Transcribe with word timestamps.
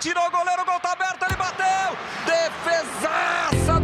Tirou 0.00 0.24
o 0.28 0.30
goleiro, 0.30 0.62
o 0.62 0.64
gol 0.64 0.78
tá 0.78 0.92
aberto, 0.92 1.24
ele 1.24 1.34
bateu! 1.34 1.96
Defesaça! 2.24 3.82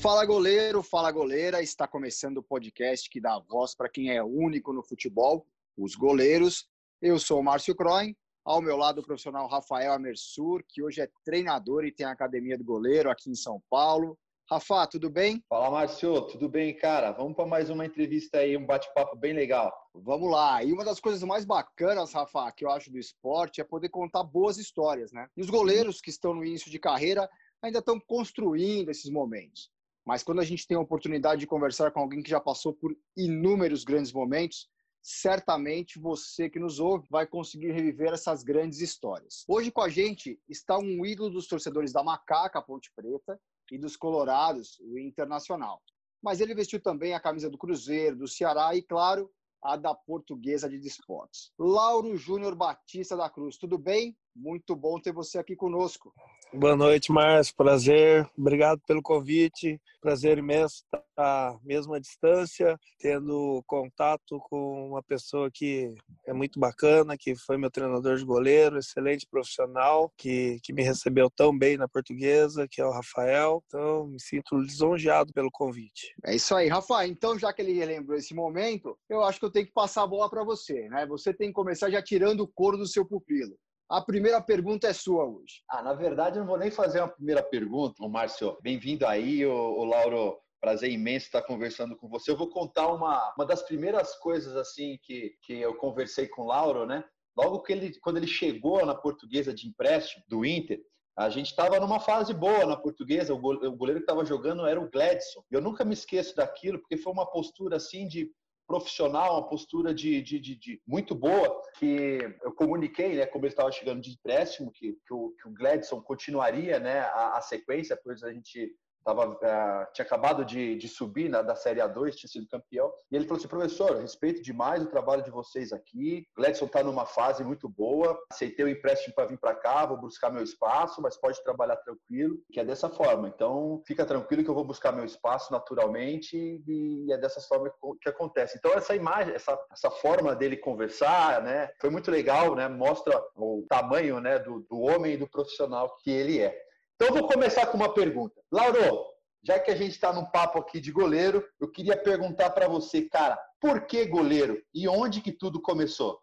Fala 0.00 0.24
goleiro, 0.24 0.84
fala 0.84 1.10
goleira, 1.10 1.60
está 1.60 1.84
começando 1.88 2.36
o 2.38 2.42
podcast 2.44 3.10
que 3.10 3.20
dá 3.20 3.40
voz 3.40 3.74
para 3.74 3.88
quem 3.88 4.12
é 4.12 4.22
único 4.22 4.72
no 4.72 4.84
futebol, 4.84 5.44
os 5.76 5.96
goleiros. 5.96 6.68
Eu 7.02 7.18
sou 7.18 7.40
o 7.40 7.42
Márcio 7.42 7.74
Croin, 7.74 8.14
ao 8.44 8.62
meu 8.62 8.76
lado 8.76 9.00
o 9.00 9.04
profissional 9.04 9.48
Rafael 9.48 9.94
Amersur, 9.94 10.62
que 10.68 10.80
hoje 10.80 11.00
é 11.00 11.10
treinador 11.24 11.84
e 11.84 11.90
tem 11.90 12.06
a 12.06 12.12
Academia 12.12 12.56
do 12.56 12.62
Goleiro 12.62 13.10
aqui 13.10 13.30
em 13.30 13.34
São 13.34 13.60
Paulo. 13.68 14.16
Rafa, 14.48 14.86
tudo 14.86 15.10
bem? 15.10 15.42
Fala, 15.48 15.72
Márcio, 15.72 16.20
tudo 16.28 16.48
bem, 16.48 16.72
cara? 16.72 17.10
Vamos 17.10 17.34
para 17.34 17.46
mais 17.46 17.68
uma 17.68 17.84
entrevista 17.84 18.38
aí, 18.38 18.56
um 18.56 18.64
bate-papo 18.64 19.16
bem 19.16 19.32
legal. 19.32 19.72
Vamos 19.92 20.30
lá. 20.30 20.62
E 20.62 20.72
uma 20.72 20.84
das 20.84 21.00
coisas 21.00 21.20
mais 21.24 21.44
bacanas, 21.44 22.12
Rafa, 22.12 22.52
que 22.52 22.64
eu 22.64 22.70
acho 22.70 22.88
do 22.88 22.96
esporte 22.96 23.60
é 23.60 23.64
poder 23.64 23.88
contar 23.88 24.22
boas 24.22 24.56
histórias, 24.56 25.10
né? 25.10 25.26
E 25.36 25.40
os 25.40 25.50
goleiros 25.50 26.00
que 26.00 26.10
estão 26.10 26.32
no 26.32 26.44
início 26.44 26.70
de 26.70 26.78
carreira 26.78 27.28
ainda 27.60 27.80
estão 27.80 27.98
construindo 27.98 28.88
esses 28.88 29.10
momentos. 29.10 29.68
Mas 30.06 30.22
quando 30.22 30.40
a 30.40 30.44
gente 30.44 30.64
tem 30.64 30.76
a 30.76 30.80
oportunidade 30.80 31.40
de 31.40 31.46
conversar 31.48 31.90
com 31.90 31.98
alguém 31.98 32.22
que 32.22 32.30
já 32.30 32.38
passou 32.38 32.72
por 32.72 32.96
inúmeros 33.16 33.82
grandes 33.82 34.12
momentos, 34.12 34.68
certamente 35.02 35.98
você 35.98 36.48
que 36.48 36.60
nos 36.60 36.78
ouve 36.78 37.08
vai 37.10 37.26
conseguir 37.26 37.72
reviver 37.72 38.12
essas 38.12 38.44
grandes 38.44 38.80
histórias. 38.80 39.44
Hoje 39.48 39.72
com 39.72 39.80
a 39.80 39.88
gente 39.88 40.38
está 40.48 40.78
um 40.78 41.04
ídolo 41.04 41.30
dos 41.30 41.48
torcedores 41.48 41.92
da 41.92 42.04
Macaca 42.04 42.62
Ponte 42.62 42.92
Preta, 42.94 43.40
e 43.70 43.78
dos 43.78 43.96
Colorados, 43.96 44.78
o 44.80 44.98
Internacional. 44.98 45.82
Mas 46.22 46.40
ele 46.40 46.54
vestiu 46.54 46.80
também 46.80 47.14
a 47.14 47.20
camisa 47.20 47.50
do 47.50 47.58
Cruzeiro, 47.58 48.16
do 48.16 48.28
Ceará 48.28 48.74
e, 48.74 48.82
claro, 48.82 49.30
a 49.62 49.76
da 49.76 49.94
Portuguesa 49.94 50.68
de 50.68 50.78
Desportos. 50.78 51.52
Lauro 51.58 52.16
Júnior 52.16 52.54
Batista 52.54 53.16
da 53.16 53.28
Cruz, 53.28 53.56
tudo 53.56 53.78
bem? 53.78 54.16
Muito 54.38 54.76
bom 54.76 55.00
ter 55.00 55.12
você 55.12 55.38
aqui 55.38 55.56
conosco. 55.56 56.12
Boa 56.52 56.76
noite, 56.76 57.10
Márcio. 57.10 57.54
Prazer. 57.56 58.28
Obrigado 58.36 58.80
pelo 58.86 59.00
convite. 59.00 59.80
Prazer 60.00 60.36
imenso 60.36 60.84
estar 60.84 61.58
mesmo 61.64 61.94
à 61.94 61.98
distância, 61.98 62.78
tendo 63.00 63.62
contato 63.66 64.38
com 64.50 64.90
uma 64.90 65.02
pessoa 65.02 65.50
que 65.52 65.94
é 66.26 66.34
muito 66.34 66.60
bacana, 66.60 67.16
que 67.18 67.34
foi 67.34 67.56
meu 67.56 67.70
treinador 67.70 68.16
de 68.16 68.24
goleiro, 68.24 68.78
excelente 68.78 69.26
profissional, 69.26 70.12
que, 70.18 70.58
que 70.62 70.72
me 70.72 70.82
recebeu 70.82 71.30
tão 71.30 71.56
bem 71.56 71.78
na 71.78 71.88
portuguesa, 71.88 72.68
que 72.70 72.80
é 72.80 72.86
o 72.86 72.92
Rafael. 72.92 73.62
Então, 73.66 74.06
me 74.06 74.20
sinto 74.20 74.58
lisonjeado 74.58 75.32
pelo 75.32 75.50
convite. 75.50 76.14
É 76.24 76.36
isso 76.36 76.54
aí, 76.54 76.68
Rafael. 76.68 77.08
Então, 77.08 77.38
já 77.38 77.52
que 77.54 77.62
ele 77.62 77.84
lembrou 77.84 78.18
esse 78.18 78.34
momento, 78.34 78.98
eu 79.08 79.22
acho 79.24 79.40
que 79.40 79.46
eu 79.46 79.50
tenho 79.50 79.66
que 79.66 79.72
passar 79.72 80.02
a 80.02 80.06
bola 80.06 80.28
para 80.28 80.44
você. 80.44 80.88
Né? 80.90 81.06
Você 81.06 81.32
tem 81.32 81.48
que 81.48 81.54
começar 81.54 81.90
já 81.90 82.02
tirando 82.02 82.40
o 82.40 82.48
couro 82.48 82.76
do 82.76 82.86
seu 82.86 83.04
pupilo. 83.04 83.56
A 83.88 84.00
primeira 84.00 84.40
pergunta 84.40 84.88
é 84.88 84.92
sua 84.92 85.24
hoje. 85.24 85.62
Ah, 85.70 85.80
na 85.80 85.94
verdade, 85.94 86.36
eu 86.36 86.40
não 86.40 86.48
vou 86.48 86.58
nem 86.58 86.72
fazer 86.72 87.00
uma 87.00 87.08
primeira 87.08 87.40
pergunta, 87.40 88.06
Márcio. 88.08 88.58
Bem-vindo 88.60 89.06
aí, 89.06 89.46
o, 89.46 89.52
o 89.52 89.84
Lauro. 89.84 90.36
Prazer 90.60 90.90
imenso 90.90 91.26
estar 91.26 91.42
conversando 91.42 91.96
com 91.96 92.08
você. 92.08 92.30
Eu 92.30 92.36
vou 92.36 92.48
contar 92.48 92.88
uma, 92.88 93.32
uma 93.36 93.46
das 93.46 93.62
primeiras 93.62 94.16
coisas 94.18 94.56
assim 94.56 94.98
que, 95.02 95.36
que 95.42 95.52
eu 95.52 95.76
conversei 95.76 96.26
com 96.26 96.42
o 96.42 96.46
Lauro, 96.46 96.84
né? 96.84 97.04
Logo 97.36 97.62
que 97.62 97.72
ele, 97.72 97.96
quando 98.00 98.16
ele 98.16 98.26
chegou 98.26 98.84
na 98.84 98.94
portuguesa 98.94 99.54
de 99.54 99.68
empréstimo 99.68 100.24
do 100.26 100.44
Inter, 100.44 100.80
a 101.16 101.28
gente 101.28 101.46
estava 101.46 101.78
numa 101.78 102.00
fase 102.00 102.34
boa 102.34 102.66
na 102.66 102.76
portuguesa, 102.76 103.32
o 103.32 103.38
goleiro 103.38 104.00
que 104.00 104.10
estava 104.10 104.24
jogando 104.24 104.66
era 104.66 104.80
o 104.80 104.90
Gladson. 104.90 105.44
Eu 105.50 105.60
nunca 105.60 105.84
me 105.84 105.94
esqueço 105.94 106.34
daquilo, 106.34 106.80
porque 106.80 106.96
foi 106.96 107.12
uma 107.12 107.30
postura 107.30 107.76
assim 107.76 108.08
de 108.08 108.32
profissional, 108.66 109.34
uma 109.34 109.48
postura 109.48 109.94
de, 109.94 110.20
de, 110.22 110.40
de, 110.40 110.56
de, 110.56 110.82
muito 110.86 111.14
boa, 111.14 111.62
que 111.78 112.18
eu 112.42 112.52
comuniquei, 112.52 113.16
né, 113.16 113.26
como 113.26 113.44
ele 113.44 113.52
estava 113.52 113.70
chegando 113.70 114.00
de 114.00 114.10
empréstimo, 114.10 114.72
que, 114.72 114.98
que, 115.06 115.14
o, 115.14 115.30
que 115.40 115.48
o 115.48 115.52
Gladson 115.52 116.02
continuaria 116.02 116.80
né, 116.80 117.00
a, 117.00 117.36
a 117.36 117.40
sequência, 117.40 117.98
pois 118.02 118.22
a 118.22 118.32
gente 118.32 118.74
tava, 119.06 119.28
uh, 119.28 119.92
tinha 119.92 120.04
acabado 120.04 120.44
de, 120.44 120.76
de 120.76 120.88
subir 120.88 121.28
na, 121.28 121.40
da 121.40 121.54
Série 121.54 121.80
A2, 121.80 122.16
tinha 122.16 122.28
sido 122.28 122.48
campeão. 122.48 122.92
E 123.10 123.14
ele 123.14 123.24
falou 123.24 123.38
assim: 123.38 123.48
professor, 123.48 123.96
respeito 123.96 124.42
demais 124.42 124.82
o 124.82 124.90
trabalho 124.90 125.22
de 125.22 125.30
vocês 125.30 125.72
aqui. 125.72 126.26
Gladson 126.36 126.66
está 126.66 126.82
numa 126.82 127.06
fase 127.06 127.44
muito 127.44 127.68
boa. 127.68 128.18
Aceitei 128.30 128.64
o 128.64 128.68
empréstimo 128.68 129.14
para 129.14 129.26
vir 129.26 129.38
para 129.38 129.54
cá, 129.54 129.86
vou 129.86 129.96
buscar 129.96 130.30
meu 130.30 130.42
espaço, 130.42 131.00
mas 131.00 131.16
pode 131.16 131.42
trabalhar 131.44 131.76
tranquilo, 131.76 132.36
que 132.52 132.58
é 132.58 132.64
dessa 132.64 132.90
forma. 132.90 133.28
Então, 133.28 133.80
fica 133.86 134.04
tranquilo 134.04 134.42
que 134.42 134.50
eu 134.50 134.54
vou 134.54 134.64
buscar 134.64 134.90
meu 134.90 135.04
espaço 135.04 135.52
naturalmente 135.52 136.62
e 136.66 137.12
é 137.12 137.16
dessa 137.16 137.40
forma 137.40 137.72
que 138.00 138.08
acontece. 138.08 138.58
Então, 138.58 138.72
essa 138.72 138.96
imagem, 138.96 139.34
essa, 139.34 139.56
essa 139.70 139.90
forma 139.90 140.34
dele 140.34 140.56
conversar, 140.56 141.42
né, 141.42 141.70
foi 141.80 141.90
muito 141.90 142.10
legal, 142.10 142.56
né? 142.56 142.68
Mostra 142.68 143.22
o 143.36 143.64
tamanho, 143.68 144.20
né, 144.20 144.38
do, 144.38 144.60
do 144.68 144.80
homem 144.80 145.14
e 145.14 145.16
do 145.16 145.28
profissional 145.28 145.96
que 146.02 146.10
ele 146.10 146.40
é. 146.40 146.65
Então, 146.96 147.14
vou 147.14 147.28
começar 147.28 147.66
com 147.66 147.76
uma 147.76 147.92
pergunta. 147.92 148.40
Lauro, 148.50 149.04
já 149.44 149.60
que 149.60 149.70
a 149.70 149.76
gente 149.76 149.92
está 149.92 150.12
num 150.12 150.24
papo 150.24 150.58
aqui 150.58 150.80
de 150.80 150.90
goleiro, 150.90 151.46
eu 151.60 151.70
queria 151.70 151.96
perguntar 151.96 152.50
para 152.50 152.66
você, 152.66 153.02
cara, 153.02 153.38
por 153.60 153.86
que 153.86 154.04
goleiro 154.06 154.60
e 154.74 154.88
onde 154.88 155.20
que 155.20 155.30
tudo 155.30 155.60
começou? 155.60 156.20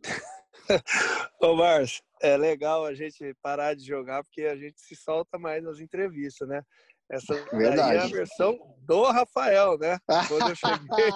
Ô, 1.41 1.55
Márcio, 1.55 2.03
é 2.21 2.35
legal 2.35 2.85
a 2.85 2.93
gente 2.93 3.35
parar 3.41 3.75
de 3.75 3.85
jogar 3.85 4.23
porque 4.23 4.43
a 4.43 4.55
gente 4.55 4.81
se 4.81 4.95
solta 4.95 5.37
mais 5.37 5.63
nas 5.63 5.79
entrevistas, 5.79 6.47
né? 6.47 6.63
Essa 7.09 7.35
é 7.35 7.97
a 7.99 8.07
versão 8.07 8.57
do 8.79 9.03
Rafael, 9.03 9.77
né? 9.77 9.99
Quando 10.27 10.49
eu 10.49 10.55
cheguei. 10.55 11.11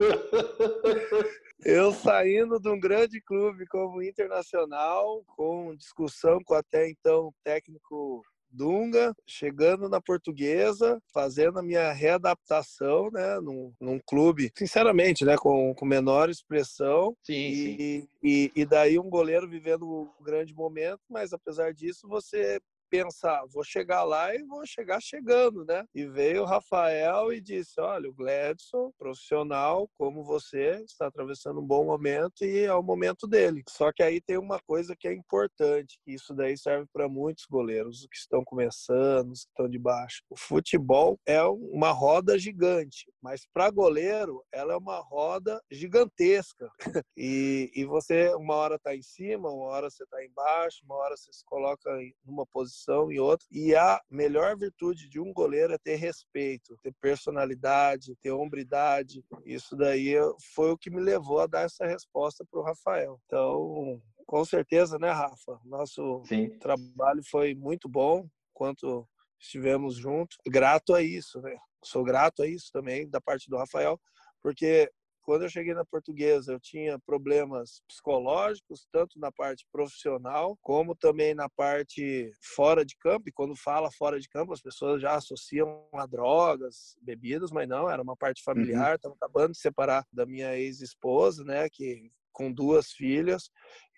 eu 1.64 1.92
saindo 1.92 2.60
de 2.60 2.68
um 2.68 2.78
grande 2.78 3.20
clube 3.20 3.66
como 3.66 4.02
Internacional, 4.02 5.22
com 5.36 5.74
discussão 5.76 6.38
com 6.44 6.54
até 6.54 6.88
então 6.88 7.32
técnico 7.42 8.22
Dunga, 8.54 9.12
chegando 9.26 9.88
na 9.88 10.00
portuguesa, 10.00 11.00
fazendo 11.12 11.58
a 11.58 11.62
minha 11.62 11.92
readaptação, 11.92 13.10
né, 13.10 13.40
num, 13.40 13.72
num 13.80 13.98
clube, 13.98 14.52
sinceramente, 14.56 15.24
né, 15.24 15.36
com, 15.36 15.74
com 15.74 15.84
menor 15.84 16.30
expressão. 16.30 17.16
Sim, 17.22 17.34
e, 17.34 17.54
sim. 17.56 18.08
E, 18.22 18.52
e 18.54 18.64
daí 18.64 18.98
um 18.98 19.10
goleiro 19.10 19.48
vivendo 19.48 19.84
um 19.86 20.24
grande 20.24 20.54
momento, 20.54 21.00
mas 21.10 21.32
apesar 21.32 21.74
disso, 21.74 22.06
você 22.08 22.60
pensar, 22.90 23.44
vou 23.52 23.64
chegar 23.64 24.04
lá 24.04 24.34
e 24.34 24.42
vou 24.42 24.64
chegar 24.66 25.00
chegando, 25.00 25.64
né? 25.64 25.84
E 25.94 26.06
veio 26.06 26.42
o 26.42 26.46
Rafael 26.46 27.32
e 27.32 27.40
disse: 27.40 27.80
Olha, 27.80 28.08
o 28.08 28.14
Gladson, 28.14 28.92
profissional 28.98 29.88
como 29.96 30.24
você, 30.24 30.82
está 30.84 31.06
atravessando 31.06 31.60
um 31.60 31.66
bom 31.66 31.84
momento 31.84 32.44
e 32.44 32.64
é 32.64 32.74
o 32.74 32.82
momento 32.82 33.26
dele. 33.26 33.62
Só 33.68 33.92
que 33.92 34.02
aí 34.02 34.20
tem 34.20 34.38
uma 34.38 34.60
coisa 34.60 34.94
que 34.96 35.08
é 35.08 35.12
importante, 35.12 35.98
que 36.04 36.12
isso 36.12 36.34
daí 36.34 36.56
serve 36.56 36.86
para 36.92 37.08
muitos 37.08 37.46
goleiros, 37.46 38.00
os 38.00 38.06
que 38.06 38.16
estão 38.16 38.44
começando, 38.44 39.32
os 39.32 39.44
que 39.44 39.50
estão 39.50 39.68
de 39.68 39.78
baixo. 39.78 40.22
O 40.30 40.38
futebol 40.38 41.18
é 41.26 41.42
uma 41.42 41.90
roda 41.90 42.38
gigante, 42.38 43.10
mas 43.22 43.46
para 43.52 43.70
goleiro, 43.70 44.44
ela 44.52 44.74
é 44.74 44.76
uma 44.76 45.00
roda 45.00 45.60
gigantesca. 45.70 46.70
e, 47.16 47.70
e 47.74 47.84
você, 47.84 48.34
uma 48.34 48.54
hora 48.54 48.76
está 48.76 48.94
em 48.94 49.02
cima, 49.02 49.50
uma 49.50 49.66
hora 49.66 49.90
você 49.90 50.04
está 50.04 50.24
embaixo, 50.24 50.84
uma 50.84 50.96
hora 50.96 51.16
você 51.16 51.32
se 51.32 51.44
coloca 51.44 51.90
em 52.00 52.14
uma 52.24 52.46
posição 52.46 52.83
posição 52.84 53.10
e 53.10 53.18
outra. 53.18 53.46
E 53.50 53.74
a 53.74 54.00
melhor 54.10 54.56
virtude 54.56 55.08
de 55.08 55.18
um 55.18 55.32
goleiro 55.32 55.72
é 55.72 55.78
ter 55.78 55.96
respeito, 55.96 56.76
ter 56.82 56.92
personalidade, 57.00 58.16
ter 58.16 58.30
hombridade. 58.30 59.24
Isso 59.44 59.74
daí 59.76 60.14
foi 60.54 60.70
o 60.70 60.78
que 60.78 60.90
me 60.90 61.00
levou 61.00 61.40
a 61.40 61.46
dar 61.46 61.62
essa 61.62 61.86
resposta 61.86 62.44
para 62.44 62.60
o 62.60 62.62
Rafael. 62.62 63.20
Então, 63.26 64.00
com 64.26 64.44
certeza, 64.44 64.98
né, 64.98 65.10
Rafa? 65.10 65.58
Nosso 65.64 66.22
Sim. 66.26 66.50
trabalho 66.58 67.22
foi 67.30 67.54
muito 67.54 67.88
bom, 67.88 68.28
quanto 68.52 69.08
estivemos 69.38 69.96
juntos. 69.96 70.36
Grato 70.46 70.94
a 70.94 71.02
isso, 71.02 71.40
né? 71.40 71.56
Sou 71.82 72.04
grato 72.04 72.42
a 72.42 72.46
isso 72.46 72.70
também 72.72 73.08
da 73.08 73.20
parte 73.20 73.48
do 73.50 73.58
Rafael, 73.58 74.00
porque 74.42 74.90
quando 75.24 75.42
eu 75.42 75.48
cheguei 75.48 75.74
na 75.74 75.84
portuguesa, 75.84 76.52
eu 76.52 76.60
tinha 76.60 76.98
problemas 76.98 77.82
psicológicos, 77.88 78.86
tanto 78.92 79.18
na 79.18 79.32
parte 79.32 79.66
profissional, 79.72 80.56
como 80.60 80.94
também 80.94 81.34
na 81.34 81.48
parte 81.48 82.30
fora 82.54 82.84
de 82.84 82.94
campo. 82.98 83.28
E 83.28 83.32
quando 83.32 83.56
fala 83.56 83.90
fora 83.90 84.20
de 84.20 84.28
campo, 84.28 84.52
as 84.52 84.60
pessoas 84.60 85.00
já 85.00 85.14
associam 85.14 85.88
a 85.94 86.06
drogas, 86.06 86.96
bebidas, 87.00 87.50
mas 87.50 87.66
não, 87.66 87.90
era 87.90 88.02
uma 88.02 88.16
parte 88.16 88.40
uhum. 88.40 88.54
familiar. 88.54 88.96
Estava 88.96 89.14
acabando 89.14 89.52
de 89.52 89.58
separar 89.58 90.04
da 90.12 90.26
minha 90.26 90.56
ex-esposa, 90.56 91.42
né, 91.42 91.68
que 91.70 92.10
com 92.34 92.52
duas 92.52 92.90
filhas 92.90 93.48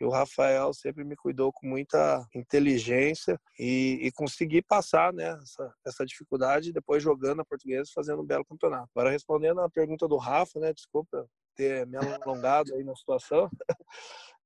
e 0.00 0.04
o 0.04 0.10
Rafael 0.10 0.72
sempre 0.72 1.02
me 1.02 1.16
cuidou 1.16 1.52
com 1.52 1.66
muita 1.66 2.24
inteligência 2.34 3.40
e, 3.58 3.98
e 4.02 4.12
consegui 4.12 4.62
passar 4.62 5.12
né, 5.12 5.36
essa, 5.42 5.74
essa 5.84 6.06
dificuldade 6.06 6.72
depois 6.72 7.02
jogando 7.02 7.40
a 7.40 7.44
portuguesa 7.44 7.90
fazendo 7.94 8.22
um 8.22 8.26
belo 8.26 8.44
campeonato. 8.44 8.90
Agora 8.94 9.10
respondendo 9.10 9.60
a 9.60 9.70
pergunta 9.70 10.06
do 10.06 10.16
Rafa, 10.16 10.60
né, 10.60 10.72
desculpa 10.72 11.26
ter 11.56 11.86
me 11.86 11.96
alongado 11.96 12.74
aí 12.74 12.84
na 12.84 12.94
situação, 12.94 13.48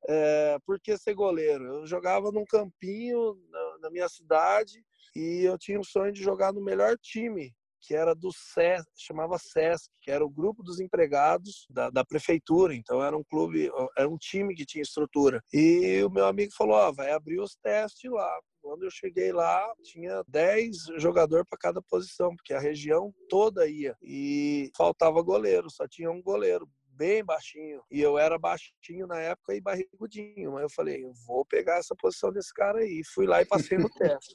é, 0.08 0.56
por 0.64 0.80
que 0.80 0.96
ser 0.96 1.14
goleiro? 1.14 1.64
Eu 1.64 1.86
jogava 1.86 2.30
num 2.30 2.44
campinho 2.46 3.36
na, 3.50 3.78
na 3.82 3.90
minha 3.90 4.08
cidade 4.08 4.82
e 5.16 5.42
eu 5.42 5.58
tinha 5.58 5.80
o 5.80 5.84
sonho 5.84 6.12
de 6.12 6.22
jogar 6.22 6.52
no 6.52 6.62
melhor 6.62 6.96
time 6.96 7.52
que 7.80 7.94
era 7.94 8.14
do 8.14 8.30
SESC, 8.32 8.88
chamava 8.96 9.38
SESC, 9.38 9.88
que 10.00 10.10
era 10.10 10.24
o 10.24 10.30
grupo 10.30 10.62
dos 10.62 10.80
empregados 10.80 11.66
da, 11.70 11.90
da, 11.90 12.04
prefeitura. 12.04 12.74
Então 12.74 13.02
era 13.02 13.16
um 13.16 13.24
clube, 13.24 13.70
era 13.96 14.08
um 14.08 14.18
time 14.18 14.54
que 14.54 14.66
tinha 14.66 14.82
estrutura. 14.82 15.42
E 15.52 16.02
o 16.02 16.10
meu 16.10 16.26
amigo 16.26 16.52
falou: 16.56 16.76
ó, 16.76 16.92
vai 16.92 17.12
abrir 17.12 17.40
os 17.40 17.56
testes 17.56 18.10
lá. 18.10 18.40
Quando 18.62 18.84
eu 18.84 18.90
cheguei 18.90 19.32
lá, 19.32 19.72
tinha 19.82 20.22
10 20.28 20.76
jogadores 20.98 21.46
para 21.48 21.58
cada 21.58 21.80
posição, 21.80 22.36
porque 22.36 22.52
a 22.52 22.60
região 22.60 23.12
toda 23.28 23.66
ia. 23.66 23.96
E 24.02 24.70
faltava 24.76 25.22
goleiro, 25.22 25.70
só 25.70 25.88
tinha 25.88 26.10
um 26.10 26.22
goleiro 26.22 26.68
bem 27.00 27.24
baixinho. 27.24 27.82
E 27.90 27.98
eu 27.98 28.18
era 28.18 28.38
baixinho 28.38 29.06
na 29.06 29.18
época 29.18 29.54
e 29.54 29.60
barrigudinho. 29.60 30.52
Mas 30.52 30.64
eu 30.64 30.70
falei, 30.70 31.02
eu 31.02 31.12
vou 31.26 31.46
pegar 31.46 31.78
essa 31.78 31.94
posição 31.96 32.30
desse 32.30 32.52
cara 32.52 32.80
aí. 32.80 33.00
Fui 33.14 33.26
lá 33.26 33.40
e 33.40 33.46
passei 33.46 33.78
no 33.78 33.88
teste. 33.88 34.34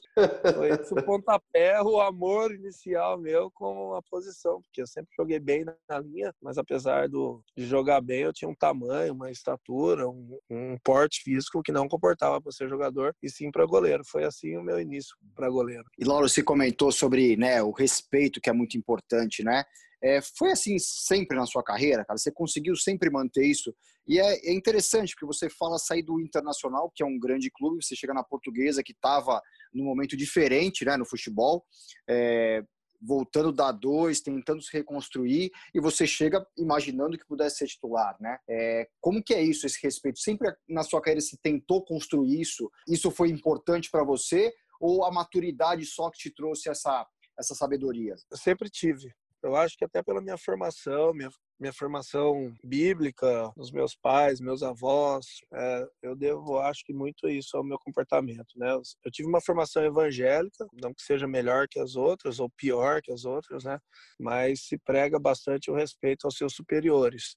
Foi 0.52 0.70
esse 0.70 0.92
o 0.92 1.04
pontapé, 1.04 1.80
o 1.80 2.00
amor 2.00 2.52
inicial 2.52 3.16
meu 3.18 3.52
com 3.52 3.94
a 3.94 4.02
posição. 4.02 4.60
Porque 4.62 4.82
eu 4.82 4.86
sempre 4.86 5.10
joguei 5.16 5.38
bem 5.38 5.64
na 5.88 5.98
linha, 6.00 6.34
mas 6.42 6.58
apesar 6.58 7.08
do, 7.08 7.40
de 7.56 7.64
jogar 7.66 8.00
bem, 8.00 8.22
eu 8.22 8.32
tinha 8.32 8.48
um 8.48 8.54
tamanho, 8.54 9.14
uma 9.14 9.30
estatura, 9.30 10.08
um, 10.08 10.36
um 10.50 10.76
porte 10.82 11.22
físico 11.22 11.62
que 11.62 11.70
não 11.70 11.86
comportava 11.86 12.40
para 12.40 12.50
ser 12.50 12.68
jogador 12.68 13.14
e 13.22 13.30
sim 13.30 13.52
para 13.52 13.64
goleiro. 13.64 14.02
Foi 14.04 14.24
assim 14.24 14.56
o 14.56 14.62
meu 14.62 14.80
início 14.80 15.16
para 15.36 15.48
goleiro. 15.48 15.84
E 15.96 16.04
Lauro, 16.04 16.28
você 16.28 16.42
comentou 16.42 16.90
sobre 16.90 17.36
né, 17.36 17.62
o 17.62 17.70
respeito, 17.70 18.40
que 18.40 18.50
é 18.50 18.52
muito 18.52 18.76
importante, 18.76 19.44
né? 19.44 19.62
É, 20.06 20.20
foi 20.22 20.52
assim 20.52 20.78
sempre 20.78 21.36
na 21.36 21.46
sua 21.46 21.64
carreira, 21.64 22.04
cara? 22.04 22.16
Você 22.16 22.30
conseguiu 22.30 22.76
sempre 22.76 23.10
manter 23.10 23.44
isso? 23.44 23.74
E 24.06 24.20
é, 24.20 24.50
é, 24.50 24.54
interessante, 24.54 25.14
porque 25.14 25.26
você 25.26 25.50
fala 25.50 25.80
sair 25.80 26.04
do 26.04 26.20
Internacional, 26.20 26.92
que 26.94 27.02
é 27.02 27.06
um 27.06 27.18
grande 27.18 27.50
clube, 27.50 27.84
você 27.84 27.96
chega 27.96 28.14
na 28.14 28.22
Portuguesa, 28.22 28.84
que 28.84 28.92
estava 28.92 29.42
num 29.74 29.82
momento 29.82 30.16
diferente 30.16 30.84
né, 30.84 30.96
no 30.96 31.04
futebol, 31.04 31.64
é, 32.08 32.62
voltando 33.02 33.50
da 33.50 33.72
dois, 33.72 34.20
tentando 34.20 34.62
se 34.62 34.72
reconstruir, 34.72 35.50
e 35.74 35.80
você 35.80 36.06
chega 36.06 36.46
imaginando 36.56 37.18
que 37.18 37.26
pudesse 37.26 37.56
ser 37.56 37.66
titular, 37.66 38.16
né? 38.20 38.38
É, 38.48 38.88
como 39.00 39.20
que 39.20 39.34
é 39.34 39.42
isso, 39.42 39.66
esse 39.66 39.80
respeito? 39.82 40.20
Sempre 40.20 40.54
na 40.68 40.84
sua 40.84 41.00
carreira 41.00 41.20
se 41.20 41.36
tentou 41.36 41.84
construir 41.84 42.40
isso? 42.40 42.70
Isso 42.88 43.10
foi 43.10 43.28
importante 43.30 43.90
para 43.90 44.04
você? 44.04 44.54
Ou 44.80 45.04
a 45.04 45.10
maturidade 45.10 45.84
só 45.84 46.10
que 46.10 46.18
te 46.18 46.30
trouxe 46.30 46.68
essa, 46.68 47.04
essa 47.36 47.56
sabedoria? 47.56 48.14
Eu 48.30 48.36
sempre 48.36 48.70
tive. 48.70 49.12
Eu 49.46 49.54
acho 49.54 49.76
que 49.76 49.84
até 49.84 50.02
pela 50.02 50.20
minha 50.20 50.36
formação, 50.36 51.14
minha, 51.14 51.30
minha 51.58 51.72
formação 51.72 52.52
bíblica, 52.64 53.52
os 53.56 53.70
meus 53.70 53.94
pais, 53.94 54.40
meus 54.40 54.60
avós, 54.60 55.24
é, 55.54 55.88
eu 56.02 56.16
devo, 56.16 56.58
acho 56.58 56.84
que 56.84 56.92
muito 56.92 57.28
isso 57.28 57.56
ao 57.56 57.62
meu 57.62 57.78
comportamento, 57.78 58.48
né? 58.56 58.72
Eu 58.72 59.12
tive 59.12 59.28
uma 59.28 59.40
formação 59.40 59.84
evangélica, 59.84 60.66
não 60.82 60.92
que 60.92 61.02
seja 61.02 61.28
melhor 61.28 61.68
que 61.68 61.78
as 61.78 61.94
outras 61.94 62.40
ou 62.40 62.50
pior 62.50 63.00
que 63.00 63.12
as 63.12 63.24
outras, 63.24 63.62
né? 63.62 63.78
Mas 64.18 64.66
se 64.66 64.76
prega 64.78 65.18
bastante 65.18 65.70
o 65.70 65.74
respeito 65.74 66.24
aos 66.24 66.36
seus 66.36 66.52
superiores. 66.52 67.36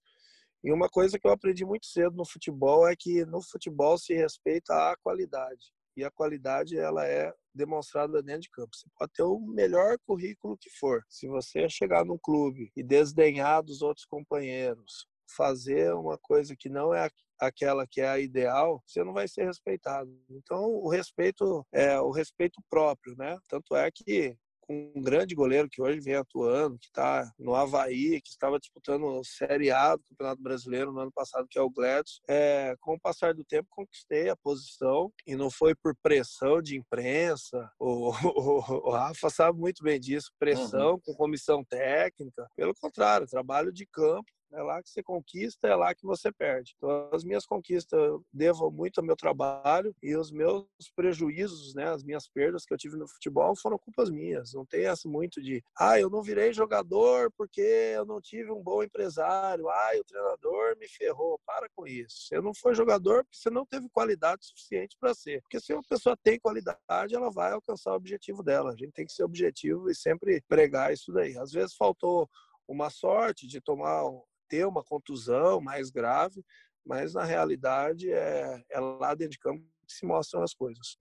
E 0.63 0.71
uma 0.71 0.89
coisa 0.89 1.19
que 1.19 1.27
eu 1.27 1.31
aprendi 1.31 1.63
muito 1.63 1.85
cedo 1.85 2.15
no 2.15 2.25
futebol 2.25 2.87
é 2.87 2.95
que 2.97 3.23
no 3.25 3.41
futebol 3.41 3.99
se 3.99 4.15
respeita 4.15 4.73
a 4.73 4.97
qualidade 5.03 5.71
e 5.99 6.03
a 6.03 6.11
qualidade 6.11 6.77
ela 6.77 7.05
é 7.05 7.33
demonstrada 7.53 8.23
dentro 8.23 8.43
de 8.43 8.49
campo. 8.49 8.69
Você 8.73 8.87
pode 8.97 9.11
ter 9.11 9.23
o 9.23 9.39
melhor 9.39 9.97
currículo 10.05 10.57
que 10.57 10.69
for. 10.69 11.03
Se 11.09 11.27
você 11.27 11.67
chegar 11.67 12.05
num 12.05 12.17
clube 12.17 12.71
e 12.75 12.81
desdenhar 12.81 13.61
dos 13.61 13.81
outros 13.81 14.05
companheiros, 14.05 15.05
fazer 15.35 15.93
uma 15.93 16.17
coisa 16.17 16.55
que 16.57 16.69
não 16.69 16.93
é 16.93 17.09
aquela 17.37 17.85
que 17.85 18.01
é 18.01 18.07
a 18.07 18.19
ideal, 18.19 18.81
você 18.85 19.03
não 19.03 19.13
vai 19.13 19.27
ser 19.27 19.45
respeitado. 19.45 20.09
Então, 20.29 20.63
o 20.63 20.89
respeito 20.89 21.65
é 21.71 21.99
o 21.99 22.11
respeito 22.11 22.61
próprio, 22.69 23.15
né? 23.17 23.37
Tanto 23.47 23.75
é 23.75 23.89
que 23.91 24.37
um 24.69 25.01
grande 25.01 25.33
goleiro 25.33 25.67
que 25.69 25.81
hoje 25.81 25.99
vem 25.99 26.15
atuando, 26.15 26.77
que 26.77 26.85
está 26.85 27.29
no 27.39 27.55
Havaí, 27.55 28.21
que 28.21 28.29
estava 28.29 28.59
disputando 28.59 29.21
Série 29.25 29.71
A 29.71 29.95
do 29.95 30.03
Campeonato 30.09 30.41
Brasileiro 30.41 30.91
no 30.91 30.99
ano 30.99 31.11
passado, 31.11 31.47
que 31.49 31.57
é 31.57 31.61
o 31.61 31.69
Gladys. 31.69 32.21
É, 32.29 32.75
com 32.79 32.93
o 32.93 32.99
passar 32.99 33.33
do 33.33 33.43
tempo, 33.43 33.67
conquistei 33.71 34.29
a 34.29 34.35
posição 34.37 35.11
e 35.25 35.35
não 35.35 35.49
foi 35.49 35.73
por 35.75 35.95
pressão 36.03 36.61
de 36.61 36.77
imprensa. 36.77 37.69
O, 37.79 38.09
o, 38.27 38.89
o 38.89 38.91
Rafa 38.91 39.29
sabe 39.29 39.57
muito 39.57 39.83
bem 39.83 39.99
disso, 39.99 40.31
pressão 40.37 40.91
uhum. 40.91 40.99
com 40.99 41.13
comissão 41.15 41.63
técnica. 41.63 42.47
Pelo 42.55 42.73
contrário, 42.75 43.27
trabalho 43.27 43.73
de 43.73 43.85
campo 43.87 44.29
é 44.53 44.61
lá 44.61 44.81
que 44.81 44.89
você 44.89 45.03
conquista, 45.03 45.67
é 45.67 45.75
lá 45.75 45.93
que 45.93 46.05
você 46.05 46.31
perde. 46.31 46.73
Então, 46.77 47.09
as 47.13 47.23
minhas 47.23 47.45
conquistas 47.45 47.99
eu 47.99 48.23
devo 48.33 48.71
muito 48.71 48.99
ao 48.99 49.05
meu 49.05 49.15
trabalho 49.15 49.95
e 50.01 50.15
os 50.15 50.31
meus 50.31 50.65
prejuízos, 50.95 51.73
né, 51.73 51.89
as 51.89 52.03
minhas 52.03 52.27
perdas 52.27 52.65
que 52.65 52.73
eu 52.73 52.77
tive 52.77 52.97
no 52.97 53.07
futebol 53.07 53.55
foram 53.55 53.77
culpas 53.77 54.09
minhas. 54.09 54.53
Não 54.53 54.65
tem 54.65 54.85
essa 54.85 55.07
muito 55.07 55.41
de, 55.41 55.63
ah, 55.77 55.99
eu 55.99 56.09
não 56.09 56.21
virei 56.21 56.53
jogador 56.53 57.31
porque 57.37 57.61
eu 57.61 58.05
não 58.05 58.21
tive 58.21 58.51
um 58.51 58.61
bom 58.61 58.83
empresário. 58.83 59.67
Ah, 59.69 59.91
o 59.99 60.03
treinador 60.03 60.77
me 60.77 60.87
ferrou. 60.87 61.39
Para 61.45 61.67
com 61.75 61.87
isso. 61.87 62.27
Você 62.27 62.41
não 62.41 62.53
foi 62.53 62.73
jogador 62.73 63.23
porque 63.23 63.37
você 63.37 63.49
não 63.49 63.65
teve 63.65 63.89
qualidade 63.89 64.45
suficiente 64.45 64.95
para 64.99 65.13
ser. 65.13 65.41
Porque 65.41 65.59
se 65.59 65.73
uma 65.73 65.83
pessoa 65.83 66.17
tem 66.23 66.39
qualidade, 66.39 67.15
ela 67.15 67.31
vai 67.31 67.51
alcançar 67.51 67.91
o 67.93 67.95
objetivo 67.95 68.43
dela. 68.43 68.71
A 68.71 68.75
gente 68.75 68.91
tem 68.91 69.05
que 69.05 69.13
ser 69.13 69.23
objetivo 69.23 69.89
e 69.89 69.95
sempre 69.95 70.41
pregar 70.47 70.93
isso 70.93 71.11
daí. 71.11 71.37
Às 71.37 71.51
vezes 71.51 71.75
faltou 71.75 72.29
uma 72.67 72.89
sorte 72.89 73.47
de 73.47 73.59
tomar 73.59 74.03
ter 74.49 74.65
uma 74.65 74.83
contusão 74.83 75.61
mais 75.61 75.89
grave, 75.89 76.43
mas 76.85 77.13
na 77.13 77.23
realidade 77.23 78.11
é, 78.11 78.61
é 78.69 78.79
lá 78.79 79.13
dentro 79.13 79.33
de 79.33 79.39
campo 79.39 79.63
que 79.87 79.93
se 79.93 80.05
mostram 80.05 80.41
as 80.43 80.53
coisas. 80.53 80.97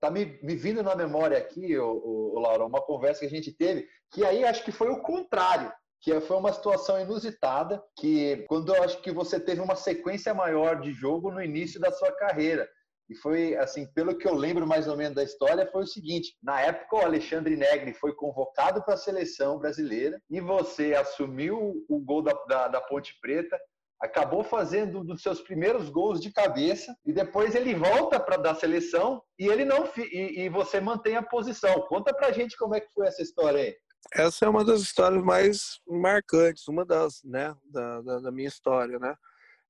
Tá 0.00 0.10
me, 0.10 0.38
me 0.42 0.56
vindo 0.56 0.82
na 0.82 0.94
memória 0.94 1.36
aqui, 1.36 1.76
o, 1.76 2.32
o, 2.34 2.40
Laura, 2.40 2.64
uma 2.64 2.80
conversa 2.80 3.20
que 3.20 3.26
a 3.26 3.30
gente 3.30 3.52
teve, 3.52 3.86
que 4.10 4.24
aí 4.24 4.44
acho 4.44 4.64
que 4.64 4.72
foi 4.72 4.88
o 4.88 5.02
contrário 5.02 5.70
que 6.00 6.18
foi 6.22 6.36
uma 6.36 6.52
situação 6.52 6.98
inusitada, 6.98 7.82
que 7.94 8.44
quando 8.48 8.74
eu 8.74 8.82
acho 8.82 9.02
que 9.02 9.12
você 9.12 9.38
teve 9.38 9.60
uma 9.60 9.76
sequência 9.76 10.32
maior 10.32 10.80
de 10.80 10.92
jogo 10.92 11.30
no 11.30 11.42
início 11.42 11.78
da 11.78 11.92
sua 11.92 12.10
carreira. 12.12 12.66
E 13.10 13.16
foi, 13.16 13.56
assim, 13.56 13.86
pelo 13.92 14.16
que 14.16 14.28
eu 14.28 14.34
lembro 14.34 14.64
mais 14.64 14.86
ou 14.86 14.96
menos 14.96 15.16
da 15.16 15.24
história, 15.24 15.68
foi 15.72 15.82
o 15.82 15.86
seguinte: 15.86 16.36
na 16.40 16.60
época, 16.60 16.94
o 16.94 17.04
Alexandre 17.04 17.56
Negri 17.56 17.92
foi 17.92 18.14
convocado 18.14 18.84
para 18.84 18.94
a 18.94 18.98
seleção 18.98 19.58
brasileira 19.58 20.22
e 20.30 20.40
você 20.40 20.94
assumiu 20.94 21.84
o 21.88 21.98
gol 21.98 22.22
da, 22.22 22.32
da, 22.46 22.68
da 22.68 22.80
Ponte 22.80 23.18
Preta, 23.20 23.58
acabou 24.00 24.44
fazendo 24.44 25.00
um 25.00 25.04
dos 25.04 25.22
seus 25.22 25.40
primeiros 25.40 25.90
gols 25.90 26.20
de 26.20 26.32
cabeça 26.32 26.94
e 27.04 27.12
depois 27.12 27.56
ele 27.56 27.74
volta 27.74 28.20
para 28.20 28.36
da 28.36 28.54
seleção 28.54 29.20
e 29.36 29.48
ele 29.48 29.64
não 29.64 29.90
e, 29.96 30.44
e, 30.44 30.48
você 30.48 30.80
mantém 30.80 31.16
a 31.16 31.22
posição. 31.22 31.80
Conta 31.88 32.14
pra 32.14 32.30
gente 32.30 32.56
como 32.56 32.76
é 32.76 32.80
que 32.80 32.92
foi 32.94 33.08
essa 33.08 33.22
história 33.22 33.60
aí. 33.60 33.76
Essa 34.14 34.46
é 34.46 34.48
uma 34.48 34.64
das 34.64 34.80
histórias 34.80 35.22
mais 35.22 35.80
marcantes, 35.86 36.68
uma 36.68 36.86
das, 36.86 37.22
né, 37.24 37.54
da, 37.64 38.00
da, 38.02 38.20
da 38.20 38.30
minha 38.30 38.48
história, 38.48 39.00
né? 39.00 39.16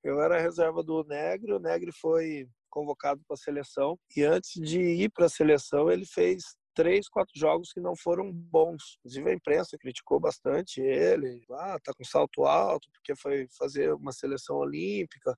Eu 0.05 0.21
era 0.21 0.39
reserva 0.39 0.83
do 0.83 1.03
Negre, 1.05 1.53
o 1.53 1.59
Negre 1.59 1.91
foi 1.91 2.47
convocado 2.71 3.21
para 3.27 3.35
a 3.35 3.39
seleção. 3.39 3.99
E 4.17 4.23
antes 4.23 4.53
de 4.61 4.81
ir 4.81 5.11
para 5.11 5.27
a 5.27 5.31
seleção, 5.31 5.91
ele 5.91 6.07
fez 6.07 6.43
três, 6.75 7.09
quatro 7.09 7.39
jogos 7.39 7.73
que 7.73 7.81
não 7.81 7.95
foram 7.97 8.33
bons. 8.33 8.97
Inclusive 9.01 9.31
a 9.31 9.35
imprensa 9.35 9.79
criticou 9.79 10.19
bastante 10.19 10.81
ele. 10.81 11.45
Ah, 11.53 11.79
tá 11.83 11.93
com 11.93 12.05
salto 12.05 12.45
alto 12.45 12.89
porque 12.93 13.15
foi 13.15 13.47
fazer 13.59 13.93
uma 13.93 14.13
seleção 14.13 14.57
olímpica 14.57 15.37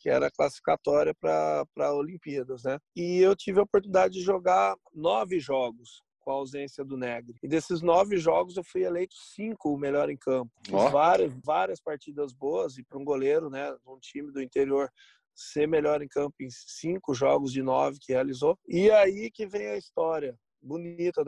que 0.00 0.08
era 0.08 0.30
classificatória 0.30 1.14
para 1.14 1.94
Olimpíadas, 1.94 2.64
né? 2.64 2.78
E 2.96 3.18
eu 3.18 3.36
tive 3.36 3.60
a 3.60 3.64
oportunidade 3.64 4.14
de 4.14 4.22
jogar 4.22 4.74
nove 4.94 5.38
jogos 5.38 6.02
com 6.20 6.30
a 6.30 6.34
ausência 6.34 6.84
do 6.84 6.96
Negre. 6.96 7.36
E 7.42 7.48
desses 7.48 7.82
nove 7.82 8.16
jogos 8.16 8.56
eu 8.56 8.64
fui 8.64 8.82
eleito 8.82 9.14
cinco 9.14 9.72
o 9.72 9.78
melhor 9.78 10.10
em 10.10 10.16
campo. 10.16 10.50
Fiz 10.64 10.74
oh. 10.74 10.90
várias, 10.90 11.32
várias 11.44 11.80
partidas 11.80 12.32
boas 12.32 12.78
e 12.78 12.84
para 12.84 12.98
um 12.98 13.04
goleiro, 13.04 13.50
né, 13.50 13.74
um 13.86 13.98
time 13.98 14.30
do 14.32 14.42
interior 14.42 14.90
ser 15.34 15.66
melhor 15.66 16.02
em 16.02 16.08
campo 16.08 16.36
em 16.40 16.48
cinco 16.50 17.14
jogos 17.14 17.52
de 17.52 17.62
nove 17.62 17.98
que 18.00 18.12
realizou. 18.12 18.58
E 18.68 18.90
aí 18.90 19.30
que 19.30 19.46
vem 19.46 19.68
a 19.68 19.76
história 19.76 20.36
bonita 20.62 21.24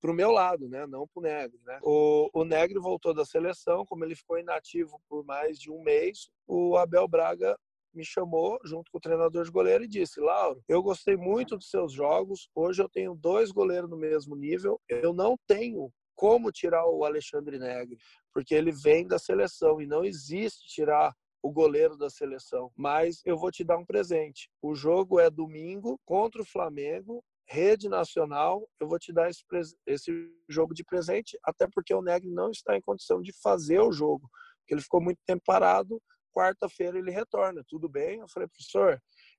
para 0.00 0.10
o 0.10 0.14
meu 0.14 0.30
lado, 0.30 0.68
né? 0.68 0.86
Não 0.86 1.08
para 1.08 1.20
o 1.20 1.22
Negro. 1.22 1.58
Né? 1.64 1.78
O, 1.82 2.28
o 2.32 2.44
Negro 2.44 2.82
voltou 2.82 3.14
da 3.14 3.24
seleção, 3.24 3.84
como 3.86 4.04
ele 4.04 4.14
ficou 4.14 4.38
inativo 4.38 5.00
por 5.08 5.24
mais 5.24 5.58
de 5.58 5.70
um 5.70 5.82
mês, 5.82 6.28
o 6.46 6.76
Abel 6.76 7.08
Braga 7.08 7.56
me 7.94 8.04
chamou 8.04 8.58
junto 8.64 8.90
com 8.90 8.98
o 8.98 9.00
treinador 9.00 9.44
de 9.44 9.50
goleiro 9.50 9.84
e 9.84 9.88
disse: 9.88 10.20
Lauro, 10.20 10.62
eu 10.68 10.82
gostei 10.82 11.16
muito 11.16 11.56
dos 11.56 11.70
seus 11.70 11.92
jogos. 11.92 12.48
Hoje 12.54 12.82
eu 12.82 12.88
tenho 12.88 13.14
dois 13.14 13.52
goleiros 13.52 13.88
no 13.88 13.96
mesmo 13.96 14.34
nível. 14.34 14.80
Eu 14.88 15.12
não 15.14 15.36
tenho 15.46 15.92
como 16.14 16.52
tirar 16.52 16.86
o 16.86 17.04
Alexandre 17.04 17.58
Negri, 17.58 17.96
porque 18.32 18.54
ele 18.54 18.72
vem 18.72 19.06
da 19.06 19.18
seleção 19.18 19.80
e 19.80 19.86
não 19.86 20.04
existe 20.04 20.66
tirar 20.66 21.14
o 21.44 21.52
goleiro 21.52 21.94
da 21.94 22.08
seleção. 22.08 22.72
Mas 22.74 23.20
eu 23.22 23.36
vou 23.36 23.50
te 23.50 23.62
dar 23.62 23.76
um 23.76 23.84
presente. 23.84 24.48
O 24.62 24.74
jogo 24.74 25.20
é 25.20 25.28
domingo 25.28 26.00
contra 26.06 26.40
o 26.40 26.44
Flamengo, 26.44 27.22
rede 27.46 27.86
nacional. 27.86 28.66
Eu 28.80 28.88
vou 28.88 28.98
te 28.98 29.12
dar 29.12 29.28
esse, 29.28 29.44
esse 29.86 30.10
jogo 30.48 30.72
de 30.72 30.82
presente, 30.82 31.38
até 31.44 31.68
porque 31.70 31.92
o 31.92 32.00
Negri 32.00 32.30
não 32.30 32.50
está 32.50 32.74
em 32.74 32.80
condição 32.80 33.20
de 33.20 33.30
fazer 33.42 33.78
o 33.78 33.92
jogo, 33.92 34.26
porque 34.60 34.72
ele 34.72 34.80
ficou 34.80 35.02
muito 35.02 35.18
tempo 35.26 35.42
parado. 35.44 36.00
Quarta-feira 36.34 36.98
ele 36.98 37.10
retorna. 37.10 37.62
Tudo 37.68 37.90
bem? 37.90 38.20
Eu 38.20 38.28
falei, 38.28 38.48
professor, 38.48 38.98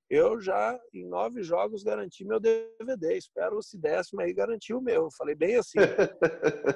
eu 0.09 0.39
já, 0.39 0.79
em 0.93 1.05
nove 1.07 1.41
jogos, 1.41 1.83
garanti 1.83 2.23
meu 2.23 2.39
DVD. 2.39 3.17
Espero 3.17 3.61
se 3.61 3.77
décimo 3.77 4.21
aí 4.21 4.33
garantir 4.33 4.73
o 4.73 4.81
meu. 4.81 5.09
Falei 5.17 5.35
bem 5.35 5.55
assim, 5.55 5.79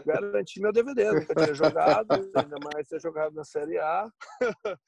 garanti 0.06 0.60
meu 0.60 0.72
DVD. 0.72 1.12
Nunca 1.12 1.36
tinha 1.36 1.54
jogado, 1.54 2.12
ainda 2.36 2.58
mais 2.74 2.88
ter 2.88 3.00
jogado 3.00 3.36
na 3.36 3.44
Série 3.44 3.78
A. 3.78 4.10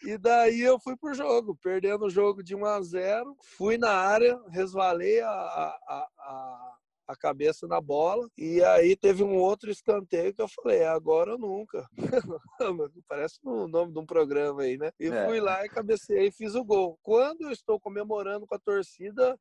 e 0.04 0.18
daí 0.18 0.62
eu 0.62 0.80
fui 0.80 0.96
pro 0.98 1.14
jogo, 1.14 1.58
perdendo 1.62 2.06
o 2.06 2.10
jogo 2.10 2.44
de 2.44 2.56
1 2.56 2.66
a 2.66 2.82
0 2.82 3.38
Fui 3.58 3.78
na 3.78 3.92
área, 3.92 4.40
resvalei 4.50 5.22
a, 5.22 5.30
a, 5.30 6.08
a 6.20 6.78
a 7.12 7.16
cabeça 7.16 7.68
na 7.68 7.82
bola. 7.82 8.28
E 8.38 8.64
aí 8.64 8.96
teve 8.96 9.24
um 9.24 9.36
outro 9.36 9.70
escanteio 9.70 10.34
que 10.34 10.42
eu 10.42 10.48
falei, 10.48 10.80
é 10.80 10.88
agora 10.88 11.34
ou 11.34 11.40
nunca. 11.40 11.86
Parece 13.08 13.40
o 13.44 13.68
nome 13.68 13.92
de 13.92 14.00
um 14.00 14.06
programa 14.06 14.64
aí, 14.64 14.78
né? 14.78 14.92
E 15.00 15.08
é. 15.08 15.26
fui 15.26 15.40
lá 15.40 15.66
e 15.66 15.70
cabeceei 15.70 16.28
e 16.28 16.32
fiz 16.32 16.56
o 16.56 16.64
gol. 16.64 16.98
Quando 17.04 17.42
eu 17.42 17.52
estou 17.52 17.80
comemorando 17.80 18.48
com 18.48 18.56
a 18.56 18.60
torcida, 18.60 19.38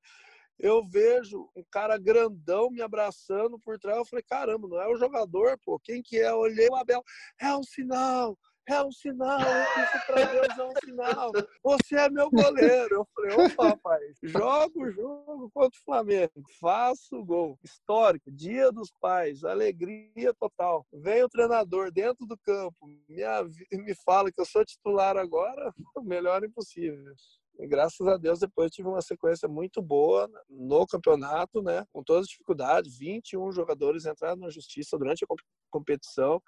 eu 0.59 0.83
vejo 0.85 1.49
um 1.57 1.65
cara 1.71 1.97
grandão 1.97 2.71
me 2.71 2.83
abraçando 2.83 3.59
por 3.59 3.79
trás. 3.79 3.99
Eu 3.99 4.05
falei, 4.05 4.25
caramba, 4.29 4.69
não 4.69 4.81
é 4.81 4.89
o 4.89 4.97
jogador, 4.97 5.59
pô. 5.65 5.79
Quem 5.79 6.03
que 6.03 6.19
é? 6.19 6.29
Eu 6.29 6.39
olhei 6.39 6.69
o 6.69 6.77
Abel. 6.77 7.03
É 7.41 7.55
um 7.57 7.63
sinal, 7.63 8.37
é 8.73 8.83
um 8.85 8.93
sinal, 8.93 9.39
isso 9.41 10.07
para 10.07 10.25
Deus 10.27 10.59
é 10.59 10.65
um 10.65 10.73
sinal. 10.85 11.33
Você 11.63 11.97
é 11.97 12.09
meu 12.09 12.31
goleiro. 12.31 12.95
Eu 12.95 13.07
falei, 13.15 13.47
opa, 13.47 13.69
rapaz, 13.69 14.17
jogo 14.23 14.85
o 14.85 14.91
jogo 14.91 15.51
contra 15.53 15.79
o 15.79 15.85
Flamengo, 15.85 16.43
faço 16.61 17.25
gol. 17.25 17.59
Histórico, 17.63 18.31
dia 18.31 18.71
dos 18.71 18.93
pais, 19.01 19.45
alegria 19.45 20.33
total. 20.39 20.87
Vem 20.93 21.23
o 21.23 21.29
treinador 21.29 21.91
dentro 21.91 22.27
do 22.27 22.39
campo, 22.39 22.87
me, 23.09 23.23
me 23.73 23.95
fala 24.05 24.31
que 24.31 24.41
eu 24.41 24.47
sou 24.47 24.65
titular 24.65 25.17
agora, 25.17 25.73
melhor 26.05 26.45
impossível. 26.45 27.15
E 27.59 27.67
graças 27.67 28.07
a 28.07 28.17
Deus 28.17 28.39
depois 28.39 28.71
tive 28.71 28.89
uma 28.89 29.03
sequência 29.03 29.47
muito 29.47 29.83
boa 29.83 30.31
no 30.49 30.87
campeonato, 30.87 31.61
né? 31.61 31.85
Com 31.93 32.03
todas 32.03 32.23
as 32.23 32.29
dificuldades, 32.29 32.97
21 32.97 33.53
jogadores 33.53 34.07
entraram 34.07 34.37
na 34.37 34.49
justiça 34.49 34.97
durante 34.97 35.25
a 35.25 35.29
competição 35.71 36.41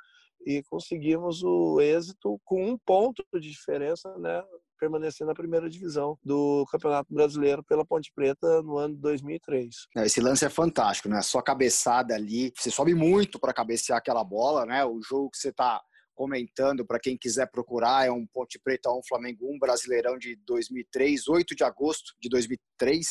e 0.47 0.63
conseguimos 0.65 1.43
o 1.43 1.81
êxito 1.81 2.41
com 2.45 2.71
um 2.71 2.79
ponto 2.79 3.25
de 3.35 3.51
diferença, 3.51 4.17
né? 4.19 4.43
permanecer 4.83 5.25
na 5.25 5.33
primeira 5.33 5.71
divisão 5.71 6.19
do 6.25 6.67
Campeonato 6.69 7.15
Brasileiro 7.15 7.63
pela 7.63 7.87
Ponte 7.87 8.11
Preta 8.13 8.61
no 8.63 8.79
ano 8.79 8.97
de 8.97 9.01
2003. 9.01 9.69
Esse 9.99 10.21
lance 10.21 10.45
é 10.45 10.51
fantástico, 10.51 11.09
né? 11.09 11.23
Sua 11.23 11.41
cabeçada 11.41 12.17
ali, 12.17 12.53
você 12.57 12.69
sobe 12.69 12.93
muito 12.93 13.39
para 13.39 13.53
cabecear 13.53 13.99
aquela 13.99 14.25
bola, 14.25 14.67
né? 14.67 14.85
O 14.85 15.01
jogo 15.01 15.31
que 15.31 15.39
você 15.39 15.51
está 15.51 15.81
comentando 16.17 16.85
para 16.85 16.99
quem 16.99 17.17
quiser 17.17 17.49
procurar 17.49 18.07
é 18.07 18.11
um 18.11 18.27
Ponte 18.27 18.59
Preta 18.59 18.91
1 18.91 19.03
Flamengo 19.09 19.47
1 19.55 19.59
Brasileirão 19.61 20.19
de 20.19 20.37
2003, 20.45 21.29
8 21.29 21.55
de 21.55 21.63
agosto 21.63 22.13
de 22.21 22.29
2003, 22.29 23.07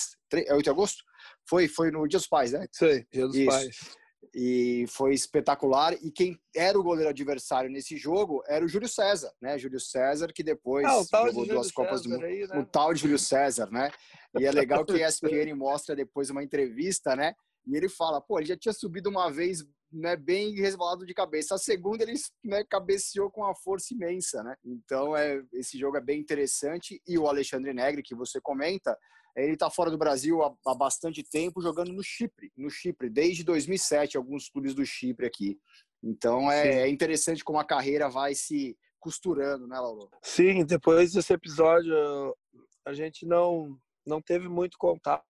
é 0.47 0.53
8 0.53 0.63
de 0.63 0.69
agosto? 0.69 1.03
Foi 1.47 1.69
foi 1.69 1.89
no 1.89 2.05
Dia 2.05 2.19
dos 2.19 2.27
Pais, 2.27 2.51
né? 2.51 2.67
Sim, 2.69 3.05
Dia 3.13 3.27
dos 3.27 3.35
Isso. 3.35 3.49
Pais 3.49 4.00
e 4.33 4.85
foi 4.87 5.13
espetacular. 5.13 5.93
E 6.01 6.11
quem 6.11 6.39
era 6.55 6.79
o 6.79 6.83
goleiro 6.83 7.09
adversário 7.09 7.69
nesse 7.69 7.97
jogo 7.97 8.43
era 8.47 8.63
o 8.63 8.67
Júlio 8.67 8.87
César, 8.87 9.31
né? 9.41 9.57
Júlio 9.57 9.79
César, 9.79 10.31
que 10.33 10.43
depois 10.43 10.85
ah, 10.85 11.25
jogou 11.27 11.45
duas 11.45 11.67
César 11.67 11.73
Copas 11.73 12.01
do 12.03 12.09
Mundo. 12.09 12.25
Aí, 12.25 12.47
né? 12.47 12.59
O 12.59 12.65
tal 12.65 12.93
de 12.93 13.01
Júlio 13.01 13.19
César, 13.19 13.69
né? 13.71 13.91
E 14.39 14.45
é 14.45 14.51
legal 14.51 14.85
que 14.85 15.03
a 15.03 15.07
ESPN 15.07 15.53
mostra 15.55 15.95
depois 15.95 16.29
uma 16.29 16.43
entrevista, 16.43 17.15
né? 17.15 17.33
E 17.67 17.75
ele 17.75 17.89
fala, 17.89 18.21
pô, 18.21 18.39
ele 18.39 18.47
já 18.47 18.57
tinha 18.57 18.73
subido 18.73 19.09
uma 19.09 19.29
vez 19.29 19.63
né, 19.91 20.15
bem 20.15 20.55
resvalado 20.55 21.05
de 21.05 21.13
cabeça. 21.13 21.55
A 21.55 21.59
segunda 21.59 22.03
ele 22.03 22.13
né, 22.43 22.63
cabeceou 22.63 23.29
com 23.29 23.41
uma 23.41 23.53
força 23.53 23.93
imensa, 23.93 24.41
né? 24.41 24.55
Então 24.63 25.15
é, 25.15 25.43
esse 25.53 25.77
jogo 25.77 25.97
é 25.97 26.01
bem 26.01 26.19
interessante. 26.19 27.01
E 27.05 27.17
o 27.17 27.27
Alexandre 27.27 27.73
Negri, 27.73 28.01
que 28.01 28.15
você 28.15 28.39
comenta, 28.39 28.97
ele 29.35 29.53
está 29.53 29.69
fora 29.69 29.89
do 29.89 29.97
Brasil 29.97 30.43
há, 30.43 30.53
há, 30.65 30.75
bastante 30.75 31.23
tempo, 31.23 31.61
jogando 31.61 31.91
no 31.93 32.03
Chipre, 32.03 32.51
no 32.57 32.69
Chipre, 32.69 33.09
desde 33.09 33.43
2007, 33.43 34.17
alguns 34.17 34.49
clubes 34.49 34.73
do 34.73 34.85
Chipre 34.85 35.25
aqui. 35.25 35.57
Então 36.03 36.51
é, 36.51 36.83
é 36.83 36.89
interessante 36.89 37.43
como 37.43 37.59
a 37.59 37.65
carreira 37.65 38.09
vai 38.09 38.33
se 38.33 38.77
costurando, 38.99 39.67
né, 39.67 39.79
Lauro? 39.79 40.09
Sim, 40.21 40.65
depois 40.65 41.11
desse 41.11 41.33
episódio 41.33 41.93
a 42.85 42.93
gente 42.93 43.25
não 43.25 43.77
não 44.05 44.19
teve 44.19 44.49
muito 44.49 44.77
contato, 44.79 45.23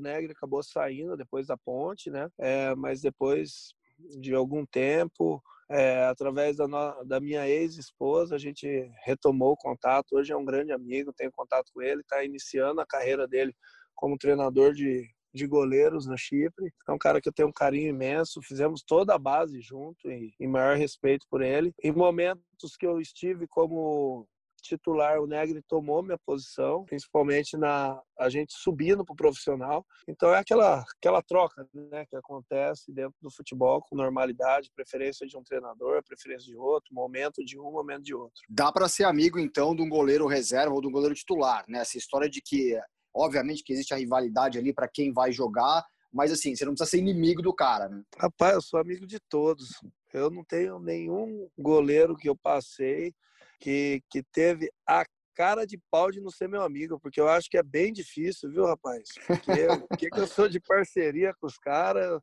né? 0.00 0.22
Ele 0.22 0.32
acabou 0.32 0.62
saindo 0.62 1.16
depois 1.16 1.46
da 1.46 1.56
ponte, 1.56 2.10
né? 2.10 2.28
É, 2.38 2.74
mas 2.74 3.00
depois 3.00 3.72
de 4.18 4.34
algum 4.34 4.66
tempo 4.66 5.42
é, 5.68 6.04
através 6.04 6.56
da, 6.56 6.68
no, 6.68 7.04
da 7.04 7.20
minha 7.20 7.48
ex-esposa, 7.48 8.34
a 8.34 8.38
gente 8.38 8.66
retomou 9.04 9.52
o 9.52 9.56
contato. 9.56 10.16
Hoje 10.16 10.32
é 10.32 10.36
um 10.36 10.44
grande 10.44 10.72
amigo, 10.72 11.12
tenho 11.12 11.32
contato 11.32 11.70
com 11.74 11.82
ele, 11.82 12.00
está 12.02 12.24
iniciando 12.24 12.80
a 12.80 12.86
carreira 12.86 13.26
dele 13.26 13.54
como 13.94 14.18
treinador 14.18 14.72
de, 14.72 15.08
de 15.34 15.46
goleiros 15.46 16.06
no 16.06 16.16
Chipre. 16.16 16.72
É 16.88 16.92
um 16.92 16.98
cara 16.98 17.20
que 17.20 17.28
eu 17.28 17.32
tenho 17.32 17.48
um 17.48 17.52
carinho 17.52 17.88
imenso. 17.88 18.40
Fizemos 18.42 18.82
toda 18.86 19.14
a 19.14 19.18
base 19.18 19.60
junto 19.60 20.10
e, 20.10 20.32
e 20.38 20.46
maior 20.46 20.76
respeito 20.76 21.26
por 21.30 21.42
ele. 21.42 21.72
Em 21.82 21.92
momentos 21.92 22.76
que 22.78 22.86
eu 22.86 23.00
estive 23.00 23.46
como 23.48 24.26
titular, 24.66 25.20
o 25.20 25.26
Negri 25.26 25.62
tomou 25.62 26.02
minha 26.02 26.18
posição, 26.18 26.84
principalmente 26.84 27.56
na 27.56 28.00
a 28.18 28.28
gente 28.28 28.54
subindo 28.54 29.04
para 29.04 29.12
o 29.12 29.16
profissional. 29.16 29.84
Então 30.08 30.34
é 30.34 30.38
aquela 30.38 30.84
aquela 30.96 31.22
troca, 31.22 31.66
né, 31.72 32.06
que 32.06 32.16
acontece 32.16 32.92
dentro 32.92 33.14
do 33.20 33.30
futebol 33.30 33.82
com 33.82 33.96
normalidade, 33.96 34.70
preferência 34.74 35.26
de 35.26 35.36
um 35.36 35.42
treinador, 35.42 36.02
preferência 36.02 36.46
de 36.46 36.56
outro, 36.56 36.94
momento 36.94 37.44
de 37.44 37.58
um, 37.58 37.70
momento 37.70 38.02
de 38.02 38.14
outro. 38.14 38.42
Dá 38.48 38.72
para 38.72 38.88
ser 38.88 39.04
amigo 39.04 39.38
então 39.38 39.74
de 39.74 39.82
um 39.82 39.88
goleiro 39.88 40.26
reserva 40.26 40.74
ou 40.74 40.80
de 40.80 40.88
um 40.88 40.92
goleiro 40.92 41.14
titular, 41.14 41.64
né? 41.68 41.80
Essa 41.80 41.98
história 41.98 42.28
de 42.28 42.40
que 42.40 42.78
obviamente 43.14 43.62
que 43.64 43.72
existe 43.72 43.94
a 43.94 43.96
rivalidade 43.96 44.58
ali 44.58 44.72
para 44.72 44.88
quem 44.88 45.12
vai 45.12 45.32
jogar, 45.32 45.84
mas 46.12 46.30
assim, 46.30 46.54
você 46.54 46.64
não 46.64 46.72
precisa 46.72 46.90
ser 46.90 46.98
inimigo 46.98 47.42
do 47.42 47.54
cara, 47.54 47.88
né? 47.88 48.02
Rapaz, 48.18 48.54
eu 48.54 48.62
sou 48.62 48.80
amigo 48.80 49.06
de 49.06 49.18
todos. 49.28 49.70
Eu 50.12 50.30
não 50.30 50.44
tenho 50.44 50.78
nenhum 50.78 51.48
goleiro 51.58 52.16
que 52.16 52.28
eu 52.28 52.36
passei 52.36 53.14
que, 53.60 54.02
que 54.10 54.22
teve 54.22 54.70
a 54.86 55.04
cara 55.34 55.66
de 55.66 55.78
pau 55.90 56.10
de 56.10 56.20
não 56.20 56.30
ser 56.30 56.48
meu 56.48 56.62
amigo, 56.62 56.98
porque 56.98 57.20
eu 57.20 57.28
acho 57.28 57.50
que 57.50 57.58
é 57.58 57.62
bem 57.62 57.92
difícil, 57.92 58.50
viu, 58.50 58.64
rapaz? 58.64 59.08
Porque 59.26 59.66
que, 59.98 60.10
que 60.10 60.18
eu 60.18 60.26
sou 60.26 60.48
de 60.48 60.58
parceria 60.58 61.34
com 61.38 61.46
os 61.46 61.58
caras, 61.58 62.20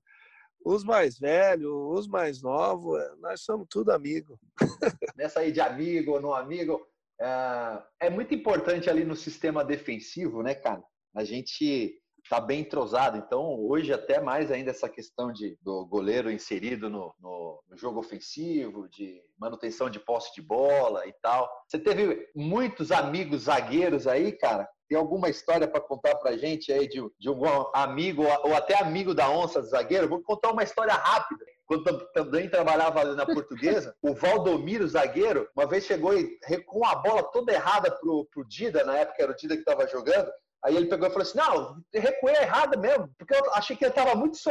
os 0.65 0.83
mais 0.83 1.19
velhos, 1.19 1.71
os 1.71 2.07
mais 2.07 2.41
novos, 2.41 2.99
é, 2.99 3.15
nós 3.17 3.41
somos 3.41 3.67
tudo 3.69 3.91
amigo. 3.91 4.39
Nessa 5.15 5.41
aí 5.41 5.51
de 5.51 5.61
amigo 5.61 6.13
ou 6.13 6.21
não 6.21 6.33
amigo, 6.33 6.81
é, 7.19 8.07
é 8.07 8.09
muito 8.09 8.33
importante 8.33 8.89
ali 8.89 9.05
no 9.05 9.15
sistema 9.15 9.63
defensivo, 9.63 10.41
né, 10.41 10.55
cara? 10.55 10.83
A 11.15 11.23
gente 11.23 12.01
tá 12.33 12.39
bem 12.39 12.61
entrosado. 12.61 13.15
Então, 13.15 13.59
hoje, 13.59 13.93
até 13.93 14.19
mais 14.19 14.51
ainda 14.51 14.71
essa 14.71 14.89
questão 14.89 15.31
de, 15.31 15.55
do 15.61 15.85
goleiro 15.85 16.31
inserido 16.31 16.89
no, 16.89 17.13
no, 17.19 17.63
no, 17.69 17.77
jogo 17.77 17.99
ofensivo, 17.99 18.89
de 18.89 19.21
manutenção 19.37 19.87
de 19.87 19.99
posse 19.99 20.33
de 20.33 20.41
bola 20.41 21.05
e 21.05 21.13
tal. 21.21 21.47
Você 21.67 21.77
teve 21.77 22.27
muitos 22.35 22.91
amigos 22.91 23.43
zagueiros 23.43 24.07
aí, 24.07 24.31
cara? 24.31 24.67
Tem 24.89 24.97
alguma 24.97 25.29
história 25.29 25.67
para 25.67 25.79
contar 25.79 26.15
pra 26.15 26.35
gente 26.35 26.73
aí 26.73 26.87
de, 26.87 27.01
de 27.19 27.27
algum 27.27 27.47
amigo 27.71 28.23
ou 28.43 28.55
até 28.55 28.81
amigo 28.81 29.13
da 29.13 29.29
onça 29.29 29.61
de 29.61 29.69
zagueiro? 29.69 30.09
Vou 30.09 30.23
contar 30.23 30.51
uma 30.51 30.63
história 30.63 30.93
rápida. 30.93 31.45
Quando 31.67 32.05
também 32.13 32.49
trabalhava 32.49 32.99
ali 32.99 33.15
na 33.15 33.25
portuguesa, 33.25 33.95
o 34.01 34.13
Valdomiro, 34.13 34.87
zagueiro, 34.87 35.47
uma 35.55 35.65
vez 35.65 35.85
chegou 35.85 36.17
e 36.17 36.37
com 36.65 36.85
a 36.85 36.95
bola 36.95 37.23
toda 37.23 37.53
errada 37.53 37.91
pro, 37.91 38.27
pro 38.33 38.45
Dida, 38.47 38.83
na 38.83 38.97
época 38.97 39.23
era 39.23 39.31
o 39.31 39.35
Dida 39.35 39.55
que 39.55 39.61
estava 39.61 39.87
jogando, 39.87 40.29
Aí 40.65 40.75
ele 40.75 40.87
pegou 40.87 41.07
e 41.07 41.11
falou 41.11 41.23
assim: 41.23 41.37
não, 41.37 41.83
recuei 41.93 42.35
errado 42.35 42.79
mesmo, 42.79 43.09
porque 43.17 43.35
eu 43.35 43.53
achei 43.53 43.75
que 43.75 43.83
ele 43.83 43.91
estava 43.91 44.15
muito, 44.15 44.37
so, 44.37 44.49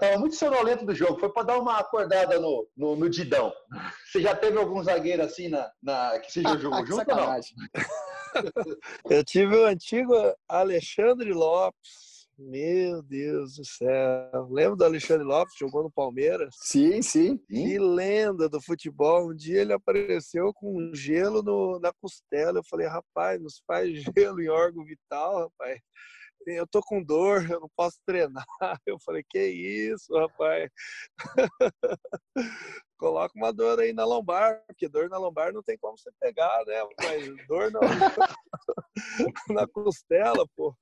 tava 0.00 0.18
muito 0.18 0.36
sonolento 0.36 0.86
do 0.86 0.94
jogo. 0.94 1.20
Foi 1.20 1.32
para 1.32 1.44
dar 1.44 1.58
uma 1.58 1.78
acordada 1.78 2.40
no, 2.40 2.66
no, 2.76 2.96
no, 2.96 3.10
Didão. 3.10 3.52
Você 4.10 4.22
já 4.22 4.34
teve 4.34 4.58
algum 4.58 4.82
zagueiro 4.82 5.22
assim 5.22 5.48
na, 5.48 5.70
na 5.82 6.18
que 6.18 6.32
seja 6.32 6.56
jogo 6.58 6.84
junto 6.86 7.10
ou 7.10 7.16
não? 7.16 7.40
eu 9.10 9.24
tive 9.24 9.56
o 9.56 9.66
antigo 9.66 10.14
Alexandre 10.48 11.32
Lopes 11.32 12.03
meu 12.38 13.02
Deus 13.02 13.56
do 13.56 13.64
céu. 13.64 14.48
Lembra 14.50 14.76
do 14.76 14.84
Alexandre 14.84 15.24
Lopes, 15.24 15.56
jogou 15.58 15.82
no 15.82 15.90
Palmeiras? 15.90 16.54
Sim, 16.58 17.00
sim. 17.02 17.38
Que 17.38 17.78
lenda 17.78 18.48
do 18.48 18.60
futebol. 18.60 19.30
Um 19.30 19.34
dia 19.34 19.60
ele 19.60 19.72
apareceu 19.72 20.52
com 20.54 20.92
gelo 20.94 21.42
no, 21.42 21.78
na 21.78 21.92
costela. 21.92 22.58
Eu 22.58 22.64
falei, 22.64 22.86
rapaz, 22.86 23.40
nos 23.40 23.62
faz 23.66 23.92
gelo 24.16 24.40
em 24.40 24.48
órgão 24.48 24.84
vital, 24.84 25.42
rapaz. 25.42 25.80
Eu 26.46 26.66
tô 26.66 26.80
com 26.82 27.02
dor, 27.02 27.50
eu 27.50 27.60
não 27.60 27.70
posso 27.74 27.98
treinar. 28.04 28.44
Eu 28.84 28.98
falei, 29.00 29.24
que 29.26 29.38
isso, 29.38 30.14
rapaz. 30.14 30.70
Coloca 32.98 33.32
uma 33.34 33.50
dor 33.50 33.80
aí 33.80 33.94
na 33.94 34.04
lombar, 34.04 34.62
porque 34.66 34.88
dor 34.88 35.08
na 35.08 35.16
lombar 35.16 35.52
não 35.54 35.62
tem 35.62 35.78
como 35.78 35.96
você 35.96 36.10
pegar, 36.20 36.64
né? 36.66 36.82
Mas 37.00 37.46
dor 37.46 37.70
na, 37.72 37.80
na 39.54 39.66
costela, 39.66 40.46
pô. 40.54 40.76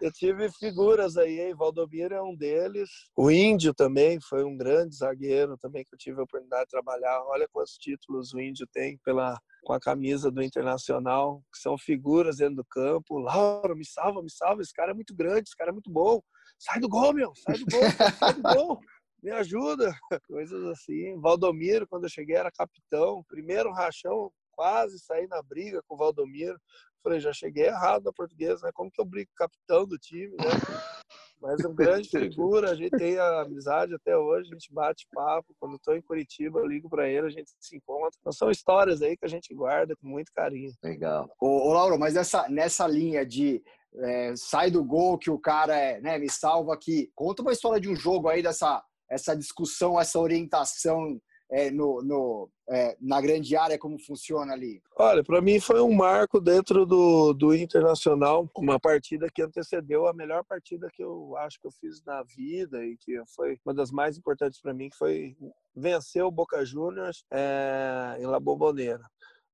Eu 0.00 0.12
tive 0.12 0.50
figuras 0.52 1.16
aí, 1.16 1.40
hein? 1.40 1.54
Valdomiro 1.54 2.14
é 2.14 2.22
um 2.22 2.34
deles. 2.34 2.88
O 3.16 3.30
Índio 3.30 3.74
também 3.74 4.18
foi 4.20 4.44
um 4.44 4.56
grande 4.56 4.96
zagueiro 4.96 5.56
também 5.58 5.84
que 5.84 5.94
eu 5.94 5.98
tive 5.98 6.20
a 6.20 6.24
oportunidade 6.24 6.64
de 6.64 6.70
trabalhar. 6.70 7.22
Olha 7.24 7.48
quantos 7.50 7.74
títulos 7.74 8.32
o 8.32 8.40
Índio 8.40 8.66
tem 8.72 8.98
pela 9.04 9.38
com 9.64 9.72
a 9.72 9.80
camisa 9.80 10.30
do 10.30 10.42
Internacional, 10.42 11.42
que 11.52 11.60
são 11.60 11.76
figuras 11.76 12.36
dentro 12.36 12.56
do 12.56 12.64
campo. 12.64 13.18
Laura, 13.18 13.74
me 13.74 13.84
salva, 13.84 14.22
me 14.22 14.30
salva, 14.30 14.62
esse 14.62 14.72
cara 14.72 14.92
é 14.92 14.94
muito 14.94 15.14
grande, 15.14 15.48
esse 15.48 15.56
cara 15.56 15.70
é 15.70 15.72
muito 15.72 15.90
bom. 15.90 16.22
Sai 16.58 16.80
do 16.80 16.88
gol, 16.88 17.12
meu, 17.12 17.32
sai 17.36 17.58
do 17.58 17.66
gol, 17.66 17.82
sai 18.18 18.32
do 18.34 18.42
gol. 18.42 18.80
Me 19.22 19.32
ajuda, 19.32 19.92
coisas 20.28 20.64
assim. 20.64 21.20
Valdomiro, 21.20 21.88
quando 21.88 22.04
eu 22.04 22.08
cheguei, 22.08 22.36
era 22.36 22.52
capitão. 22.52 23.24
Primeiro 23.28 23.72
rachão, 23.72 24.30
quase 24.58 24.98
saí 24.98 25.28
na 25.28 25.40
briga 25.40 25.80
com 25.86 25.94
o 25.94 25.96
Valdomiro. 25.96 26.58
Falei, 27.00 27.20
já 27.20 27.32
cheguei 27.32 27.66
errado 27.66 28.02
na 28.02 28.12
portuguesa, 28.12 28.66
né? 28.66 28.72
Como 28.74 28.90
que 28.90 29.00
eu 29.00 29.04
brigo 29.04 29.30
com 29.30 29.44
o 29.44 29.46
capitão 29.46 29.86
do 29.86 29.96
time, 29.96 30.34
né? 30.36 30.36
Mas 31.40 31.64
é 31.64 31.68
um 31.68 31.74
grande 31.74 32.08
figura, 32.08 32.72
a 32.72 32.74
gente 32.74 32.90
tem 32.98 33.16
a 33.16 33.42
amizade 33.42 33.94
até 33.94 34.16
hoje, 34.16 34.50
a 34.50 34.54
gente 34.54 34.74
bate 34.74 35.06
papo. 35.14 35.54
Quando 35.60 35.76
estou 35.76 35.94
em 35.94 36.02
Curitiba, 36.02 36.58
eu 36.58 36.66
ligo 36.66 36.90
para 36.90 37.08
ele, 37.08 37.28
a 37.28 37.30
gente 37.30 37.52
se 37.60 37.76
encontra. 37.76 38.10
Então 38.18 38.32
são 38.32 38.50
histórias 38.50 39.00
aí 39.00 39.16
que 39.16 39.24
a 39.24 39.28
gente 39.28 39.54
guarda 39.54 39.94
com 39.94 40.08
muito 40.08 40.32
carinho. 40.32 40.72
Legal. 40.82 41.30
Ô, 41.40 41.68
ô 41.68 41.72
Lauro, 41.72 41.96
mas 41.96 42.14
nessa, 42.14 42.48
nessa 42.48 42.88
linha 42.88 43.24
de 43.24 43.62
é, 43.94 44.34
sai 44.34 44.68
do 44.68 44.84
gol 44.84 45.16
que 45.16 45.30
o 45.30 45.38
cara 45.38 45.76
é, 45.76 46.00
né, 46.00 46.18
me 46.18 46.28
salva 46.28 46.74
aqui. 46.74 47.08
Conta 47.14 47.42
uma 47.42 47.52
história 47.52 47.80
de 47.80 47.88
um 47.88 47.94
jogo 47.94 48.28
aí 48.28 48.42
dessa 48.42 48.82
essa 49.08 49.34
discussão, 49.34 49.98
essa 49.98 50.18
orientação 50.18 51.18
é, 51.50 51.70
no, 51.70 52.02
no 52.02 52.50
é, 52.68 52.96
na 53.00 53.20
grande 53.20 53.56
área, 53.56 53.78
como 53.78 53.98
funciona 53.98 54.52
ali? 54.52 54.82
Olha, 54.96 55.24
para 55.24 55.40
mim 55.40 55.58
foi 55.58 55.80
um 55.80 55.92
marco 55.92 56.40
dentro 56.40 56.84
do, 56.84 57.32
do 57.32 57.54
Internacional, 57.54 58.50
uma 58.56 58.78
partida 58.78 59.28
que 59.32 59.42
antecedeu 59.42 60.06
a 60.06 60.12
melhor 60.12 60.44
partida 60.44 60.90
que 60.92 61.02
eu 61.02 61.36
acho 61.38 61.58
que 61.60 61.66
eu 61.66 61.72
fiz 61.72 62.02
na 62.04 62.22
vida 62.22 62.84
e 62.84 62.96
que 62.96 63.20
foi 63.34 63.58
uma 63.64 63.74
das 63.74 63.90
mais 63.90 64.18
importantes 64.18 64.60
para 64.60 64.74
mim, 64.74 64.90
que 64.90 64.96
foi 64.96 65.36
vencer 65.74 66.22
o 66.22 66.30
Boca 66.30 66.64
Juniors 66.64 67.24
é, 67.32 68.16
em 68.18 68.26
La 68.26 68.38
Bombonera. 68.38 69.04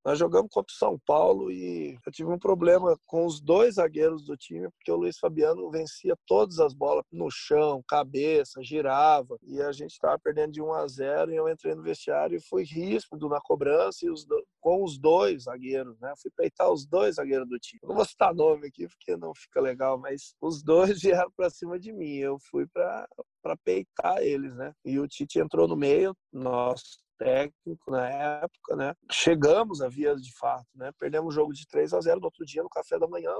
Nós 0.04 0.18
jogamos 0.18 0.50
contra 0.52 0.70
o 0.70 0.76
São 0.76 0.98
Paulo 1.06 1.50
e 1.50 1.98
eu 2.04 2.12
tive 2.12 2.30
um 2.30 2.38
problema 2.38 2.94
com 3.06 3.24
os 3.24 3.40
dois 3.40 3.76
zagueiros 3.76 4.22
do 4.22 4.36
time, 4.36 4.70
porque 4.72 4.92
o 4.92 4.96
Luiz 4.96 5.18
Fabiano 5.18 5.70
vencia 5.70 6.14
todas 6.26 6.58
as 6.60 6.74
bolas 6.74 7.04
no 7.10 7.30
chão, 7.30 7.82
cabeça, 7.88 8.62
girava, 8.62 9.38
e 9.42 9.62
a 9.62 9.72
gente 9.72 9.92
estava 9.92 10.18
perdendo 10.18 10.52
de 10.52 10.60
1 10.60 10.72
a 10.74 10.86
0 10.86 11.32
e 11.32 11.36
eu 11.36 11.48
entrei 11.48 11.74
no 11.74 11.82
vestiário 11.82 12.36
e 12.36 12.46
fui 12.48 12.64
ríspido 12.64 13.30
na 13.30 13.40
cobrança 13.40 14.04
e 14.04 14.10
os 14.10 14.26
do... 14.26 14.44
com 14.60 14.84
os 14.84 14.98
dois 14.98 15.44
zagueiros, 15.44 15.98
né? 15.98 16.12
Fui 16.20 16.30
peitar 16.36 16.70
os 16.70 16.84
dois 16.84 17.14
zagueiros 17.14 17.48
do 17.48 17.58
time. 17.58 17.80
Não 17.82 17.94
vou 17.94 18.04
citar 18.04 18.34
nome 18.34 18.66
aqui 18.66 18.86
porque 18.86 19.16
não 19.16 19.34
fica 19.34 19.58
legal, 19.58 19.98
mas 19.98 20.34
os 20.38 20.62
dois 20.62 21.00
vieram 21.00 21.30
para 21.34 21.48
cima 21.48 21.78
de 21.78 21.92
mim. 21.94 22.16
Eu 22.16 22.36
fui 22.50 22.66
para 22.66 23.08
para 23.42 23.56
peitar 23.58 24.22
eles, 24.22 24.54
né? 24.56 24.72
E 24.82 24.98
o 24.98 25.06
Tite 25.06 25.38
entrou 25.38 25.68
no 25.68 25.76
meio, 25.76 26.16
nós 26.32 26.80
técnico 27.18 27.90
na 27.90 28.08
época, 28.08 28.76
né? 28.76 28.94
Chegamos 29.10 29.80
a 29.80 29.88
vias 29.88 30.22
de 30.22 30.32
fato, 30.36 30.66
né? 30.74 30.90
Perdemos 30.98 31.34
o 31.34 31.36
jogo 31.36 31.52
de 31.52 31.66
3 31.66 31.92
a 31.92 32.00
0 32.00 32.20
no 32.20 32.26
outro 32.26 32.44
dia 32.44 32.62
no 32.62 32.68
café 32.68 32.98
da 32.98 33.06
manhã. 33.06 33.32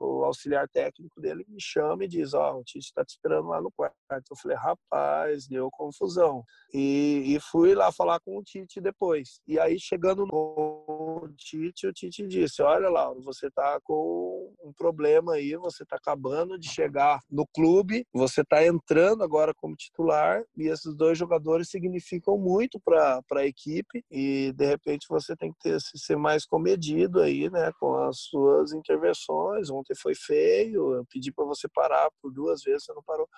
O 0.00 0.24
auxiliar 0.24 0.66
técnico 0.68 1.20
dele 1.20 1.44
me 1.46 1.60
chama 1.60 2.04
e 2.04 2.08
diz: 2.08 2.32
Ó, 2.32 2.54
oh, 2.54 2.60
o 2.60 2.64
Tite 2.64 2.86
está 2.86 3.04
te 3.04 3.10
esperando 3.10 3.48
lá 3.48 3.60
no 3.60 3.70
quarto. 3.70 3.94
Eu 4.10 4.36
falei: 4.36 4.56
rapaz, 4.56 5.46
deu 5.46 5.70
confusão. 5.70 6.42
E, 6.72 7.34
e 7.36 7.40
fui 7.40 7.74
lá 7.74 7.92
falar 7.92 8.18
com 8.20 8.38
o 8.38 8.42
Tite 8.42 8.80
depois. 8.80 9.40
E 9.46 9.58
aí, 9.58 9.78
chegando 9.78 10.24
no 10.26 11.28
Tite, 11.36 11.86
o 11.86 11.92
Tite 11.92 12.26
disse: 12.26 12.62
Olha, 12.62 12.88
Lauro, 12.88 13.20
você 13.22 13.48
está 13.48 13.78
com 13.82 14.54
um 14.62 14.72
problema 14.72 15.34
aí, 15.34 15.54
você 15.56 15.82
está 15.82 15.96
acabando 15.96 16.58
de 16.58 16.68
chegar 16.68 17.20
no 17.30 17.46
clube, 17.46 18.06
você 18.12 18.40
está 18.40 18.64
entrando 18.64 19.22
agora 19.22 19.52
como 19.54 19.76
titular, 19.76 20.42
e 20.56 20.68
esses 20.68 20.94
dois 20.96 21.18
jogadores 21.18 21.68
significam 21.68 22.38
muito 22.38 22.80
para 22.80 23.22
a 23.32 23.46
equipe, 23.46 24.04
e 24.10 24.52
de 24.52 24.66
repente 24.66 25.06
você 25.08 25.36
tem 25.36 25.52
que 25.52 25.58
ter, 25.60 25.78
ser 25.80 26.16
mais 26.16 26.46
comedido 26.46 27.20
aí, 27.20 27.50
né, 27.50 27.72
com 27.78 27.94
as 27.96 28.18
suas 28.20 28.72
intervenções. 28.72 29.70
Ontem 29.70 29.89
foi 29.94 30.14
feio, 30.14 30.94
eu 30.94 31.06
pedi 31.06 31.32
para 31.32 31.44
você 31.44 31.68
parar 31.68 32.10
por 32.20 32.32
duas 32.32 32.62
vezes, 32.62 32.84
você 32.84 32.92
não 32.92 33.02
parou. 33.02 33.28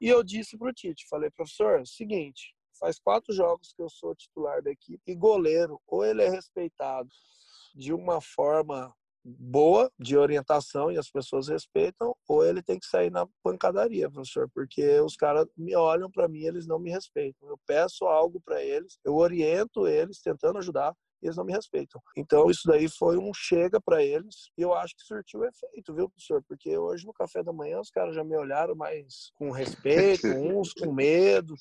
E 0.00 0.08
eu 0.08 0.22
disse 0.22 0.58
para 0.58 0.70
o 0.70 0.72
Tite, 0.72 1.06
falei, 1.08 1.30
professor, 1.30 1.86
seguinte, 1.86 2.54
faz 2.78 2.98
quatro 2.98 3.32
jogos 3.32 3.72
que 3.72 3.82
eu 3.82 3.88
sou 3.88 4.14
titular 4.14 4.62
da 4.62 4.70
equipe 4.70 5.02
e 5.06 5.14
goleiro, 5.14 5.80
ou 5.86 6.04
ele 6.04 6.22
é 6.22 6.28
respeitado 6.28 7.08
de 7.74 7.92
uma 7.92 8.20
forma 8.20 8.94
boa 9.24 9.90
de 9.98 10.16
orientação 10.18 10.92
e 10.92 10.98
as 10.98 11.10
pessoas 11.10 11.48
respeitam, 11.48 12.14
ou 12.28 12.44
ele 12.44 12.62
tem 12.62 12.78
que 12.78 12.86
sair 12.86 13.10
na 13.10 13.26
pancadaria, 13.42 14.10
professor, 14.10 14.50
porque 14.52 15.00
os 15.00 15.16
caras 15.16 15.46
me 15.56 15.74
olham 15.74 16.10
para 16.10 16.28
mim, 16.28 16.42
eles 16.44 16.66
não 16.66 16.78
me 16.78 16.90
respeitam. 16.90 17.48
Eu 17.48 17.58
peço 17.66 18.04
algo 18.04 18.40
para 18.44 18.62
eles, 18.62 18.98
eu 19.02 19.14
oriento 19.14 19.88
eles, 19.88 20.20
tentando 20.20 20.58
ajudar, 20.58 20.94
eles 21.26 21.36
não 21.36 21.44
me 21.44 21.52
respeitam. 21.52 22.00
Então, 22.16 22.50
isso 22.50 22.62
daí 22.66 22.88
foi 22.88 23.16
um 23.16 23.32
chega 23.34 23.80
para 23.80 24.02
eles 24.02 24.50
e 24.56 24.62
eu 24.62 24.74
acho 24.74 24.94
que 24.96 25.02
surtiu 25.02 25.44
efeito, 25.44 25.94
viu, 25.94 26.08
professor? 26.08 26.42
Porque 26.48 26.76
hoje 26.76 27.06
no 27.06 27.12
café 27.12 27.42
da 27.42 27.52
manhã 27.52 27.80
os 27.80 27.90
caras 27.90 28.14
já 28.14 28.22
me 28.22 28.36
olharam 28.36 28.74
mais 28.74 29.30
com 29.34 29.50
respeito, 29.50 30.26
uns 30.28 30.72
com 30.72 30.92
medo. 30.92 31.54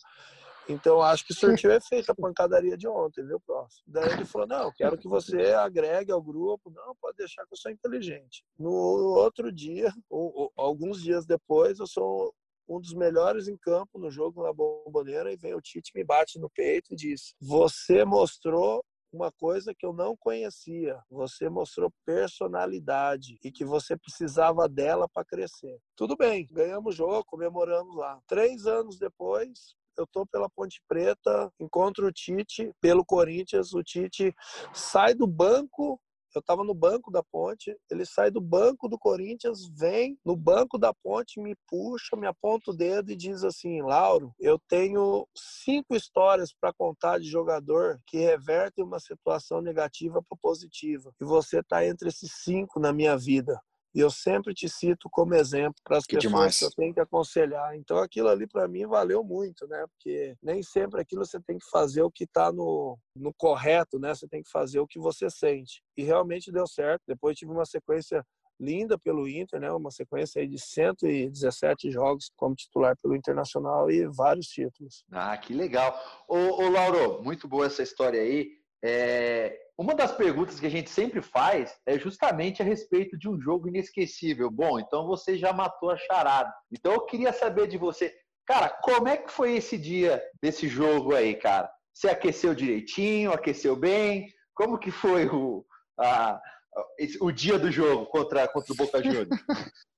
Então, 0.67 1.02
acho 1.02 1.26
que 1.26 1.34
surtiu 1.34 1.71
efeito 1.71 2.10
a 2.12 2.15
pancadaria 2.15 2.78
de 2.78 2.88
ontem, 2.88 3.26
viu, 3.26 3.39
próximo? 3.45 3.84
Daí 3.86 4.13
ele 4.13 4.26
falou: 4.26 4.47
Não, 4.47 4.71
quero 4.71 4.97
que 4.97 5.10
você 5.10 5.54
agregue 5.54 6.12
ao 6.12 6.21
grupo. 6.21 6.71
Não, 6.71 6.95
pode 7.02 7.17
deixar 7.17 7.45
que 7.45 7.54
eu 7.54 7.58
sou 7.58 7.71
inteligente. 7.71 8.45
No 8.58 8.71
outro 8.71 9.52
dia, 9.52 9.93
ou, 10.10 10.32
ou, 10.34 10.52
alguns 10.56 11.02
dias 11.02 11.26
depois, 11.26 11.80
eu 11.80 11.88
sou 11.88 12.34
um 12.67 12.80
dos 12.80 12.93
melhores 12.93 13.47
em 13.47 13.58
campo 13.58 13.99
no 13.99 14.10
jogo 14.10 14.41
na 14.41 14.54
Bomboneira 14.54 15.32
e 15.34 15.38
vem 15.38 15.54
o 15.54 15.62
Tite, 15.62 15.91
me 15.93 16.04
bate 16.04 16.39
no 16.39 16.49
peito 16.49 16.93
e 16.93 16.95
diz: 16.95 17.36
Você 17.41 18.06
mostrou 18.06 18.84
uma 19.13 19.32
coisa 19.32 19.73
que 19.73 19.86
eu 19.86 19.93
não 19.93 20.17
conhecia. 20.17 20.99
Você 21.10 21.47
mostrou 21.47 21.93
personalidade 22.06 23.38
e 23.43 23.52
que 23.52 23.63
você 23.63 23.95
precisava 23.95 24.67
dela 24.67 25.08
para 25.08 25.23
crescer. 25.23 25.80
Tudo 25.95 26.17
bem, 26.17 26.47
ganhamos 26.52 26.95
o 26.95 26.97
jogo, 26.97 27.23
comemoramos 27.26 27.95
lá. 27.95 28.19
Três 28.28 28.65
anos 28.65 28.97
depois, 28.97 29.76
eu 29.97 30.08
tô 30.08 30.26
pela 30.26 30.49
Ponte 30.49 30.82
Preta, 30.88 31.52
encontro 31.60 32.08
o 32.08 32.12
Tite 32.12 32.71
pelo 32.82 33.06
Corinthians, 33.06 33.73
o 33.73 33.84
Tite 33.84 34.34
sai 34.73 35.13
do 35.13 35.28
banco 35.28 36.02
eu 36.38 36.41
estava 36.41 36.63
no 36.63 36.74
banco 36.74 37.12
da 37.12 37.24
ponte, 37.24 37.76
ele 37.89 38.06
sai 38.06 38.32
do 38.32 38.41
banco 38.41 38.88
do 38.88 38.98
Corinthians, 38.98 39.67
vem 39.78 40.17
no 40.26 40.36
banco 40.36 40.78
da 40.78 40.93
ponte, 40.93 41.39
me 41.39 41.56
puxa, 41.67 42.15
me 42.15 42.28
aponta 42.28 42.72
o 42.72 42.76
dedo 42.76 43.12
e 43.12 43.15
diz 43.15 43.43
assim: 43.43 43.82
Lauro, 43.82 44.34
eu 44.39 44.60
tenho 44.67 45.28
cinco 45.36 45.96
histórias 45.96 46.54
para 46.54 46.74
contar 46.74 47.19
de 47.19 47.30
jogador 47.30 48.00
que 48.06 48.17
revertem 48.17 48.84
uma 48.84 49.00
situação 49.00 49.62
negativa 49.62 50.22
para 50.22 50.38
positiva. 50.41 51.13
E 51.22 51.26
você 51.26 51.60
está 51.60 51.86
entre 51.86 52.10
esses 52.10 52.32
cinco 52.43 52.80
na 52.80 52.91
minha 52.91 53.17
vida. 53.17 53.60
E 53.94 54.00
eu 54.00 54.10
sempre 54.10 54.54
te 54.54 54.68
cito 54.68 55.08
como 55.12 55.36
exemplo 55.36 55.76
para 55.84 55.98
as 55.98 56.06
pessoas 56.06 56.24
demais. 56.24 56.60
que 56.60 56.66
eu 56.66 56.72
tenho 56.72 56.94
que 56.94 57.00
aconselhar. 57.00 57.76
Então 57.76 57.98
aquilo 57.98 58.28
ali 58.28 58.48
para 58.48 58.68
mim 58.68 58.88
valeu 58.88 59.24
muito, 59.24 59.68
né? 59.68 59.86
Porque 59.88 60.36
nem 60.42 60.64
sempre 60.64 61.02
aquilo 61.02 61.26
você 61.26 61.40
tem 61.40 61.58
que 61.58 61.70
fazer 61.70 62.02
o 62.02 62.12
que 62.12 62.24
está 62.24 62.52
no, 62.52 62.98
no 63.16 63.34
correto, 63.34 64.00
né? 64.00 64.14
Você 64.16 64.28
tem 64.28 64.42
que 64.42 64.50
fazer 64.50 64.80
o 64.80 64.88
que 64.88 65.00
você 65.00 65.30
sente. 65.30 65.84
E 65.96 66.04
realmente 66.04 66.52
deu 66.52 66.66
certo. 66.66 67.02
Depois 67.08 67.38
tive 67.38 67.52
uma 67.52 67.66
sequência 67.66 68.26
linda 68.60 68.98
pelo 68.98 69.28
Inter, 69.28 69.60
né? 69.60 69.72
Uma 69.72 69.92
sequência 69.92 70.42
aí 70.42 70.48
de 70.48 70.60
117 70.60 71.92
jogos 71.92 72.32
como 72.36 72.56
titular 72.56 72.96
pelo 73.02 73.16
Internacional 73.16 73.92
e 73.92 74.08
vários 74.08 74.48
títulos. 74.48 75.04
Ah, 75.12 75.38
que 75.38 75.54
legal. 75.54 75.96
Ô, 76.28 76.64
ô 76.64 76.70
Lauro, 76.70 77.22
muito 77.22 77.48
boa 77.48 77.66
essa 77.66 77.84
história 77.84 78.22
aí. 78.22 78.62
É, 78.84 79.58
uma 79.78 79.96
das 79.96 80.12
perguntas 80.12 80.60
que 80.60 80.65
a 80.65 80.69
gente 80.69 80.89
sempre 80.89 81.22
faz 81.22 81.74
é 81.86 81.98
justamente 81.98 82.62
a 82.62 82.65
respeito 82.65 83.17
de 83.17 83.30
um 83.30 83.39
jogo 83.39 83.67
inesquecível. 83.67 84.52
Bom, 84.52 84.80
então 84.80 85.08
você 85.08 85.38
já 85.38 85.54
matou 85.54 85.89
a 85.89 85.98
charada. 85.98 86.54
Então 86.72 86.93
eu 86.93 87.06
queria 87.06 87.32
saber 87.32 87.67
de 87.67 87.78
você, 87.78 88.13
cara, 88.46 88.69
como 88.69 89.08
é 89.08 89.17
que 89.17 89.32
foi 89.32 89.56
esse 89.56 89.78
dia 89.78 90.22
desse 90.41 90.67
jogo 90.67 91.15
aí, 91.15 91.34
cara? 91.36 91.72
Você 91.93 92.10
aqueceu 92.10 92.54
direitinho, 92.54 93.32
aqueceu 93.32 93.76
bem? 93.76 94.28
Como 94.54 94.78
que 94.78 94.91
foi 94.91 95.28
o, 95.28 95.65
a, 96.00 96.39
o 97.22 97.32
dia 97.32 97.58
do 97.58 97.72
jogo 97.72 98.06
contra, 98.08 98.48
contra 98.48 98.74
o 98.74 98.76
Boca 98.76 99.02
Juniors? 99.02 99.30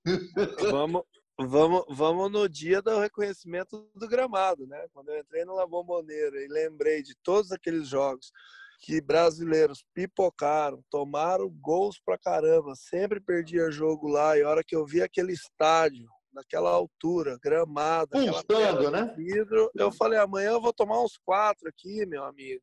vamos, 0.72 1.04
Vamos, 1.38 1.84
vamos 1.90 2.32
no 2.32 2.48
dia 2.48 2.82
do 2.82 2.98
reconhecimento 2.98 3.90
do 3.94 4.08
gramado, 4.08 4.66
né? 4.68 4.88
Quando 4.94 5.10
eu 5.10 5.20
entrei 5.20 5.44
no 5.44 5.54
La 5.54 5.68
Bombonera 5.68 6.42
e 6.42 6.48
lembrei 6.48 7.04
de 7.04 7.14
todos 7.22 7.52
aqueles 7.52 7.90
jogos 7.90 8.32
que 8.80 9.02
brasileiros 9.02 9.84
pipocaram, 9.94 10.84
tomaram 10.90 11.50
gols 11.50 12.00
pra 12.04 12.18
caramba, 12.18 12.76
sempre 12.76 13.20
perdia 13.20 13.72
jogo 13.72 14.08
lá, 14.08 14.38
e 14.38 14.44
a 14.44 14.50
hora 14.50 14.64
que 14.64 14.76
eu 14.76 14.86
vi 14.86 15.02
aquele 15.02 15.34
estádio, 15.34 16.08
naquela 16.34 16.70
altura, 16.70 17.40
gramado, 17.42 18.12
Pulsando, 18.12 18.92
né? 18.92 19.14
vidro, 19.16 19.72
eu 19.74 19.92
falei, 19.92 20.20
amanhã 20.20 20.52
eu 20.52 20.62
vou 20.62 20.74
tomar 20.74 21.02
uns 21.02 21.18
quatro 21.18 21.70
aqui, 21.70 22.06
meu 22.06 22.24
amigo. 22.26 22.62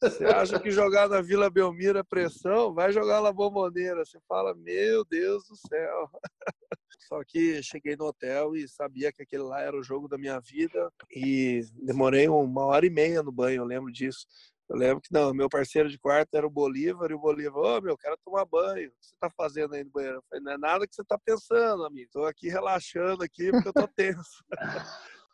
Você 0.00 0.24
acha 0.24 0.60
que 0.60 0.70
jogar 0.70 1.08
na 1.08 1.20
Vila 1.20 1.50
Belmiro 1.50 1.98
é 1.98 2.02
pressão? 2.04 2.72
Vai 2.72 2.92
jogar 2.92 3.20
na 3.20 3.32
Bomboneira. 3.32 4.04
Você 4.04 4.18
fala, 4.28 4.54
meu 4.54 5.04
Deus 5.04 5.44
do 5.48 5.56
céu. 5.56 6.08
Só 7.08 7.20
que 7.26 7.62
cheguei 7.62 7.96
no 7.96 8.04
hotel 8.04 8.54
e 8.54 8.68
sabia 8.68 9.10
que 9.10 9.22
aquele 9.22 9.42
lá 9.42 9.60
era 9.60 9.76
o 9.76 9.82
jogo 9.82 10.06
da 10.06 10.18
minha 10.18 10.38
vida 10.38 10.92
e 11.10 11.62
demorei 11.82 12.28
uma 12.28 12.66
hora 12.66 12.86
e 12.86 12.90
meia 12.90 13.22
no 13.22 13.32
banho, 13.32 13.62
eu 13.62 13.64
lembro 13.64 13.90
disso 13.90 14.26
Eu 14.68 14.76
lembro 14.76 15.00
que 15.00 15.12
não, 15.12 15.32
meu 15.32 15.48
parceiro 15.48 15.88
de 15.88 15.98
quarto 15.98 16.34
era 16.34 16.46
o 16.46 16.50
Bolívar, 16.50 17.10
e 17.10 17.14
o 17.14 17.18
Bolívar, 17.18 17.56
ô 17.56 17.78
oh, 17.78 17.80
meu, 17.80 17.96
quero 17.96 18.18
tomar 18.18 18.44
banho. 18.44 18.88
O 18.88 18.92
que 18.92 19.06
você 19.06 19.14
tá 19.18 19.30
fazendo 19.30 19.74
aí 19.74 19.82
no 19.82 19.90
banheiro? 19.90 20.18
Eu 20.18 20.24
falei, 20.28 20.44
não 20.44 20.52
é 20.52 20.58
nada 20.58 20.86
que 20.86 20.94
você 20.94 21.02
tá 21.04 21.18
pensando, 21.18 21.86
amigo. 21.86 22.10
Tô 22.12 22.26
aqui 22.26 22.48
relaxando 22.48 23.24
aqui 23.24 23.50
porque 23.50 23.68
eu 23.68 23.72
tô 23.72 23.88
tenso. 23.88 24.44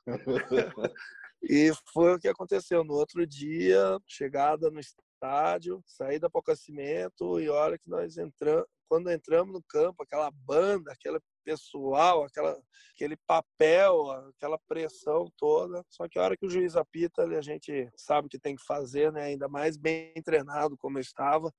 e 1.42 1.72
foi 1.92 2.14
o 2.14 2.18
que 2.18 2.28
aconteceu. 2.28 2.84
No 2.84 2.94
outro 2.94 3.26
dia, 3.26 3.98
chegada 4.06 4.70
no 4.70 4.78
estádio, 4.78 5.82
saída 5.84 6.30
para 6.30 6.38
o 6.38 6.42
aquecimento, 6.42 7.40
e 7.40 7.48
olha 7.48 7.76
que 7.76 7.90
nós 7.90 8.16
entramos, 8.16 8.66
quando 8.88 9.10
entramos 9.10 9.52
no 9.52 9.62
campo, 9.68 10.04
aquela 10.04 10.30
banda, 10.30 10.92
aquele 10.92 11.18
pessoal, 11.44 12.24
aquela, 12.24 12.60
aquele 12.94 13.16
papel, 13.26 14.10
aquela 14.36 14.58
pressão 14.66 15.30
toda. 15.36 15.84
Só 15.88 16.08
que 16.08 16.18
a 16.18 16.22
hora 16.22 16.36
que 16.36 16.46
o 16.46 16.50
juiz 16.50 16.76
apita, 16.76 17.24
a 17.24 17.42
gente 17.42 17.90
sabe 17.96 18.26
o 18.26 18.30
que 18.30 18.38
tem 18.38 18.56
que 18.56 18.64
fazer, 18.64 19.12
né? 19.12 19.24
Ainda 19.24 19.48
mais 19.48 19.76
bem 19.76 20.12
treinado 20.24 20.76
como 20.78 20.98
eu 20.98 21.02
estava, 21.02 21.52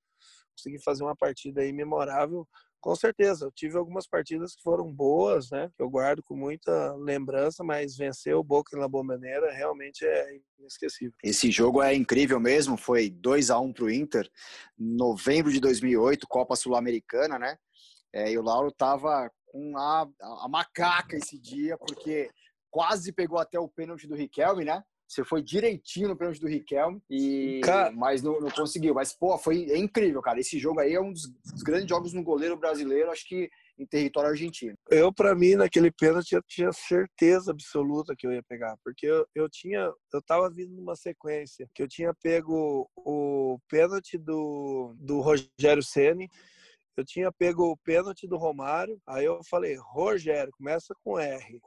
consegui 0.56 0.82
fazer 0.82 1.04
uma 1.04 1.16
partida 1.16 1.60
aí 1.60 1.72
memorável. 1.72 2.46
Com 2.80 2.94
certeza, 2.94 3.46
eu 3.46 3.52
tive 3.52 3.76
algumas 3.76 4.06
partidas 4.06 4.54
que 4.54 4.62
foram 4.62 4.92
boas, 4.92 5.50
né? 5.50 5.68
Que 5.76 5.82
eu 5.82 5.90
guardo 5.90 6.22
com 6.22 6.36
muita 6.36 6.94
lembrança, 6.94 7.64
mas 7.64 7.96
vencer 7.96 8.34
o 8.34 8.44
Boca 8.44 8.76
em 8.76 8.80
La 8.80 8.88
Bombonera 8.88 9.52
realmente 9.52 10.06
é 10.06 10.38
inesquecível. 10.58 11.12
Esse 11.24 11.50
jogo 11.50 11.82
é 11.82 11.94
incrível 11.94 12.38
mesmo, 12.38 12.76
foi 12.76 13.10
2 13.10 13.50
a 13.50 13.58
1 13.58 13.72
para 13.72 13.84
o 13.84 13.90
Inter, 13.90 14.30
novembro 14.78 15.50
de 15.50 15.58
2008, 15.58 16.28
Copa 16.28 16.54
Sul-Americana, 16.54 17.38
né? 17.38 17.56
É, 18.12 18.30
e 18.30 18.38
o 18.38 18.42
Lauro 18.42 18.70
tava 18.70 19.30
com 19.56 19.78
a, 19.78 20.06
a 20.42 20.48
macaca 20.48 21.16
esse 21.16 21.38
dia, 21.38 21.78
porque 21.78 22.30
quase 22.70 23.10
pegou 23.10 23.38
até 23.38 23.58
o 23.58 23.68
pênalti 23.68 24.06
do 24.06 24.14
Riquelme, 24.14 24.64
né? 24.64 24.82
Você 25.08 25.24
foi 25.24 25.40
direitinho 25.40 26.08
no 26.08 26.16
pênalti 26.16 26.40
do 26.40 26.48
Riquelme, 26.48 27.00
e... 27.08 27.60
Cara... 27.64 27.92
mas 27.92 28.22
não, 28.22 28.40
não, 28.40 28.50
conseguiu. 28.50 28.92
Mas, 28.92 29.12
pô, 29.12 29.38
foi 29.38 29.70
é 29.70 29.78
incrível, 29.78 30.20
cara. 30.20 30.40
Esse 30.40 30.58
jogo 30.58 30.80
aí 30.80 30.94
é 30.94 31.00
um 31.00 31.12
dos, 31.12 31.22
dos 31.28 31.62
grandes 31.62 31.88
jogos 31.88 32.12
no 32.12 32.24
goleiro 32.24 32.56
brasileiro, 32.56 33.10
acho 33.10 33.26
que 33.26 33.48
em 33.78 33.86
território 33.86 34.30
argentino. 34.30 34.76
Eu, 34.90 35.12
para 35.12 35.34
mim, 35.34 35.54
naquele 35.54 35.92
pênalti, 35.92 36.32
eu 36.32 36.42
tinha 36.42 36.72
certeza 36.72 37.52
absoluta 37.52 38.14
que 38.18 38.26
eu 38.26 38.32
ia 38.32 38.42
pegar, 38.42 38.76
porque 38.82 39.06
eu, 39.06 39.26
eu 39.34 39.48
tinha, 39.48 39.90
eu 40.12 40.22
tava 40.22 40.50
vindo 40.50 40.74
numa 40.74 40.96
sequência 40.96 41.68
que 41.74 41.82
eu 41.82 41.88
tinha 41.88 42.12
pego 42.14 42.90
o 42.96 43.58
pênalti 43.68 44.18
do, 44.18 44.94
do 44.98 45.20
Rogério 45.20 45.82
Ceni 45.82 46.28
eu 46.96 47.04
tinha 47.04 47.30
pego 47.30 47.70
o 47.70 47.76
pênalti 47.76 48.26
do 48.26 48.36
Romário, 48.36 49.00
aí 49.06 49.24
eu 49.24 49.40
falei, 49.48 49.76
Rogério, 49.76 50.52
começa 50.56 50.94
com 51.04 51.18
R, 51.18 51.60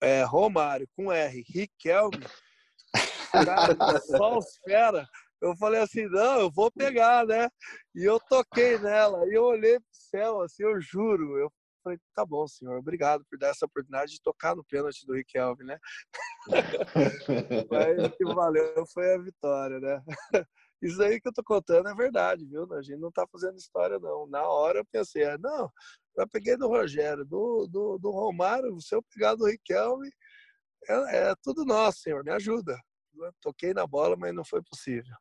é, 0.00 0.22
Romário 0.22 0.88
com 0.96 1.12
R, 1.12 1.44
Riquelme, 1.46 2.26
cara, 3.32 4.00
só 4.00 4.38
os 4.38 4.56
fera. 4.64 5.06
Eu 5.40 5.56
falei 5.56 5.80
assim, 5.80 6.06
não, 6.06 6.40
eu 6.40 6.50
vou 6.50 6.70
pegar, 6.70 7.26
né? 7.26 7.48
E 7.94 8.04
eu 8.04 8.20
toquei 8.20 8.78
nela, 8.78 9.26
e 9.26 9.34
eu 9.34 9.44
olhei 9.44 9.78
pro 9.78 9.88
céu, 9.90 10.42
assim, 10.42 10.62
eu 10.62 10.78
juro, 10.80 11.38
eu 11.38 11.50
falei, 11.82 11.98
tá 12.14 12.26
bom, 12.26 12.46
senhor, 12.46 12.78
obrigado 12.78 13.24
por 13.28 13.38
dar 13.38 13.48
essa 13.48 13.64
oportunidade 13.64 14.12
de 14.12 14.22
tocar 14.22 14.54
no 14.54 14.64
pênalti 14.64 15.06
do 15.06 15.14
Riquelme, 15.14 15.64
né? 15.64 15.78
Mas 17.70 18.04
o 18.04 18.10
que 18.10 18.24
valeu 18.24 18.84
foi 18.92 19.14
a 19.14 19.18
vitória, 19.18 19.80
né? 19.80 20.02
Isso 20.82 21.02
aí 21.02 21.20
que 21.20 21.28
eu 21.28 21.32
tô 21.32 21.42
contando 21.44 21.88
é 21.88 21.94
verdade, 21.94 22.46
viu? 22.46 22.66
A 22.72 22.82
gente 22.82 22.98
não 22.98 23.10
tá 23.10 23.26
fazendo 23.30 23.56
história, 23.56 23.98
não. 23.98 24.26
Na 24.26 24.42
hora 24.42 24.78
eu 24.78 24.84
pensei, 24.90 25.24
ah, 25.24 25.36
não, 25.38 25.70
eu 26.16 26.28
peguei 26.28 26.56
do 26.56 26.68
Rogério, 26.68 27.24
do, 27.24 27.66
do, 27.66 27.98
do 27.98 28.10
Romário, 28.10 28.80
se 28.80 28.94
eu 28.94 29.02
pegar 29.14 29.34
do 29.34 29.46
Riquelme, 29.46 30.10
é, 30.88 31.30
é 31.30 31.34
tudo 31.42 31.64
nosso, 31.64 32.00
senhor, 32.00 32.24
me 32.24 32.32
ajuda. 32.32 32.78
Eu 33.14 33.32
toquei 33.40 33.74
na 33.74 33.86
bola, 33.86 34.16
mas 34.16 34.34
não 34.34 34.44
foi 34.44 34.62
possível. 34.62 35.14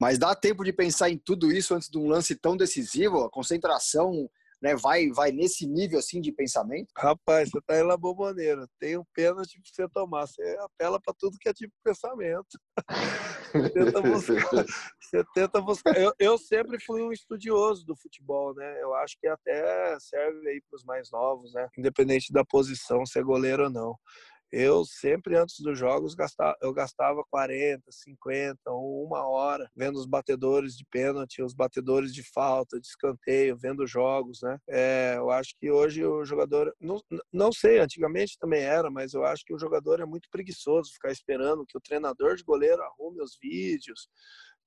Mas 0.00 0.18
dá 0.18 0.34
tempo 0.34 0.64
de 0.64 0.72
pensar 0.72 1.10
em 1.10 1.18
tudo 1.18 1.50
isso 1.52 1.74
antes 1.74 1.88
de 1.88 1.98
um 1.98 2.08
lance 2.08 2.34
tão 2.36 2.56
decisivo? 2.56 3.24
A 3.24 3.30
concentração 3.30 4.30
né, 4.66 4.74
vai, 4.74 5.08
vai 5.10 5.30
nesse 5.30 5.64
nível 5.64 6.00
assim 6.00 6.20
de 6.20 6.32
pensamento? 6.32 6.88
Rapaz, 6.96 7.50
você 7.50 7.60
tá 7.64 7.78
em 7.78 7.84
La 7.84 7.96
Bombonera, 7.96 8.66
tem 8.80 8.98
um 8.98 9.04
pênalti 9.14 9.60
pra 9.60 9.70
você 9.72 9.88
tomar, 9.88 10.26
você 10.26 10.42
apela 10.60 11.00
para 11.00 11.14
tudo 11.16 11.38
que 11.38 11.48
é 11.48 11.52
tipo 11.52 11.72
pensamento. 11.84 12.58
você 13.52 13.70
tenta 13.70 14.02
buscar. 14.02 14.66
Você 15.00 15.24
tenta 15.32 15.60
buscar. 15.60 15.96
Eu, 15.96 16.12
eu 16.18 16.36
sempre 16.36 16.80
fui 16.84 17.00
um 17.00 17.12
estudioso 17.12 17.86
do 17.86 17.94
futebol, 17.94 18.52
né? 18.54 18.82
Eu 18.82 18.92
acho 18.96 19.16
que 19.20 19.28
até 19.28 19.96
serve 20.00 20.48
aí 20.48 20.60
para 20.68 20.76
os 20.76 20.84
mais 20.84 21.10
novos, 21.12 21.54
né? 21.54 21.68
Independente 21.78 22.32
da 22.32 22.44
posição, 22.44 23.06
se 23.06 23.20
é 23.20 23.22
goleiro 23.22 23.64
ou 23.64 23.70
não 23.70 23.96
eu 24.52 24.84
sempre 24.84 25.36
antes 25.36 25.60
dos 25.60 25.78
jogos 25.78 26.14
gastava, 26.14 26.56
eu 26.62 26.72
gastava 26.72 27.24
40, 27.30 27.82
50 27.90 28.58
ou 28.70 29.04
uma 29.04 29.26
hora 29.28 29.70
vendo 29.74 29.96
os 29.96 30.06
batedores 30.06 30.76
de 30.76 30.84
pênalti, 30.84 31.42
os 31.42 31.54
batedores 31.54 32.14
de 32.14 32.22
falta, 32.22 32.80
de 32.80 32.86
escanteio, 32.86 33.56
vendo 33.56 33.86
jogos, 33.86 34.40
né? 34.42 34.58
É, 34.68 35.14
eu 35.16 35.30
acho 35.30 35.54
que 35.58 35.70
hoje 35.70 36.04
o 36.04 36.24
jogador, 36.24 36.74
não, 36.80 37.00
não 37.32 37.52
sei, 37.52 37.78
antigamente 37.78 38.38
também 38.38 38.62
era, 38.62 38.90
mas 38.90 39.14
eu 39.14 39.24
acho 39.24 39.44
que 39.44 39.54
o 39.54 39.58
jogador 39.58 40.00
é 40.00 40.06
muito 40.06 40.28
preguiçoso 40.30 40.92
ficar 40.92 41.10
esperando 41.10 41.66
que 41.66 41.76
o 41.76 41.80
treinador 41.80 42.36
de 42.36 42.44
goleiro 42.44 42.82
arrume 42.82 43.20
os 43.20 43.36
vídeos, 43.40 44.08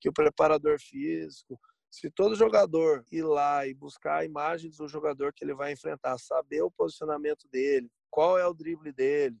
que 0.00 0.08
o 0.08 0.12
preparador 0.12 0.78
físico, 0.78 1.58
se 1.90 2.10
todo 2.10 2.36
jogador 2.36 3.04
ir 3.10 3.24
lá 3.24 3.66
e 3.66 3.74
buscar 3.74 4.24
imagens 4.24 4.76
do 4.76 4.86
jogador 4.86 5.32
que 5.34 5.44
ele 5.44 5.54
vai 5.54 5.72
enfrentar, 5.72 6.16
saber 6.18 6.62
o 6.62 6.70
posicionamento 6.70 7.48
dele, 7.50 7.90
qual 8.08 8.38
é 8.38 8.46
o 8.46 8.54
drible 8.54 8.92
dele, 8.92 9.36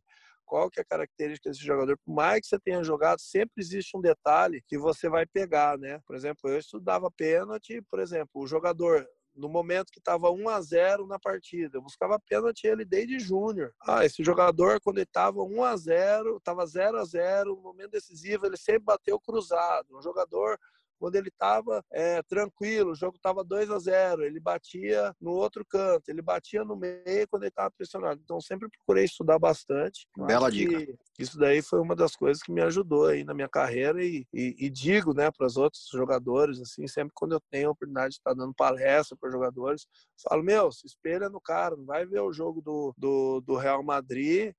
qual 0.50 0.68
que 0.68 0.80
é 0.80 0.82
a 0.82 0.84
característica 0.84 1.48
desse 1.48 1.64
jogador. 1.64 1.96
Por 2.04 2.12
mais 2.12 2.40
que 2.40 2.48
você 2.48 2.58
tenha 2.58 2.82
jogado, 2.82 3.20
sempre 3.20 3.62
existe 3.62 3.96
um 3.96 4.00
detalhe 4.00 4.64
que 4.66 4.76
você 4.76 5.08
vai 5.08 5.24
pegar, 5.24 5.78
né? 5.78 6.00
Por 6.04 6.16
exemplo, 6.16 6.50
eu 6.50 6.58
estudava 6.58 7.08
pênalti, 7.08 7.80
por 7.88 8.00
exemplo, 8.00 8.32
o 8.34 8.48
jogador 8.48 9.06
no 9.32 9.48
momento 9.48 9.92
que 9.92 10.00
estava 10.00 10.28
1 10.28 10.48
a 10.48 10.60
0 10.60 11.06
na 11.06 11.20
partida. 11.20 11.78
Eu 11.78 11.82
buscava 11.82 12.18
pênalti 12.18 12.66
ele 12.66 12.84
desde 12.84 13.20
júnior. 13.20 13.72
Ah, 13.80 14.04
esse 14.04 14.24
jogador 14.24 14.80
quando 14.80 14.98
ele 14.98 15.04
estava 15.04 15.40
1 15.40 15.62
a 15.62 15.76
0, 15.76 16.36
estava 16.38 16.66
0 16.66 16.98
a 16.98 17.04
0, 17.04 17.54
no 17.54 17.62
momento 17.62 17.92
decisivo 17.92 18.44
ele 18.44 18.56
sempre 18.56 18.82
bateu 18.82 19.20
cruzado. 19.20 19.96
Um 19.96 20.02
jogador 20.02 20.58
quando 21.00 21.16
ele 21.16 21.28
estava 21.28 21.82
é, 21.90 22.22
tranquilo, 22.22 22.90
o 22.90 22.94
jogo 22.94 23.16
estava 23.16 23.42
2 23.42 23.70
a 23.70 23.78
0 23.78 24.22
ele 24.22 24.38
batia 24.38 25.16
no 25.18 25.30
outro 25.30 25.64
canto, 25.64 26.08
ele 26.08 26.20
batia 26.20 26.62
no 26.62 26.76
meio 26.76 27.26
quando 27.28 27.44
ele 27.44 27.48
estava 27.48 27.70
pressionado. 27.70 28.20
Então, 28.22 28.38
sempre 28.40 28.68
procurei 28.68 29.04
estudar 29.04 29.38
bastante. 29.38 30.06
Bela 30.16 30.50
dica. 30.50 30.94
Isso 31.18 31.38
daí 31.38 31.62
foi 31.62 31.80
uma 31.80 31.96
das 31.96 32.14
coisas 32.14 32.42
que 32.42 32.52
me 32.52 32.60
ajudou 32.60 33.06
aí 33.06 33.24
na 33.24 33.32
minha 33.32 33.48
carreira 33.48 34.04
e, 34.04 34.26
e, 34.32 34.54
e 34.58 34.68
digo 34.68 35.14
né, 35.14 35.30
para 35.30 35.46
os 35.46 35.56
outros 35.56 35.88
jogadores, 35.90 36.60
assim, 36.60 36.86
sempre 36.86 37.12
quando 37.14 37.32
eu 37.32 37.40
tenho 37.50 37.68
a 37.68 37.72
oportunidade 37.72 38.10
de 38.10 38.16
estar 38.16 38.34
dando 38.34 38.54
palestra 38.54 39.16
para 39.18 39.30
jogadores, 39.30 39.86
falo, 40.22 40.42
meu, 40.42 40.70
se 40.70 40.86
espelha 40.86 41.30
no 41.30 41.40
cara, 41.40 41.76
não 41.76 41.86
vai 41.86 42.04
ver 42.04 42.20
o 42.20 42.32
jogo 42.32 42.60
do, 42.60 42.94
do, 42.98 43.40
do 43.40 43.56
Real 43.56 43.82
Madrid 43.82 44.52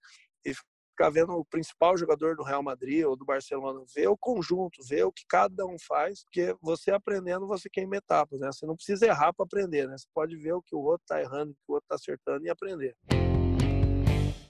e 0.44 0.54
ficar 1.02 1.10
vendo 1.10 1.34
o 1.34 1.44
principal 1.44 1.98
jogador 1.98 2.36
do 2.36 2.44
Real 2.44 2.62
Madrid 2.62 3.04
ou 3.04 3.16
do 3.16 3.26
Barcelona, 3.26 3.84
ver 3.96 4.08
o 4.08 4.16
conjunto, 4.16 4.84
ver 4.88 5.04
o 5.04 5.12
que 5.12 5.24
cada 5.28 5.66
um 5.66 5.78
faz, 5.80 6.24
porque 6.24 6.56
você 6.62 6.92
aprendendo, 6.92 7.48
você 7.48 7.68
queima 7.68 7.98
etapas, 7.98 8.40
né? 8.40 8.52
Você 8.52 8.68
não 8.68 8.76
precisa 8.76 9.08
errar 9.08 9.34
para 9.34 9.44
aprender, 9.44 9.88
né? 9.88 9.98
Você 9.98 10.06
pode 10.14 10.36
ver 10.36 10.54
o 10.54 10.62
que 10.62 10.76
o 10.76 10.80
outro 10.80 11.02
está 11.04 11.20
errando, 11.20 11.54
o 11.54 11.56
que 11.56 11.72
o 11.72 11.74
outro 11.74 11.86
está 11.86 11.96
acertando 11.96 12.46
e 12.46 12.50
aprender. 12.52 12.96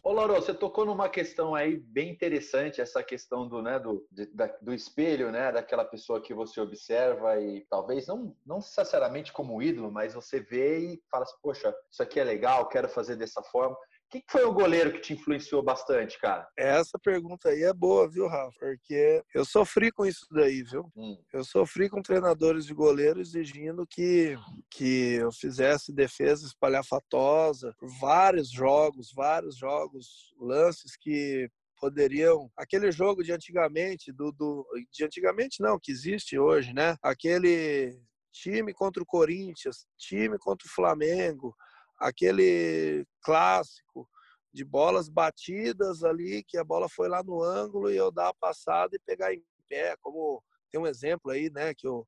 Ô, 0.04 0.12
Lauro, 0.12 0.34
você 0.34 0.54
tocou 0.54 0.84
numa 0.84 1.08
questão 1.08 1.56
aí 1.56 1.78
bem 1.78 2.10
interessante, 2.10 2.82
essa 2.82 3.02
questão 3.02 3.48
do, 3.48 3.62
né, 3.62 3.80
do, 3.80 4.06
de, 4.12 4.26
da, 4.26 4.48
do 4.62 4.74
espelho, 4.74 5.32
né, 5.32 5.52
daquela 5.52 5.86
pessoa 5.86 6.20
que 6.20 6.34
você 6.34 6.60
observa 6.60 7.40
e 7.40 7.62
talvez 7.70 8.08
não, 8.08 8.36
não 8.46 8.58
necessariamente 8.58 9.32
como 9.32 9.62
ídolo, 9.62 9.92
mas 9.92 10.14
você 10.14 10.42
vê 10.42 10.80
e 10.80 11.04
fala 11.10 11.24
assim, 11.24 11.36
poxa, 11.42 11.74
isso 11.90 12.02
aqui 12.04 12.20
é 12.20 12.24
legal, 12.24 12.68
quero 12.68 12.90
fazer 12.90 13.16
dessa 13.16 13.42
forma 13.44 13.78
que 14.20 14.32
foi 14.32 14.44
o 14.44 14.54
goleiro 14.54 14.92
que 14.92 15.00
te 15.00 15.14
influenciou 15.14 15.64
bastante, 15.64 16.20
cara? 16.20 16.46
Essa 16.58 17.00
pergunta 17.00 17.50
aí 17.50 17.64
é 17.64 17.74
boa, 17.74 18.10
viu, 18.10 18.28
Rafa? 18.28 18.58
Porque 18.60 19.24
eu 19.34 19.46
sofri 19.46 19.92
com 19.92 20.06
isso 20.06 20.26
daí, 20.32 20.64
viu? 20.64 20.92
Hum. 20.96 21.18
Eu 21.32 21.46
sofri 21.46 21.90
com 21.90 22.02
treinadores 22.02 22.66
de 22.66 22.74
goleiro 22.74 23.22
exigindo 23.22 23.88
que, 23.88 24.38
que 24.70 25.14
eu 25.14 25.32
fizesse 25.32 25.94
defesa 25.94 26.46
espalhafatosa 26.46 27.74
por 27.80 27.90
vários 28.00 28.52
jogos, 28.52 29.14
vários 29.16 29.56
jogos, 29.56 30.34
lances 30.40 30.98
que 30.98 31.50
poderiam. 31.80 32.52
Aquele 32.58 32.92
jogo 32.92 33.24
de 33.24 33.32
antigamente, 33.32 34.12
do, 34.12 34.32
do 34.32 34.66
de 34.92 35.06
antigamente 35.06 35.62
não, 35.62 35.80
que 35.80 35.92
existe 35.92 36.38
hoje, 36.38 36.74
né? 36.74 36.98
Aquele 37.02 37.98
time 38.34 38.74
contra 38.74 39.02
o 39.02 39.06
Corinthians, 39.06 39.86
time 39.98 40.38
contra 40.38 40.68
o 40.68 40.72
Flamengo 40.72 41.56
aquele 42.02 43.06
clássico 43.22 44.10
de 44.52 44.66
bolas 44.66 45.08
batidas 45.08 46.04
ali, 46.04 46.44
que 46.44 46.58
a 46.58 46.64
bola 46.64 46.90
foi 46.90 47.08
lá 47.08 47.24
no 47.24 47.42
ângulo 47.42 47.90
e 47.90 47.96
eu 47.96 48.12
dar 48.12 48.30
a 48.30 48.34
passada 48.34 48.96
e 48.96 49.00
pegar 49.00 49.34
em 49.34 49.44
pé, 49.70 49.96
como 50.02 50.44
tem 50.70 50.82
um 50.82 50.88
exemplo 50.88 51.32
aí, 51.32 51.50
né, 51.50 51.74
que 51.74 51.88
o, 51.88 52.06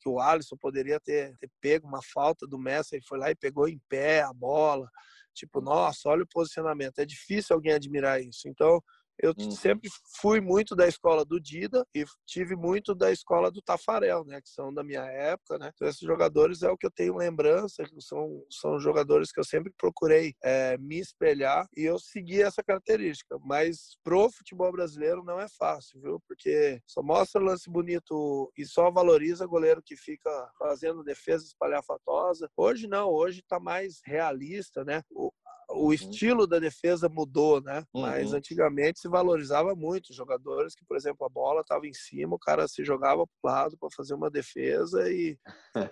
que 0.00 0.08
o 0.08 0.20
Alisson 0.20 0.56
poderia 0.56 1.00
ter, 1.00 1.36
ter 1.38 1.50
pego 1.60 1.86
uma 1.86 2.00
falta 2.02 2.46
do 2.46 2.58
Messi, 2.58 2.96
e 2.96 3.06
foi 3.06 3.18
lá 3.18 3.30
e 3.30 3.34
pegou 3.34 3.68
em 3.68 3.80
pé 3.88 4.22
a 4.22 4.32
bola. 4.32 4.88
Tipo, 5.34 5.60
nossa, 5.60 6.08
olha 6.08 6.22
o 6.22 6.28
posicionamento. 6.28 6.98
É 7.00 7.04
difícil 7.04 7.56
alguém 7.56 7.72
admirar 7.72 8.22
isso. 8.22 8.48
Então, 8.48 8.82
Eu 9.20 9.32
uhum. 9.38 9.50
sempre 9.50 9.88
fui 10.20 10.40
muito 10.40 10.74
da 10.74 10.86
escola 10.86 11.24
do 11.24 11.40
Dida 11.40 11.86
e 11.94 12.04
tive 12.26 12.56
muito 12.56 12.94
da 12.94 13.12
escola 13.12 13.50
do 13.50 13.62
Tafarel, 13.62 14.24
né? 14.24 14.40
Que 14.40 14.48
são 14.48 14.72
da 14.72 14.82
minha 14.82 15.04
época, 15.04 15.58
né? 15.58 15.70
Então, 15.74 15.88
esses 15.88 16.00
jogadores 16.00 16.62
é 16.62 16.70
o 16.70 16.76
que 16.76 16.86
eu 16.86 16.90
tenho 16.90 17.16
lembrança, 17.16 17.84
são, 17.98 18.44
são 18.50 18.78
jogadores 18.78 19.30
que 19.30 19.40
eu 19.40 19.44
sempre 19.44 19.72
procurei 19.76 20.34
é, 20.42 20.76
me 20.78 20.98
espelhar 20.98 21.66
e 21.76 21.82
eu 21.82 21.98
segui 21.98 22.42
essa 22.42 22.62
característica. 22.62 23.38
Mas 23.44 23.96
pro 24.02 24.30
futebol 24.30 24.72
brasileiro 24.72 25.22
não 25.24 25.40
é 25.40 25.46
fácil, 25.48 26.00
viu? 26.00 26.20
Porque 26.26 26.80
só 26.86 27.02
mostra 27.02 27.40
lance 27.40 27.70
bonito 27.70 28.52
e 28.56 28.64
só 28.66 28.90
valoriza 28.90 29.46
goleiro 29.46 29.82
que 29.82 29.96
fica 29.96 30.30
fazendo 30.58 31.04
defesa 31.04 31.44
espalhafatosa. 31.44 32.50
Hoje 32.56 32.86
não, 32.88 33.08
hoje 33.10 33.42
tá 33.46 33.60
mais 33.60 34.00
realista, 34.04 34.84
né? 34.84 35.02
O, 35.10 35.30
o 35.74 35.86
uhum. 35.86 35.92
estilo 35.92 36.46
da 36.46 36.58
defesa 36.58 37.08
mudou, 37.08 37.60
né? 37.60 37.84
Uhum. 37.92 38.02
Mas 38.02 38.32
antigamente 38.32 39.00
se 39.00 39.08
valorizava 39.08 39.74
muito 39.74 40.10
os 40.10 40.16
jogadores 40.16 40.74
que, 40.74 40.84
por 40.84 40.96
exemplo, 40.96 41.26
a 41.26 41.28
bola 41.28 41.60
estava 41.60 41.86
em 41.86 41.92
cima, 41.92 42.36
o 42.36 42.38
cara 42.38 42.66
se 42.68 42.84
jogava 42.84 43.26
para 43.26 43.36
o 43.42 43.46
lado 43.46 43.78
para 43.78 43.88
fazer 43.96 44.14
uma 44.14 44.30
defesa 44.30 45.10
e, 45.10 45.38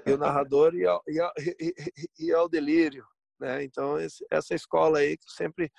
e 0.06 0.12
o 0.12 0.18
narrador 0.18 0.74
ia, 0.74 0.98
ia, 1.08 1.32
ia, 1.38 1.72
ia, 2.18 2.36
ao 2.36 2.48
delírio, 2.48 3.04
né? 3.40 3.64
Então 3.64 3.98
esse, 3.98 4.24
essa 4.30 4.54
escola 4.54 4.98
aí 4.98 5.16
que 5.16 5.30
sempre 5.30 5.70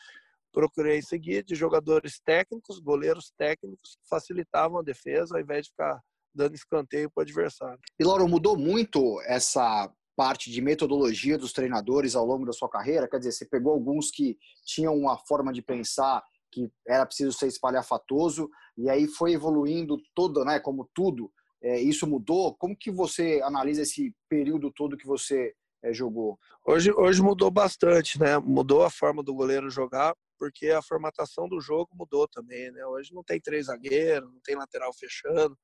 procurei 0.51 1.01
seguir 1.01 1.43
de 1.43 1.55
jogadores 1.55 2.19
técnicos, 2.23 2.79
goleiros 2.79 3.31
técnicos 3.37 3.95
que 3.95 4.07
facilitavam 4.07 4.79
a 4.79 4.83
defesa 4.83 5.35
ao 5.35 5.41
invés 5.41 5.65
de 5.65 5.71
ficar 5.71 5.99
dando 6.35 6.55
escanteio 6.55 7.09
para 7.11 7.21
o 7.21 7.23
adversário. 7.23 7.79
E 7.99 8.03
Lauro, 8.03 8.27
mudou 8.27 8.57
muito 8.57 9.21
essa 9.21 9.91
parte 10.15 10.51
de 10.51 10.61
metodologia 10.61 11.37
dos 11.37 11.53
treinadores 11.53 12.15
ao 12.15 12.25
longo 12.25 12.45
da 12.45 12.53
sua 12.53 12.69
carreira? 12.69 13.07
Quer 13.07 13.17
dizer, 13.17 13.31
você 13.31 13.45
pegou 13.45 13.73
alguns 13.73 14.11
que 14.11 14.37
tinham 14.65 14.95
uma 14.95 15.17
forma 15.17 15.51
de 15.51 15.61
pensar 15.61 16.23
que 16.51 16.71
era 16.87 17.05
preciso 17.05 17.31
ser 17.33 17.47
espalhafatoso 17.47 18.49
e 18.77 18.89
aí 18.89 19.07
foi 19.07 19.33
evoluindo 19.33 19.97
todo, 20.13 20.45
né? 20.45 20.59
Como 20.59 20.89
tudo, 20.93 21.31
é, 21.61 21.81
isso 21.81 22.05
mudou. 22.05 22.55
Como 22.55 22.77
que 22.77 22.91
você 22.91 23.41
analisa 23.43 23.81
esse 23.81 24.13
período 24.29 24.71
todo 24.71 24.97
que 24.97 25.07
você 25.07 25.53
é, 25.83 25.91
jogou? 25.91 26.37
Hoje, 26.65 26.91
hoje 26.91 27.21
mudou 27.21 27.49
bastante, 27.49 28.19
né? 28.19 28.37
Mudou 28.37 28.83
a 28.83 28.89
forma 28.89 29.23
do 29.23 29.33
goleiro 29.33 29.69
jogar 29.69 30.15
porque 30.37 30.71
a 30.71 30.81
formatação 30.81 31.47
do 31.47 31.61
jogo 31.61 31.89
mudou 31.93 32.27
também, 32.27 32.69
né? 32.71 32.85
Hoje 32.85 33.13
não 33.13 33.23
tem 33.23 33.39
três 33.39 33.67
zagueiros, 33.67 34.29
não 34.31 34.41
tem 34.43 34.55
lateral 34.55 34.91
fechando 34.93 35.57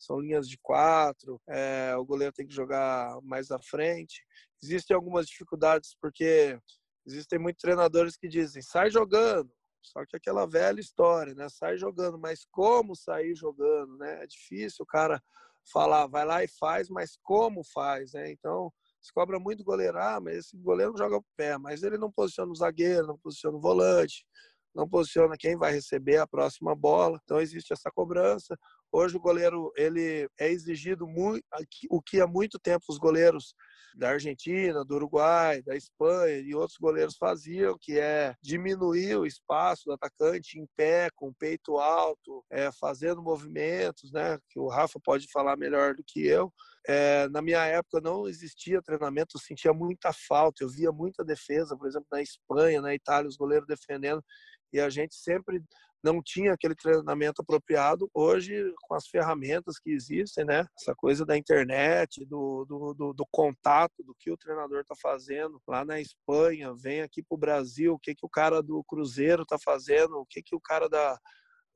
são 0.00 0.18
linhas 0.18 0.48
de 0.48 0.58
quatro, 0.62 1.40
é, 1.46 1.94
o 1.96 2.04
goleiro 2.04 2.32
tem 2.32 2.46
que 2.46 2.54
jogar 2.54 3.20
mais 3.22 3.50
à 3.50 3.58
frente. 3.60 4.24
Existem 4.62 4.94
algumas 4.94 5.26
dificuldades 5.26 5.94
porque 6.00 6.58
existem 7.06 7.38
muitos 7.38 7.60
treinadores 7.60 8.16
que 8.16 8.28
dizem 8.28 8.62
sai 8.62 8.90
jogando, 8.90 9.52
só 9.82 10.04
que 10.06 10.16
aquela 10.16 10.46
velha 10.46 10.80
história, 10.80 11.34
né? 11.34 11.48
Sai 11.48 11.76
jogando, 11.76 12.18
mas 12.18 12.46
como 12.50 12.96
sair 12.96 13.34
jogando, 13.34 13.96
né? 13.98 14.22
É 14.24 14.26
difícil 14.26 14.82
o 14.82 14.86
cara 14.86 15.22
falar, 15.70 16.06
vai 16.06 16.24
lá 16.24 16.42
e 16.42 16.48
faz, 16.48 16.88
mas 16.88 17.18
como 17.22 17.62
faz, 17.62 18.12
né? 18.12 18.30
Então, 18.30 18.72
se 19.00 19.12
cobra 19.12 19.38
muito 19.38 19.64
goleiro, 19.64 19.98
ah, 19.98 20.20
mas 20.20 20.36
esse 20.36 20.56
goleiro 20.56 20.96
joga 20.96 21.16
o 21.16 21.24
pé, 21.36 21.56
mas 21.58 21.82
ele 21.82 21.98
não 21.98 22.10
posiciona 22.10 22.50
o 22.50 22.54
zagueiro, 22.54 23.06
não 23.06 23.18
posiciona 23.18 23.56
o 23.56 23.60
volante, 23.60 24.26
não 24.74 24.88
posiciona 24.88 25.36
quem 25.38 25.56
vai 25.56 25.72
receber 25.72 26.18
a 26.18 26.26
próxima 26.26 26.74
bola. 26.74 27.18
Então 27.24 27.40
existe 27.40 27.72
essa 27.72 27.90
cobrança. 27.90 28.58
Hoje 28.92 29.16
o 29.16 29.20
goleiro 29.20 29.72
ele 29.76 30.28
é 30.38 30.48
exigido 30.48 31.06
muito, 31.06 31.44
o 31.88 32.02
que 32.02 32.20
há 32.20 32.26
muito 32.26 32.58
tempo 32.58 32.84
os 32.88 32.98
goleiros 32.98 33.54
da 33.94 34.10
Argentina, 34.10 34.84
do 34.84 34.94
Uruguai, 34.94 35.62
da 35.62 35.76
Espanha 35.76 36.38
e 36.38 36.54
outros 36.54 36.78
goleiros 36.78 37.16
faziam, 37.16 37.76
que 37.80 37.98
é 37.98 38.34
diminuir 38.42 39.16
o 39.16 39.26
espaço 39.26 39.84
do 39.86 39.92
atacante 39.92 40.58
em 40.58 40.66
pé, 40.76 41.08
com 41.14 41.28
o 41.28 41.34
peito 41.34 41.78
alto, 41.78 42.44
é, 42.50 42.70
fazendo 42.72 43.22
movimentos, 43.22 44.12
né? 44.12 44.38
Que 44.48 44.58
o 44.58 44.68
Rafa 44.68 44.98
pode 45.02 45.26
falar 45.30 45.56
melhor 45.56 45.94
do 45.94 46.04
que 46.04 46.26
eu. 46.26 46.52
É, 46.86 47.28
na 47.28 47.42
minha 47.42 47.64
época 47.66 48.00
não 48.00 48.28
existia 48.28 48.82
treinamento, 48.82 49.36
eu 49.36 49.40
sentia 49.40 49.72
muita 49.72 50.12
falta, 50.12 50.64
eu 50.64 50.68
via 50.68 50.90
muita 50.90 51.24
defesa, 51.24 51.76
por 51.76 51.86
exemplo, 51.86 52.08
na 52.10 52.22
Espanha, 52.22 52.80
na 52.80 52.94
Itália, 52.94 53.28
os 53.28 53.36
goleiros 53.36 53.66
defendendo, 53.66 54.24
e 54.72 54.80
a 54.80 54.88
gente 54.88 55.14
sempre 55.14 55.62
não 56.02 56.22
tinha 56.22 56.52
aquele 56.52 56.74
treinamento 56.74 57.42
apropriado. 57.42 58.10
Hoje, 58.14 58.72
com 58.82 58.94
as 58.94 59.06
ferramentas 59.06 59.78
que 59.78 59.90
existem, 59.90 60.44
né? 60.44 60.66
Essa 60.78 60.94
coisa 60.94 61.24
da 61.24 61.36
internet, 61.36 62.24
do, 62.24 62.64
do, 62.64 62.94
do, 62.94 63.12
do 63.12 63.26
contato, 63.30 64.02
do 64.02 64.14
que 64.18 64.30
o 64.30 64.36
treinador 64.36 64.80
está 64.80 64.94
fazendo 65.00 65.60
lá 65.66 65.84
na 65.84 66.00
Espanha, 66.00 66.74
vem 66.74 67.02
aqui 67.02 67.22
para 67.22 67.34
o 67.34 67.38
Brasil, 67.38 67.94
o 67.94 67.98
que, 67.98 68.14
que 68.14 68.24
o 68.24 68.30
cara 68.30 68.62
do 68.62 68.82
Cruzeiro 68.84 69.42
está 69.42 69.58
fazendo, 69.58 70.18
o 70.18 70.26
que, 70.26 70.42
que 70.42 70.54
o 70.54 70.60
cara 70.60 70.88
da, 70.88 71.18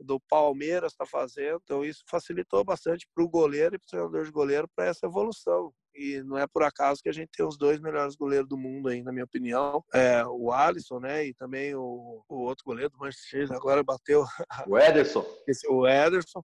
do 0.00 0.18
Palmeiras 0.20 0.92
está 0.92 1.06
fazendo. 1.06 1.60
Então, 1.62 1.84
isso 1.84 2.02
facilitou 2.08 2.64
bastante 2.64 3.06
para 3.14 3.24
o 3.24 3.28
goleiro 3.28 3.74
e 3.74 3.78
para 3.78 3.86
o 3.86 3.90
treinador 3.90 4.24
de 4.24 4.30
goleiro 4.30 4.68
para 4.74 4.86
essa 4.86 5.06
evolução. 5.06 5.72
E 5.94 6.22
não 6.22 6.36
é 6.36 6.46
por 6.46 6.62
acaso 6.62 7.00
que 7.02 7.08
a 7.08 7.12
gente 7.12 7.30
tem 7.30 7.46
os 7.46 7.56
dois 7.56 7.80
melhores 7.80 8.16
goleiros 8.16 8.48
do 8.48 8.56
mundo 8.56 8.88
aí, 8.88 9.02
na 9.02 9.12
minha 9.12 9.24
opinião. 9.24 9.84
É, 9.92 10.24
o 10.26 10.52
Alisson, 10.52 10.98
né? 10.98 11.26
E 11.26 11.34
também 11.34 11.74
o, 11.74 12.24
o 12.28 12.36
outro 12.42 12.64
goleiro 12.64 12.90
do 12.90 12.98
Manchester 12.98 13.52
agora 13.52 13.82
bateu. 13.82 14.24
O 14.66 14.78
Ederson. 14.78 15.24
Esse, 15.46 15.68
o 15.68 15.86
Ederson. 15.86 16.42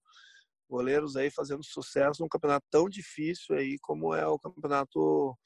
Goleiros 0.68 1.16
aí 1.16 1.32
fazendo 1.32 1.64
sucesso 1.64 2.22
num 2.22 2.28
campeonato 2.28 2.64
tão 2.70 2.88
difícil 2.88 3.56
aí 3.56 3.76
como 3.82 4.14
é 4.14 4.24
o 4.24 4.38
campeonato 4.38 5.36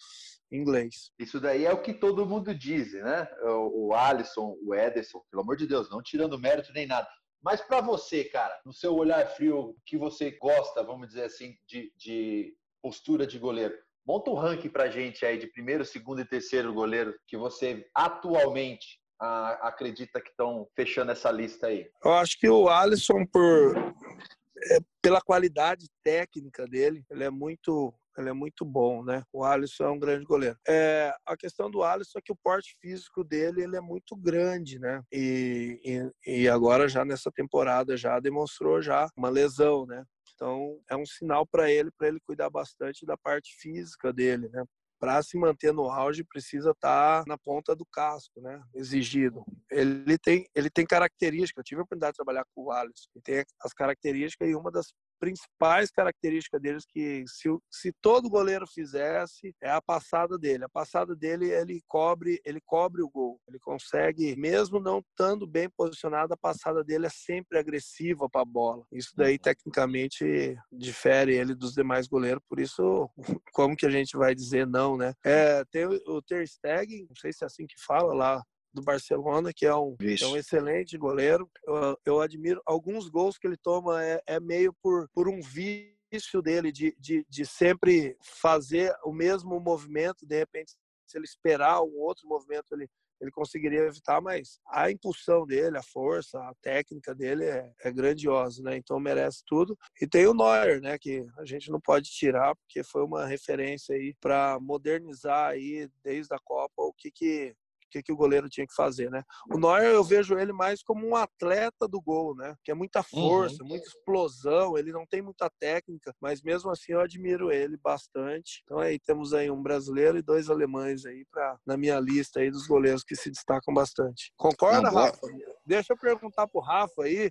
inglês. 0.52 1.10
Isso 1.18 1.40
daí 1.40 1.64
é 1.64 1.72
o 1.72 1.80
que 1.80 1.94
todo 1.94 2.26
mundo 2.26 2.54
diz, 2.54 2.92
né? 2.92 3.26
O, 3.42 3.86
o 3.86 3.94
Alisson, 3.94 4.54
o 4.62 4.74
Ederson, 4.74 5.22
pelo 5.30 5.42
amor 5.42 5.56
de 5.56 5.66
Deus, 5.66 5.88
não 5.88 6.02
tirando 6.02 6.38
mérito 6.38 6.74
nem 6.74 6.86
nada. 6.86 7.08
Mas 7.42 7.60
para 7.60 7.80
você, 7.80 8.24
cara, 8.24 8.58
no 8.64 8.72
seu 8.72 8.94
olhar 8.94 9.26
frio, 9.28 9.76
que 9.84 9.98
você 9.98 10.30
gosta, 10.32 10.82
vamos 10.82 11.08
dizer 11.08 11.24
assim, 11.24 11.54
de, 11.66 11.92
de 11.96 12.54
postura 12.82 13.26
de 13.26 13.38
goleiro, 13.38 13.74
Monta 14.06 14.30
um 14.30 14.34
ranking 14.34 14.68
pra 14.68 14.90
gente 14.90 15.24
aí 15.24 15.38
de 15.38 15.46
primeiro, 15.46 15.84
segundo 15.84 16.20
e 16.20 16.24
terceiro 16.24 16.72
goleiro 16.72 17.14
que 17.26 17.36
você 17.36 17.86
atualmente 17.94 18.98
ah, 19.20 19.68
acredita 19.68 20.20
que 20.20 20.30
estão 20.30 20.68
fechando 20.76 21.12
essa 21.12 21.30
lista 21.30 21.68
aí. 21.68 21.88
Eu 22.04 22.12
acho 22.12 22.38
que 22.38 22.48
o 22.48 22.68
Alisson, 22.68 23.24
por, 23.26 23.76
é, 23.76 24.78
pela 25.00 25.20
qualidade 25.20 25.86
técnica 26.02 26.66
dele, 26.66 27.04
ele 27.10 27.24
é 27.24 27.30
muito 27.30 27.94
ele 28.16 28.28
é 28.28 28.32
muito 28.32 28.64
bom, 28.64 29.02
né? 29.02 29.24
O 29.32 29.44
Alisson 29.44 29.84
é 29.84 29.90
um 29.90 29.98
grande 29.98 30.24
goleiro. 30.24 30.56
É, 30.68 31.12
a 31.26 31.36
questão 31.36 31.70
do 31.70 31.82
Alisson 31.82 32.20
é 32.20 32.22
que 32.22 32.32
o 32.32 32.36
porte 32.36 32.76
físico 32.80 33.24
dele 33.24 33.62
ele 33.62 33.76
é 33.76 33.80
muito 33.80 34.16
grande, 34.16 34.78
né? 34.78 35.02
E, 35.12 35.80
e, 36.24 36.42
e 36.42 36.48
agora 36.48 36.88
já 36.88 37.04
nessa 37.04 37.32
temporada 37.32 37.96
já 37.96 38.20
demonstrou 38.20 38.80
já 38.80 39.08
uma 39.16 39.28
lesão, 39.28 39.84
né? 39.86 40.04
Então, 40.34 40.80
é 40.90 40.96
um 40.96 41.06
sinal 41.06 41.46
para 41.46 41.70
ele, 41.70 41.90
para 41.96 42.08
ele 42.08 42.18
cuidar 42.26 42.50
bastante 42.50 43.06
da 43.06 43.16
parte 43.16 43.54
física 43.58 44.12
dele, 44.12 44.48
né? 44.48 44.64
Para 44.98 45.22
se 45.22 45.36
manter 45.38 45.72
no 45.72 45.90
auge, 45.90 46.24
precisa 46.24 46.70
estar 46.70 47.22
tá 47.22 47.24
na 47.26 47.36
ponta 47.36 47.74
do 47.76 47.84
casco, 47.86 48.40
né? 48.40 48.62
Exigido. 48.74 49.44
Ele 49.70 50.16
tem, 50.18 50.46
ele 50.54 50.70
tem 50.70 50.86
características. 50.86 51.60
Eu 51.60 51.64
tive 51.64 51.80
a 51.80 51.82
oportunidade 51.82 52.12
de 52.12 52.16
trabalhar 52.16 52.44
com 52.54 52.64
o 52.64 52.70
Alisson. 52.72 53.08
Ele 53.14 53.22
tem 53.22 53.44
as 53.60 53.72
características 53.72 54.48
e 54.48 54.54
uma 54.54 54.70
das 54.70 54.92
principais 55.18 55.90
características 55.90 56.60
deles 56.60 56.84
que 56.86 57.24
se, 57.26 57.48
se 57.70 57.92
todo 58.00 58.30
goleiro 58.30 58.66
fizesse 58.66 59.54
é 59.62 59.70
a 59.70 59.80
passada 59.80 60.38
dele. 60.38 60.64
A 60.64 60.68
passada 60.68 61.14
dele 61.14 61.50
ele 61.50 61.82
cobre 61.86 62.40
ele 62.44 62.60
cobre 62.64 63.02
o 63.02 63.10
gol. 63.10 63.40
Ele 63.48 63.58
consegue 63.58 64.36
mesmo 64.36 64.80
não 64.80 64.98
estando 64.98 65.46
bem 65.46 65.68
posicionado, 65.68 66.34
a 66.34 66.36
passada 66.36 66.82
dele 66.84 67.06
é 67.06 67.10
sempre 67.10 67.58
agressiva 67.58 68.28
para 68.28 68.42
a 68.42 68.46
bola. 68.46 68.84
Isso 68.92 69.12
daí 69.16 69.38
tecnicamente 69.38 70.56
difere 70.72 71.34
ele 71.34 71.54
dos 71.54 71.72
demais 71.72 72.06
goleiros. 72.06 72.42
Por 72.48 72.60
isso 72.60 73.08
como 73.52 73.76
que 73.76 73.86
a 73.86 73.90
gente 73.90 74.16
vai 74.16 74.34
dizer 74.34 74.66
não, 74.66 74.96
né? 74.96 75.14
É, 75.24 75.64
tem 75.70 75.86
o 75.86 76.22
Ter 76.22 76.46
Stegen, 76.46 77.06
não 77.08 77.16
sei 77.16 77.32
se 77.32 77.44
é 77.44 77.46
assim 77.46 77.66
que 77.66 77.74
fala 77.84 78.14
lá 78.14 78.42
do 78.74 78.82
Barcelona, 78.82 79.52
que 79.54 79.64
é 79.64 79.74
um, 79.74 79.96
é 80.00 80.26
um 80.26 80.36
excelente 80.36 80.98
goleiro. 80.98 81.48
Eu, 81.64 81.98
eu, 82.04 82.20
admiro 82.20 82.60
alguns 82.66 83.08
gols 83.08 83.38
que 83.38 83.46
ele 83.46 83.56
toma, 83.56 84.04
é, 84.04 84.20
é 84.26 84.40
meio 84.40 84.74
por, 84.82 85.08
por 85.14 85.28
um 85.28 85.40
vício 85.40 86.42
dele 86.42 86.72
de, 86.72 86.94
de, 86.98 87.24
de 87.28 87.46
sempre 87.46 88.16
fazer 88.20 88.94
o 89.04 89.12
mesmo 89.12 89.58
movimento, 89.60 90.26
de 90.26 90.36
repente, 90.36 90.72
se 91.06 91.16
ele 91.16 91.24
esperar 91.24 91.82
um 91.82 91.96
outro 91.98 92.28
movimento, 92.28 92.72
ele, 92.72 92.88
ele 93.20 93.30
conseguiria 93.30 93.80
evitar, 93.80 94.20
mas 94.20 94.58
a 94.68 94.90
impulsão 94.90 95.46
dele, 95.46 95.78
a 95.78 95.82
força, 95.82 96.38
a 96.40 96.54
técnica 96.60 97.14
dele 97.14 97.44
é, 97.44 97.72
é 97.82 97.92
grandiosa, 97.92 98.62
né? 98.62 98.76
Então 98.76 98.98
merece 98.98 99.42
tudo. 99.46 99.76
E 100.00 100.06
tem 100.06 100.26
o 100.26 100.34
Neuer, 100.34 100.80
né? 100.80 100.98
Que 100.98 101.24
a 101.38 101.44
gente 101.44 101.70
não 101.70 101.80
pode 101.80 102.10
tirar, 102.10 102.54
porque 102.56 102.82
foi 102.82 103.04
uma 103.04 103.26
referência 103.26 103.94
aí 103.94 104.14
para 104.20 104.58
modernizar 104.60 105.50
aí 105.50 105.88
desde 106.02 106.34
a 106.34 106.38
Copa 106.38 106.82
o 106.82 106.92
que 106.92 107.10
que 107.10 107.54
que, 107.94 108.02
que 108.02 108.12
o 108.12 108.16
goleiro 108.16 108.48
tinha 108.48 108.66
que 108.66 108.74
fazer, 108.74 109.10
né? 109.10 109.22
O 109.52 109.58
Neuer 109.58 109.92
eu 109.92 110.02
vejo 110.02 110.36
ele 110.36 110.52
mais 110.52 110.82
como 110.82 111.06
um 111.06 111.14
atleta 111.14 111.86
do 111.86 112.00
gol, 112.00 112.34
né? 112.34 112.54
Que 112.64 112.72
é 112.72 112.74
muita 112.74 113.02
força, 113.02 113.62
uhum. 113.62 113.68
muita 113.68 113.86
explosão, 113.86 114.76
ele 114.76 114.90
não 114.90 115.06
tem 115.06 115.22
muita 115.22 115.48
técnica, 115.60 116.12
mas 116.20 116.42
mesmo 116.42 116.70
assim 116.70 116.92
eu 116.92 117.00
admiro 117.00 117.52
ele 117.52 117.76
bastante. 117.76 118.62
Então 118.64 118.78
aí 118.78 118.98
temos 118.98 119.32
aí 119.32 119.50
um 119.50 119.62
brasileiro 119.62 120.18
e 120.18 120.22
dois 120.22 120.50
alemães 120.50 121.06
aí 121.06 121.24
para 121.30 121.56
na 121.64 121.76
minha 121.76 122.00
lista 122.00 122.40
aí 122.40 122.50
dos 122.50 122.66
goleiros 122.66 123.04
que 123.04 123.14
se 123.14 123.30
destacam 123.30 123.72
bastante. 123.72 124.32
Concorda, 124.36 124.82
não, 124.82 124.92
Rafa? 124.92 125.20
deixa 125.66 125.92
eu 125.92 125.96
perguntar 125.96 126.46
pro 126.46 126.60
Rafa 126.60 127.04
aí. 127.04 127.30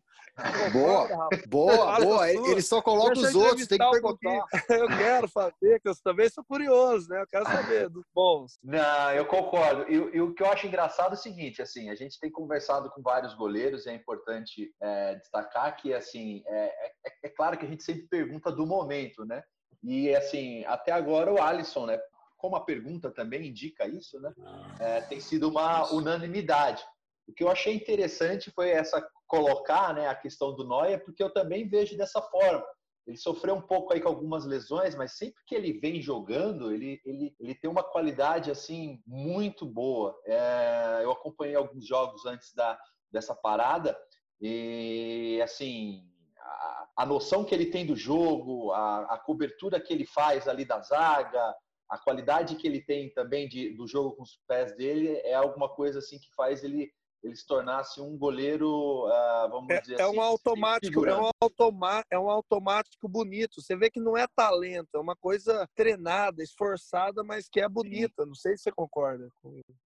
Boa, 0.72 1.08
Rafa? 1.08 1.48
boa, 1.48 2.00
boa. 2.00 2.32
Ele 2.32 2.62
só 2.62 2.82
coloca 2.82 3.20
os 3.20 3.36
outros, 3.36 3.68
tem 3.68 3.78
que 3.78 3.90
perguntar. 3.92 4.30
Um 4.30 4.44
eu 4.74 4.88
quero 4.88 5.28
saber, 5.28 5.80
que 5.82 5.90
eu 5.90 5.96
também 6.04 6.30
sou 6.30 6.44
curioso, 6.44 7.10
né? 7.10 7.22
Eu 7.22 7.28
quero 7.28 7.46
saber 7.46 7.90
dos 7.90 8.06
bons. 8.14 8.58
Não, 8.64 9.12
eu 9.12 9.26
concordo. 9.26 9.86
E, 9.90 9.96
e, 10.18 10.22
o 10.22 10.34
que 10.34 10.44
eu 10.44 10.52
acho 10.54 10.68
engraçado 10.68 11.14
o 11.14 11.18
seguinte, 11.18 11.62
assim, 11.62 11.90
a 11.90 11.96
gente 11.96 12.20
tem 12.20 12.32
conversado 12.32 12.90
com 12.92 13.02
vários 13.02 13.34
goleiros, 13.34 13.88
é 13.88 13.94
importante 13.94 14.74
é, 14.82 15.16
destacar 15.16 15.76
que, 15.76 15.94
assim, 15.94 16.44
é, 16.46 16.88
é, 16.88 16.94
é 17.24 17.30
claro 17.30 17.58
que 17.58 17.66
a 17.66 17.70
gente 17.70 17.84
sempre 17.84 18.08
pergunta 18.08 18.52
do 18.52 18.66
momento, 18.66 19.26
né? 19.26 19.44
E, 19.84 20.16
assim, 20.16 20.64
até 20.66 20.92
agora 20.92 21.34
o 21.34 21.42
Alisson, 21.42 21.88
né? 21.88 22.00
Como 22.38 22.56
a 22.56 22.64
pergunta 22.64 23.12
também 23.12 23.48
indica 23.48 23.88
isso, 23.88 24.20
né? 24.20 24.34
É, 24.80 25.02
tem 25.02 25.20
sido 25.20 25.50
uma 25.50 25.92
unanimidade. 25.92 26.84
O 27.28 27.34
que 27.34 27.44
eu 27.44 27.50
achei 27.50 27.74
interessante 27.74 28.52
foi 28.52 28.70
essa 28.70 29.06
colocar 29.28 29.94
né, 29.94 30.08
a 30.08 30.16
questão 30.16 30.54
do 30.54 30.64
Noia, 30.64 31.00
porque 31.00 31.24
eu 31.24 31.32
também 31.32 31.68
vejo 31.68 31.98
dessa 31.98 32.22
forma. 32.22 32.64
Ele 33.06 33.18
sofreu 33.18 33.56
um 33.56 33.62
pouco 33.62 33.94
aí 33.94 34.00
com 34.00 34.08
algumas 34.08 34.46
lesões, 34.46 34.96
mas 34.96 35.18
sempre 35.18 35.44
que 35.46 35.54
ele 35.54 35.74
vem 35.74 36.02
jogando, 36.02 36.72
ele, 36.72 37.02
ele, 37.06 37.36
ele 37.40 37.56
tem 37.56 37.70
uma 37.70 37.84
qualidade 37.84 38.50
assim 38.50 39.02
muito 39.06 39.66
boa. 39.66 40.18
É, 40.26 41.02
eu 41.04 41.12
acompanhei 41.12 41.56
alguns 41.56 41.86
jogos 41.86 42.26
antes 42.26 42.54
da, 42.54 42.80
dessa 43.12 43.36
parada 43.36 43.98
e 44.42 45.40
assim 45.44 46.10
a, 46.40 46.88
a 46.98 47.06
noção 47.06 47.44
que 47.44 47.54
ele 47.54 47.68
tem 47.68 47.86
do 47.86 47.96
jogo, 47.96 48.72
a, 48.72 49.14
a, 49.14 49.18
cobertura 49.18 49.80
que 49.80 49.94
ele 49.94 50.06
faz 50.06 50.48
ali 50.48 50.66
da 50.66 50.82
zaga, 50.82 51.56
a 51.90 51.98
qualidade 51.98 52.56
que 52.56 52.68
ele 52.68 52.82
tem 52.82 53.14
também 53.14 53.48
de, 53.48 53.76
do 53.76 53.88
jogo 53.88 54.16
com 54.16 54.24
os 54.24 54.40
pés 54.48 54.76
dele 54.76 55.18
é 55.24 55.34
alguma 55.34 55.70
coisa 55.70 56.00
assim 56.00 56.20
que 56.20 56.34
faz 56.36 56.64
ele 56.64 56.92
ele 57.24 57.36
se 57.36 57.46
tornasse 57.48 58.02
um 58.02 58.18
goleiro, 58.18 59.08
uh, 59.08 59.50
vamos 59.50 59.70
é, 59.70 59.80
dizer 59.80 60.00
é 60.00 60.04
assim. 60.04 60.18
Um 60.18 60.22
automático, 60.22 61.06
é, 61.06 61.16
um 61.16 61.30
automa 61.42 62.04
é 62.12 62.20
um 62.20 62.30
automático 62.30 63.08
bonito. 63.08 63.62
Você 63.62 63.78
vê 63.78 63.90
que 63.90 64.00
não 64.00 64.18
é 64.18 64.28
talento, 64.36 64.90
é 64.94 65.00
uma 65.00 65.16
coisa 65.16 65.66
treinada, 65.74 66.44
esforçada, 66.44 67.24
mas 67.24 67.48
que 67.48 67.62
é 67.62 67.70
bonita. 67.70 68.24
Sim. 68.24 68.28
Não 68.28 68.36
sei 68.36 68.58
se 68.58 68.64
você 68.64 68.72
concorda. 68.72 69.30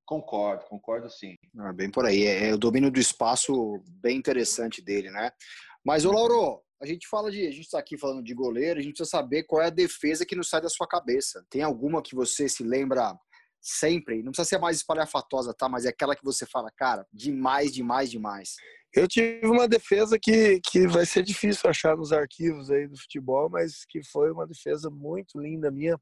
Concordo, 0.04 0.66
concordo 0.66 1.10
sim. 1.12 1.36
Ah, 1.60 1.72
bem 1.72 1.92
por 1.92 2.06
aí. 2.06 2.26
É, 2.26 2.50
é, 2.50 2.54
o 2.54 2.58
domínio 2.58 2.90
do 2.90 3.00
espaço 3.00 3.84
bem 4.02 4.18
interessante 4.18 4.82
dele, 4.82 5.12
né? 5.12 5.32
Mas, 5.86 6.06
ô 6.06 6.12
Lauro, 6.12 6.64
a 6.82 6.86
gente 6.88 7.08
fala 7.08 7.30
de. 7.30 7.46
A 7.46 7.52
gente 7.52 7.66
está 7.66 7.78
aqui 7.78 7.98
falando 7.98 8.24
de 8.24 8.34
goleiro, 8.34 8.80
a 8.80 8.84
gente 8.84 8.94
precisa 8.94 9.10
saber 9.10 9.44
qual 9.44 9.62
é 9.62 9.68
a 9.68 9.72
defesa 9.72 10.26
que 10.26 10.36
não 10.36 10.44
sai 10.44 10.62
da 10.62 10.70
sua 10.70 10.88
cabeça. 10.88 11.46
Tem 11.52 11.62
alguma 11.62 12.02
que 12.02 12.16
você 12.16 12.50
se 12.50 12.64
lembra 12.64 13.16
sempre, 13.68 14.24
não 14.24 14.32
precisa 14.32 14.48
ser 14.48 14.60
mais 14.60 14.78
espalhafatosa, 14.78 15.54
tá? 15.54 15.68
Mas 15.68 15.86
é 15.86 15.90
aquela 15.90 16.16
que 16.16 16.24
você 16.24 16.46
fala, 16.46 16.72
cara, 16.72 17.06
demais, 17.12 17.74
demais, 17.74 18.10
demais. 18.10 18.56
Eu 18.96 19.08
tive 19.08 19.46
uma 19.46 19.68
defesa 19.68 20.18
que, 20.18 20.62
que 20.62 20.88
vai 20.88 21.06
ser 21.06 21.22
difícil 21.22 21.70
achar 21.70 21.98
nos 21.98 22.14
arquivos 22.14 22.72
aí 22.72 22.88
do 22.88 22.98
futebol, 22.98 23.50
mas 23.50 23.84
que 23.86 24.02
foi 24.06 24.32
uma 24.32 24.48
defesa 24.48 24.90
muito 24.90 25.38
linda 25.38 25.70
minha. 25.70 26.00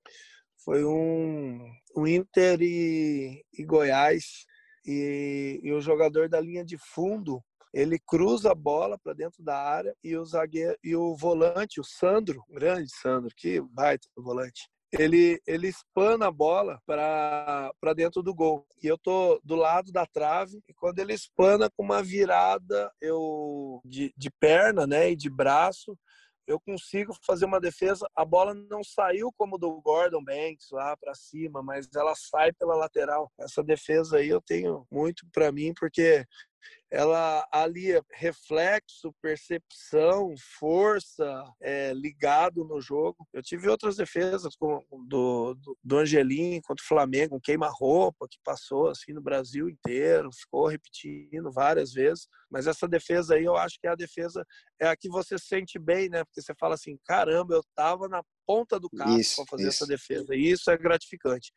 Foi 0.64 0.86
um, 0.86 1.60
um 1.98 2.08
Inter 2.08 2.62
e, 2.62 3.44
e 3.58 3.64
Goiás. 3.66 4.46
E, 4.86 5.60
e 5.64 5.74
o 5.74 5.82
jogador 5.82 6.30
da 6.30 6.40
linha 6.40 6.64
de 6.64 6.78
fundo, 6.78 7.44
ele 7.74 7.98
cruza 7.98 8.52
a 8.52 8.56
bola 8.56 9.00
para 9.00 9.14
dentro 9.14 9.44
da 9.44 9.58
área 9.58 9.96
e 10.04 10.16
o 10.16 10.24
zagueiro 10.24 10.78
e 10.84 10.96
o 10.96 11.16
volante, 11.16 11.82
o 11.82 11.84
Sandro, 11.84 12.44
grande 12.52 12.92
Sandro, 13.02 13.34
que 13.36 13.60
baita 13.60 14.08
volante 14.16 14.70
ele, 15.00 15.42
ele 15.46 15.68
espana 15.68 16.28
a 16.28 16.32
bola 16.32 16.82
para 16.86 17.94
dentro 17.96 18.22
do 18.22 18.34
gol. 18.34 18.66
E 18.82 18.88
eu 18.88 18.98
tô 18.98 19.40
do 19.44 19.56
lado 19.56 19.92
da 19.92 20.06
trave, 20.06 20.62
e 20.68 20.74
quando 20.74 21.00
ele 21.00 21.14
espana 21.14 21.70
com 21.70 21.84
uma 21.84 22.02
virada 22.02 22.92
eu 23.02 23.82
de, 23.86 24.14
de 24.18 24.30
perna 24.30 24.86
né, 24.88 25.12
e 25.12 25.16
de 25.16 25.30
braço, 25.30 25.98
eu 26.48 26.60
consigo 26.60 27.16
fazer 27.26 27.46
uma 27.46 27.60
defesa. 27.60 28.08
A 28.16 28.24
bola 28.24 28.54
não 28.54 28.84
saiu 28.84 29.32
como 29.36 29.58
do 29.58 29.82
Gordon 29.82 30.24
Banks 30.24 30.70
lá 30.72 30.96
para 30.96 31.16
cima, 31.16 31.62
mas 31.64 31.88
ela 31.96 32.14
sai 32.16 32.52
pela 32.54 32.76
lateral. 32.76 33.32
Essa 33.40 33.64
defesa 33.64 34.18
aí 34.18 34.30
eu 34.30 34.42
tenho 34.42 34.86
muito 34.92 35.26
para 35.32 35.52
mim, 35.52 35.74
porque 35.74 36.26
ela 36.92 37.46
alia 37.52 38.02
reflexo, 38.14 39.14
percepção, 39.22 40.34
força 40.60 41.44
é, 41.62 41.94
ligado 41.94 42.64
no 42.64 42.80
jogo. 42.80 43.28
Eu 43.34 43.42
tive 43.42 43.68
outras 43.68 43.98
defesas 43.98 44.56
com, 44.56 44.82
do, 45.08 45.56
do, 45.56 45.78
do 45.84 45.98
Angelim 45.98 46.62
contra 46.62 46.84
o 46.84 46.88
Flamengo, 46.88 47.36
um 47.36 47.40
queima-roupa 47.40 48.28
que 48.30 48.38
passou 48.44 48.88
assim 48.90 49.14
no 49.14 49.22
Brasil 49.22 49.68
inteiro, 49.68 50.30
ficou 50.32 50.68
repetindo 50.68 51.52
várias 51.52 51.92
vezes. 51.92 52.28
Mas 52.50 52.68
essa 52.68 52.88
defesa 52.88 53.36
aí 53.36 53.44
eu 53.44 53.58
acho 53.58 53.78
que 53.80 53.88
é 53.88 53.92
a 53.92 53.96
defesa 53.96 54.46
é 54.80 54.88
a 54.88 54.96
que 54.96 55.10
você 55.10 55.38
sente 55.38 55.80
bem, 55.80 56.10
né? 56.10 56.24
Porque 56.24 56.42
você 56.42 56.54
fala 56.60 56.76
assim, 56.76 56.98
caramba, 57.06 57.56
eu 57.56 57.64
tava 57.76 58.08
na 58.08 58.22
ponta 58.46 58.80
do 58.80 58.90
carro 58.90 59.18
para 59.36 59.46
fazer 59.50 59.68
isso. 59.68 59.84
essa 59.84 59.88
defesa. 59.88 60.36
E 60.36 60.52
isso 60.52 60.70
é 60.70 60.78
gratificante. 60.78 61.52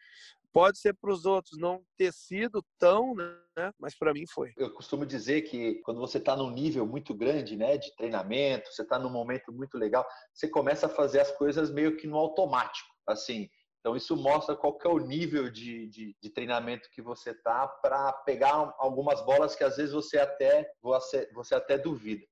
Pode 0.59 0.77
ser 0.81 0.93
para 0.93 1.13
os 1.13 1.25
outros 1.25 1.57
não 1.57 1.85
ter 1.97 2.13
sido 2.13 2.65
tão, 2.81 3.15
né? 3.15 3.71
Mas 3.79 3.97
para 3.97 4.13
mim 4.13 4.25
foi. 4.27 4.53
Eu 4.57 4.75
costumo 4.75 5.07
dizer 5.07 5.43
que 5.43 5.77
quando 5.83 6.01
você 6.01 6.19
está 6.19 6.37
num 6.37 6.51
nível 6.51 6.85
muito 6.85 7.15
grande, 7.15 7.57
né, 7.57 7.79
de 7.79 7.95
treinamento, 7.95 8.69
você 8.73 8.83
está 8.83 8.99
num 8.99 9.09
momento 9.09 9.53
muito 9.53 9.79
legal, 9.79 10.05
você 10.35 10.49
começa 10.49 10.87
a 10.87 10.89
fazer 10.89 11.21
as 11.21 11.31
coisas 11.31 11.71
meio 11.71 11.97
que 11.97 12.09
no 12.09 12.17
automático, 12.17 12.89
assim. 13.07 13.49
Então 13.79 13.95
isso 13.95 14.17
mostra 14.17 14.57
qual 14.57 14.77
que 14.77 14.85
é 14.85 14.91
o 14.91 14.99
nível 14.99 15.49
de, 15.49 15.87
de, 15.91 16.17
de 16.21 16.31
treinamento 16.31 16.91
que 16.91 17.01
você 17.01 17.33
tá 17.33 17.69
para 17.69 18.13
pegar 18.13 18.75
algumas 18.81 19.25
bolas 19.25 19.55
que 19.55 19.63
às 19.63 19.77
vezes 19.77 19.93
você 19.93 20.19
até 20.19 20.69
você, 20.83 21.31
você 21.35 21.55
até 21.55 21.79
duvida. 21.79 22.27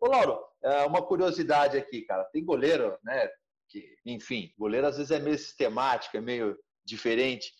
Ô 0.00 0.06
Lauro, 0.06 0.38
é, 0.62 0.84
uma 0.84 1.04
curiosidade 1.04 1.76
aqui, 1.76 2.02
cara. 2.02 2.22
Tem 2.26 2.44
goleiro, 2.44 2.96
né? 3.02 3.28
Que, 3.68 3.96
enfim, 4.06 4.52
goleiro 4.56 4.86
às 4.86 4.96
vezes 4.96 5.10
é 5.10 5.18
meio 5.18 5.36
sistemático, 5.36 6.16
é 6.16 6.20
meio 6.20 6.56
diferente. 6.84 7.52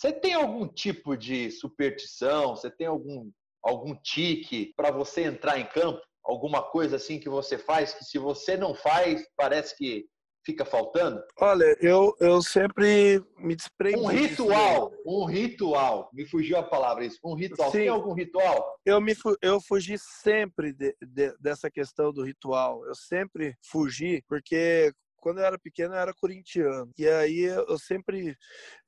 Você 0.00 0.14
tem 0.14 0.32
algum 0.32 0.66
tipo 0.66 1.14
de 1.14 1.50
superstição? 1.50 2.56
Você 2.56 2.70
tem 2.70 2.86
algum, 2.86 3.30
algum 3.62 3.94
tique 3.94 4.72
para 4.74 4.90
você 4.90 5.24
entrar 5.24 5.58
em 5.58 5.66
campo? 5.66 6.00
Alguma 6.24 6.62
coisa 6.62 6.96
assim 6.96 7.20
que 7.20 7.28
você 7.28 7.58
faz 7.58 7.92
que 7.92 8.02
se 8.02 8.16
você 8.16 8.56
não 8.56 8.74
faz, 8.74 9.22
parece 9.36 9.76
que 9.76 10.06
fica 10.42 10.64
faltando? 10.64 11.22
Olha, 11.38 11.76
eu, 11.82 12.16
eu 12.18 12.40
sempre 12.40 13.22
me 13.36 13.54
desprendi. 13.54 13.98
Um 13.98 14.06
ritual, 14.06 14.90
um 15.04 15.26
ritual. 15.26 16.08
Me 16.14 16.26
fugiu 16.26 16.56
a 16.56 16.62
palavra 16.62 17.04
isso. 17.04 17.18
Um 17.22 17.34
ritual. 17.34 17.70
Sim. 17.70 17.80
Tem 17.80 17.88
algum 17.88 18.14
ritual? 18.14 18.80
Eu 18.86 19.02
me 19.02 19.14
eu 19.42 19.60
fugi 19.60 19.98
sempre 19.98 20.72
de, 20.72 20.96
de, 21.02 21.36
dessa 21.38 21.70
questão 21.70 22.10
do 22.10 22.24
ritual. 22.24 22.86
Eu 22.86 22.94
sempre 22.94 23.54
fugi 23.62 24.24
porque 24.26 24.94
quando 25.20 25.38
eu 25.38 25.44
era 25.44 25.58
pequeno, 25.58 25.94
eu 25.94 25.98
era 25.98 26.14
corintiano. 26.14 26.90
E 26.98 27.06
aí 27.08 27.42
eu 27.42 27.78
sempre 27.78 28.36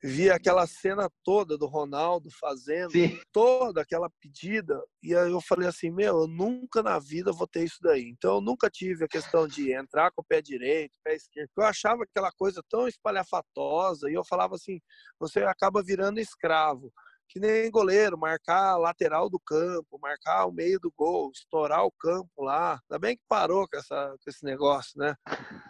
via 0.02 0.34
aquela 0.34 0.66
cena 0.66 1.08
toda 1.22 1.56
do 1.56 1.66
Ronaldo 1.66 2.28
fazendo, 2.40 2.92
Sim. 2.92 3.20
toda 3.32 3.82
aquela 3.82 4.10
pedida. 4.20 4.82
E 5.02 5.14
aí 5.14 5.30
eu 5.30 5.40
falei 5.40 5.68
assim: 5.68 5.90
meu, 5.90 6.22
eu 6.22 6.26
nunca 6.26 6.82
na 6.82 6.98
vida 6.98 7.32
vou 7.32 7.46
ter 7.46 7.64
isso 7.64 7.78
daí. 7.80 8.08
Então 8.08 8.36
eu 8.36 8.40
nunca 8.40 8.68
tive 8.70 9.04
a 9.04 9.08
questão 9.08 9.46
de 9.46 9.72
entrar 9.72 10.10
com 10.10 10.22
o 10.22 10.24
pé 10.24 10.40
direito, 10.40 10.98
pé 11.04 11.14
esquerdo. 11.14 11.50
Eu 11.56 11.64
achava 11.64 12.02
aquela 12.04 12.32
coisa 12.32 12.62
tão 12.68 12.88
espalhafatosa. 12.88 14.10
E 14.10 14.14
eu 14.14 14.24
falava 14.24 14.54
assim: 14.54 14.80
você 15.20 15.40
acaba 15.40 15.82
virando 15.82 16.18
escravo 16.18 16.92
que 17.32 17.40
nem 17.40 17.70
goleiro, 17.70 18.18
marcar 18.18 18.72
a 18.72 18.76
lateral 18.76 19.30
do 19.30 19.40
campo, 19.40 19.98
marcar 19.98 20.44
o 20.44 20.52
meio 20.52 20.78
do 20.78 20.92
gol, 20.94 21.30
estourar 21.32 21.82
o 21.82 21.90
campo 21.90 22.44
lá. 22.44 22.78
Ainda 22.82 22.98
bem 22.98 23.16
que 23.16 23.22
parou 23.26 23.66
com, 23.66 23.78
essa, 23.78 24.14
com 24.22 24.30
esse 24.30 24.44
negócio, 24.44 24.98
né? 24.98 25.14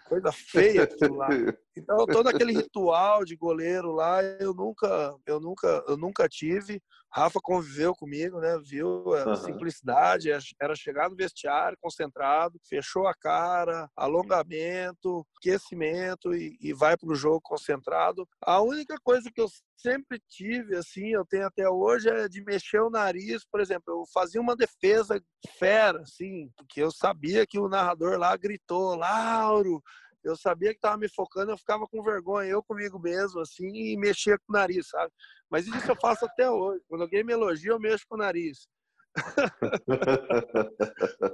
Coisa 0.08 0.32
feia 0.32 0.82
aquilo 0.82 1.14
lá. 1.14 1.28
Então, 1.76 2.04
todo 2.06 2.28
aquele 2.28 2.52
ritual 2.66 3.24
de 3.24 3.36
goleiro 3.36 3.92
lá, 3.92 4.24
eu 4.40 4.52
nunca, 4.52 5.14
eu 5.24 5.38
nunca, 5.38 5.84
eu 5.86 5.96
nunca 5.96 6.28
tive. 6.28 6.82
Rafa 7.14 7.38
conviveu 7.40 7.94
comigo, 7.94 8.40
né? 8.40 8.58
Viu 8.64 9.14
a 9.14 9.28
uhum. 9.28 9.36
simplicidade, 9.36 10.30
era 10.60 10.74
chegar 10.74 11.10
no 11.10 11.16
vestiário 11.16 11.78
concentrado, 11.80 12.58
fechou 12.68 13.06
a 13.06 13.14
cara, 13.14 13.88
alongamento, 13.94 15.24
aquecimento 15.38 16.34
e, 16.34 16.56
e 16.60 16.72
vai 16.72 16.96
para 16.96 17.10
o 17.10 17.14
jogo 17.14 17.40
concentrado. 17.42 18.26
A 18.40 18.60
única 18.62 18.96
coisa 19.04 19.30
que 19.32 19.40
eu 19.40 19.46
sempre 19.82 20.22
tive, 20.28 20.76
assim, 20.76 21.08
eu 21.08 21.26
tenho 21.26 21.46
até 21.46 21.68
hoje, 21.68 22.08
é 22.08 22.28
de 22.28 22.42
mexer 22.42 22.80
o 22.80 22.90
nariz. 22.90 23.44
Por 23.44 23.60
exemplo, 23.60 23.92
eu 23.92 24.04
fazia 24.12 24.40
uma 24.40 24.56
defesa 24.56 25.20
fera, 25.58 26.00
assim, 26.00 26.48
porque 26.56 26.80
eu 26.80 26.90
sabia 26.90 27.46
que 27.46 27.58
o 27.58 27.68
narrador 27.68 28.16
lá 28.16 28.36
gritou, 28.36 28.94
Lauro, 28.94 29.82
eu 30.22 30.36
sabia 30.36 30.70
que 30.70 30.76
estava 30.76 30.96
me 30.96 31.08
focando, 31.08 31.50
eu 31.50 31.58
ficava 31.58 31.86
com 31.86 32.02
vergonha, 32.02 32.48
eu 32.48 32.62
comigo 32.62 32.98
mesmo, 32.98 33.40
assim, 33.40 33.68
e 33.68 33.96
mexia 33.96 34.38
com 34.38 34.52
o 34.52 34.56
nariz, 34.56 34.88
sabe? 34.88 35.12
Mas 35.50 35.66
isso 35.66 35.90
eu 35.90 35.96
faço 35.96 36.24
até 36.24 36.48
hoje. 36.48 36.80
Quando 36.88 37.02
alguém 37.02 37.24
me 37.24 37.32
elogia, 37.32 37.72
eu 37.72 37.80
mexo 37.80 38.06
com 38.08 38.14
o 38.14 38.18
nariz. 38.18 38.68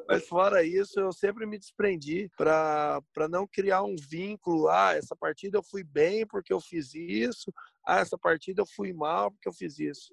Mas 0.08 0.26
fora 0.26 0.62
isso, 0.62 0.98
eu 0.98 1.12
sempre 1.12 1.46
me 1.46 1.58
desprendi 1.58 2.30
para 2.36 3.02
não 3.30 3.46
criar 3.46 3.82
um 3.82 3.96
vínculo. 3.96 4.68
Ah, 4.68 4.94
essa 4.94 5.14
partida 5.14 5.58
eu 5.58 5.62
fui 5.62 5.84
bem 5.84 6.26
porque 6.26 6.52
eu 6.52 6.60
fiz 6.60 6.94
isso. 6.94 7.52
Ah, 7.86 8.00
essa 8.00 8.18
partida 8.18 8.62
eu 8.62 8.66
fui 8.66 8.92
mal 8.92 9.30
porque 9.30 9.48
eu 9.48 9.52
fiz 9.52 9.78
isso. 9.78 10.12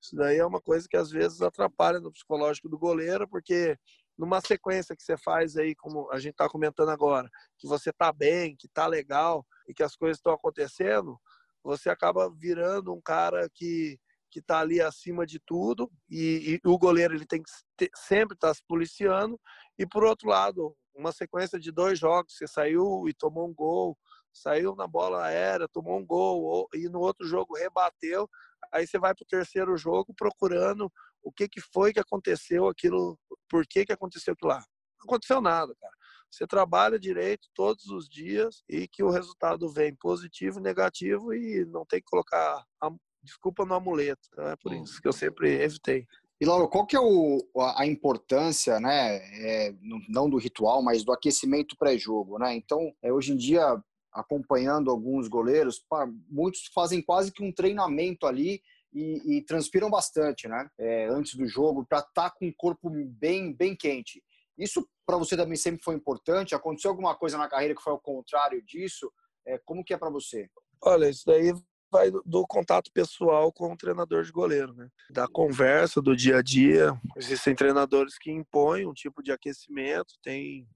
Isso 0.00 0.16
daí 0.16 0.38
é 0.38 0.46
uma 0.46 0.60
coisa 0.60 0.88
que 0.88 0.96
às 0.96 1.10
vezes 1.10 1.42
atrapalha 1.42 2.00
no 2.00 2.10
psicológico 2.10 2.68
do 2.68 2.78
goleiro, 2.78 3.28
porque 3.28 3.78
numa 4.18 4.40
sequência 4.40 4.96
que 4.96 5.02
você 5.02 5.16
faz 5.16 5.56
aí, 5.56 5.74
como 5.76 6.10
a 6.10 6.18
gente 6.18 6.32
está 6.32 6.48
comentando 6.48 6.90
agora, 6.90 7.30
que 7.56 7.68
você 7.68 7.90
está 7.90 8.12
bem, 8.12 8.56
que 8.56 8.66
está 8.66 8.86
legal 8.86 9.46
e 9.68 9.72
que 9.72 9.82
as 9.82 9.94
coisas 9.94 10.18
estão 10.18 10.32
acontecendo, 10.32 11.18
você 11.62 11.88
acaba 11.88 12.28
virando 12.28 12.92
um 12.92 13.00
cara 13.00 13.48
que 13.54 13.98
que 14.32 14.40
está 14.40 14.60
ali 14.60 14.80
acima 14.80 15.26
de 15.26 15.38
tudo 15.38 15.92
e, 16.10 16.58
e, 16.64 16.68
o 16.68 16.78
goleiro 16.78 17.14
ele 17.14 17.26
tem 17.26 17.42
que 17.42 17.50
ter, 17.76 17.90
sempre 17.94 18.34
estar 18.34 18.48
tá 18.48 18.54
se 18.54 18.62
policiando 18.66 19.38
e 19.78 19.86
por 19.86 20.02
outro 20.04 20.28
lado 20.28 20.74
uma 20.94 21.12
sequência 21.12 21.58
de 21.60 21.70
dois 21.70 21.98
jogos 21.98 22.34
você 22.34 22.46
saiu 22.46 23.04
e 23.06 23.12
tomou 23.12 23.46
um 23.46 23.54
gol 23.54 23.96
saiu 24.32 24.74
na 24.74 24.86
bola 24.86 25.26
aérea 25.26 25.68
tomou 25.68 25.98
um 25.98 26.06
gol 26.06 26.66
e 26.74 26.88
no 26.88 27.00
outro 27.00 27.26
jogo 27.26 27.54
rebateu 27.54 28.28
aí 28.72 28.86
você 28.86 28.98
vai 28.98 29.14
para 29.14 29.22
o 29.22 29.26
terceiro 29.26 29.76
jogo 29.76 30.14
procurando 30.16 30.90
o 31.22 31.30
que 31.30 31.48
que 31.48 31.60
foi 31.60 31.92
que 31.92 32.00
aconteceu 32.00 32.66
aquilo 32.66 33.18
por 33.48 33.66
que 33.66 33.84
que 33.84 33.92
aconteceu 33.92 34.32
aquilo 34.32 34.50
lá. 34.50 34.64
Não 34.98 35.04
aconteceu 35.04 35.40
nada 35.40 35.74
cara. 35.78 35.92
Você 36.30 36.46
trabalha 36.46 36.98
direito 36.98 37.48
todos 37.54 37.86
os 37.86 38.08
dias 38.08 38.64
e 38.66 38.88
que 38.88 39.02
o 39.02 39.10
resultado 39.10 39.68
vem 39.68 39.94
positivo, 39.94 40.58
negativo 40.60 41.34
e 41.34 41.66
não 41.66 41.84
tem 41.84 42.00
que 42.00 42.06
colocar 42.06 42.64
a 42.80 42.90
desculpa 43.22 43.64
no 43.64 43.74
amuleto. 43.74 44.28
Então 44.32 44.48
é 44.48 44.56
por 44.56 44.72
isso 44.72 45.00
que 45.00 45.08
eu 45.08 45.12
sempre 45.12 45.62
evitei. 45.62 46.06
E 46.40 46.44
Lauro, 46.44 46.68
qual 46.68 46.84
que 46.84 46.96
é 46.96 47.00
o, 47.00 47.38
a 47.76 47.86
importância, 47.86 48.80
né, 48.80 49.16
é, 49.16 49.74
não 50.08 50.28
do 50.28 50.38
ritual, 50.38 50.82
mas 50.82 51.04
do 51.04 51.12
aquecimento 51.12 51.76
pré-jogo, 51.78 52.36
né? 52.36 52.52
Então, 52.56 52.92
é, 53.00 53.12
hoje 53.12 53.32
em 53.32 53.36
dia, 53.36 53.80
acompanhando 54.12 54.90
alguns 54.90 55.28
goleiros, 55.28 55.78
pá, 55.78 56.04
muitos 56.28 56.66
fazem 56.74 57.00
quase 57.00 57.30
que 57.30 57.44
um 57.44 57.52
treinamento 57.52 58.26
ali 58.26 58.60
e, 58.92 59.36
e 59.36 59.42
transpiram 59.42 59.88
bastante, 59.88 60.48
né? 60.48 60.68
É, 60.78 61.06
antes 61.06 61.36
do 61.36 61.46
jogo, 61.46 61.86
para 61.86 62.00
estar 62.00 62.30
tá 62.30 62.30
com 62.30 62.48
o 62.48 62.54
corpo 62.56 62.90
bem, 62.90 63.52
bem 63.52 63.76
quente. 63.76 64.20
Isso 64.58 64.84
para 65.06 65.16
você 65.16 65.36
também 65.36 65.56
sempre 65.56 65.82
foi 65.82 65.94
importante? 65.94 66.54
Aconteceu 66.54 66.90
alguma 66.90 67.14
coisa 67.14 67.38
na 67.38 67.48
carreira 67.48 67.74
que 67.74 67.82
foi 67.82 67.92
ao 67.92 68.00
contrário 68.00 68.60
disso? 68.62 69.12
É, 69.46 69.58
como 69.64 69.84
que 69.84 69.94
é 69.94 69.96
para 69.96 70.10
você? 70.10 70.48
Olha, 70.82 71.08
isso 71.08 71.24
daí 71.24 71.52
vai 71.92 72.10
do, 72.10 72.46
contato 72.46 72.90
pessoal 72.90 73.52
com 73.52 73.72
o 73.72 73.76
treinador 73.76 74.24
de 74.24 74.32
goleiro, 74.32 74.72
né? 74.72 74.88
Da 75.10 75.28
conversa, 75.28 76.00
do 76.00 76.16
dia 76.16 76.38
a 76.38 76.42
dia. 76.42 76.98
Existem 77.16 77.54
treinadores 77.54 78.16
que 78.18 78.32
impõem 78.32 78.86
um 78.86 78.94
tipo 78.94 79.22
de 79.22 79.30
aquecimento, 79.30 80.14
tem 80.22 80.66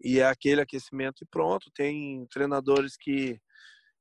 e 0.00 0.20
é 0.20 0.26
aquele 0.26 0.60
aquecimento 0.60 1.24
e 1.24 1.26
pronto. 1.26 1.70
Tem 1.74 2.24
treinadores 2.30 2.96
que 2.96 3.40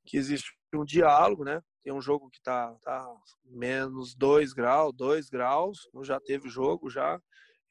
que 0.05 0.17
existe 0.17 0.51
um 0.71 0.85
diálogo, 0.85 1.43
né? 1.43 1.59
Tem 1.83 1.91
um 1.91 2.01
jogo 2.01 2.29
que 2.29 2.39
tá, 2.43 2.75
tá 2.83 3.07
menos 3.43 4.13
2 4.13 4.53
graus, 4.53 4.93
2 4.95 5.29
graus, 5.29 5.79
já 6.03 6.19
teve 6.19 6.47
jogo 6.47 6.91
já 6.91 7.19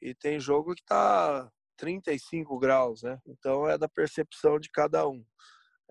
e 0.03 0.14
tem 0.14 0.41
jogo 0.41 0.75
que 0.75 0.83
está 0.83 1.49
35 1.77 2.59
graus, 2.59 3.03
né? 3.03 3.18
Então 3.27 3.68
é 3.68 3.79
da 3.79 3.89
percepção 3.89 4.59
de 4.59 4.68
cada 4.68 5.07
um. 5.07 5.25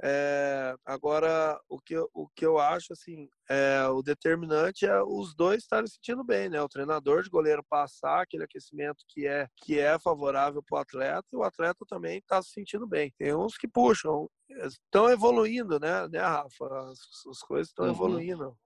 É, 0.06 0.76
agora, 0.86 1.58
o 1.70 1.80
que, 1.80 1.94
eu, 1.94 2.10
o 2.14 2.28
que 2.36 2.46
eu 2.46 2.60
acho, 2.60 2.92
assim, 2.92 3.30
é, 3.50 3.88
o 3.88 4.02
determinante 4.02 4.86
é 4.86 5.02
os 5.02 5.34
dois 5.34 5.64
estarem 5.64 5.88
sentindo 5.88 6.26
bem, 6.26 6.50
né? 6.50 6.62
O 6.62 6.68
treinador 6.68 7.24
de 7.24 7.30
goleiro 7.30 7.64
passar 7.70 8.22
aquele 8.22 8.44
aquecimento 8.44 8.98
que 9.08 9.26
é, 9.26 9.48
que 9.56 9.80
é 9.80 9.98
favorável 9.98 10.62
para 10.62 10.78
o 10.78 10.82
atleta 10.82 11.28
e 11.32 11.38
o 11.38 11.44
atleta 11.44 11.86
também 11.88 12.18
está 12.18 12.42
se 12.44 12.52
sentindo 12.52 12.86
bem. 12.86 13.14
Tem 13.18 13.34
uns 13.34 13.56
que 13.56 13.66
puxam, 13.66 14.30
estão 14.50 15.10
evoluindo, 15.10 15.80
né, 15.80 16.06
né 16.10 16.20
Rafa? 16.20 16.66
As, 16.90 17.00
as 17.32 17.40
coisas 17.40 17.70
estão 17.70 17.86
uhum. 17.86 17.92
evoluindo. 17.92 18.58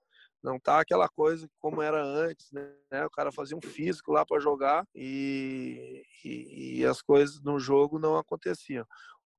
Não 0.44 0.60
tá 0.60 0.80
aquela 0.80 1.10
coisa 1.10 1.48
como 1.60 1.82
era 1.82 2.04
antes, 2.04 2.52
né? 2.52 3.06
O 3.06 3.10
cara 3.12 3.32
fazia 3.32 3.58
um 3.58 3.62
físico 3.62 4.12
lá 4.12 4.26
para 4.26 4.40
jogar 4.40 4.86
e, 4.96 6.04
e, 6.24 6.80
e, 6.80 6.86
as 6.86 7.02
coisas 7.02 7.42
no 7.42 7.60
jogo 7.60 8.00
não 8.00 8.18
aconteciam. 8.18 8.86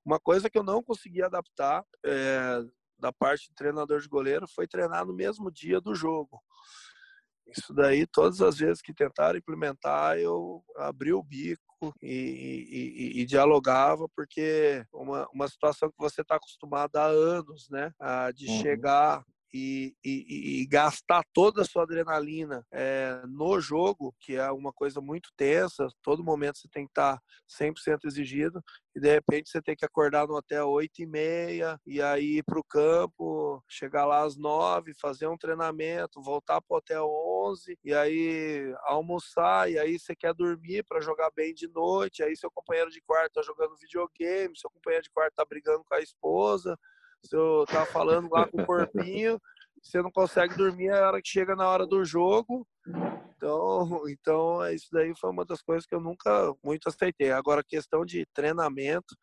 Uma 0.04 0.18
coisa 0.18 0.48
que 0.48 0.58
eu 0.58 0.62
não 0.62 0.82
consegui 0.82 1.22
adaptar 1.22 1.84
é, 2.04 2.62
da 2.98 3.12
parte 3.12 3.48
de 3.48 3.54
treinador 3.54 4.00
de 4.00 4.08
goleiro 4.08 4.46
foi 4.48 4.66
treinar 4.66 5.06
no 5.06 5.14
mesmo 5.14 5.50
dia 5.50 5.80
do 5.80 5.94
jogo. 5.94 6.40
Isso 7.46 7.72
daí, 7.72 8.06
todas 8.06 8.42
as 8.42 8.58
vezes 8.58 8.82
que 8.82 8.92
tentaram 8.92 9.38
implementar, 9.38 10.18
eu 10.18 10.62
abri 10.76 11.12
o 11.12 11.22
bico 11.22 11.94
e, 12.02 13.14
e, 13.16 13.20
e 13.20 13.24
dialogava, 13.24 14.06
porque 14.14 14.84
uma, 14.92 15.26
uma 15.32 15.48
situação 15.48 15.88
que 15.88 15.96
você 15.98 16.20
está 16.20 16.36
acostumado 16.36 16.96
há 16.96 17.06
anos, 17.06 17.68
né? 17.70 17.92
de 18.34 18.48
uhum. 18.48 18.60
chegar 18.60 19.24
e, 19.52 19.94
e, 20.04 20.62
e, 20.62 20.66
gastar 20.66 21.22
toda 21.32 21.62
a 21.62 21.64
sua 21.64 21.82
adrenalina 21.82 22.66
é, 22.70 23.22
no 23.26 23.60
jogo, 23.60 24.14
que 24.20 24.36
é 24.36 24.50
uma 24.50 24.72
coisa 24.72 25.00
muito 25.00 25.30
tensa, 25.36 25.88
todo 26.02 26.24
momento 26.24 26.58
você 26.58 26.68
tem 26.68 26.84
que 26.84 26.90
estar 26.90 27.20
100% 27.48 28.04
exigido, 28.04 28.62
e 28.94 29.00
de 29.00 29.10
repente 29.10 29.48
você 29.48 29.62
tem 29.62 29.76
que 29.76 29.84
acordar 29.84 30.26
no 30.26 30.34
hotel 30.34 30.68
8 30.68 31.02
e 31.02 31.06
meia, 31.06 31.80
e 31.86 32.02
aí 32.02 32.38
ir 32.38 32.42
para 32.42 32.58
o 32.58 32.64
campo, 32.64 33.62
chegar 33.68 34.04
lá 34.04 34.22
às 34.22 34.36
9, 34.36 34.92
fazer 34.94 35.26
um 35.26 35.36
treinamento, 35.36 36.20
voltar 36.20 36.60
para 36.60 36.74
o 36.74 36.78
hotel 36.78 37.08
11, 37.48 37.78
e 37.84 37.94
aí 37.94 38.74
almoçar, 38.82 39.70
e 39.70 39.78
aí 39.78 39.98
você 39.98 40.14
quer 40.14 40.34
dormir 40.34 40.84
para 40.84 41.00
jogar 41.00 41.30
bem 41.30 41.54
de 41.54 41.68
noite, 41.68 42.22
aí 42.22 42.36
seu 42.36 42.50
companheiro 42.50 42.90
de 42.90 43.00
quarto 43.00 43.38
está 43.38 43.42
jogando 43.42 43.76
videogame, 43.76 44.58
seu 44.58 44.70
companheiro 44.70 45.04
de 45.04 45.10
quarto 45.10 45.32
está 45.32 45.44
brigando 45.44 45.84
com 45.84 45.94
a 45.94 46.00
esposa, 46.00 46.78
se 47.24 47.36
eu 47.36 47.64
tá 47.66 47.84
falando 47.86 48.28
lá 48.30 48.46
com 48.48 48.62
o 48.62 48.66
corpinho, 48.66 49.40
você 49.82 50.02
não 50.02 50.10
consegue 50.10 50.56
dormir 50.56 50.90
a 50.90 51.06
hora 51.06 51.22
que 51.22 51.28
chega 51.28 51.54
na 51.54 51.68
hora 51.68 51.86
do 51.86 52.04
jogo. 52.04 52.66
Então, 53.36 54.02
então 54.08 54.68
isso 54.70 54.88
daí 54.92 55.12
foi 55.18 55.30
uma 55.30 55.44
das 55.44 55.62
coisas 55.62 55.86
que 55.86 55.94
eu 55.94 56.00
nunca 56.00 56.52
muito 56.62 56.88
aceitei. 56.88 57.30
Agora, 57.30 57.62
questão 57.66 58.04
de 58.04 58.26
treinamento, 58.34 59.16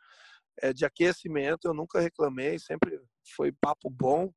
é, 0.61 0.71
de 0.71 0.85
aquecimento, 0.85 1.67
eu 1.67 1.73
nunca 1.73 1.99
reclamei, 1.99 2.57
sempre 2.59 2.99
foi 3.35 3.51
papo 3.51 3.89
bom 3.89 4.31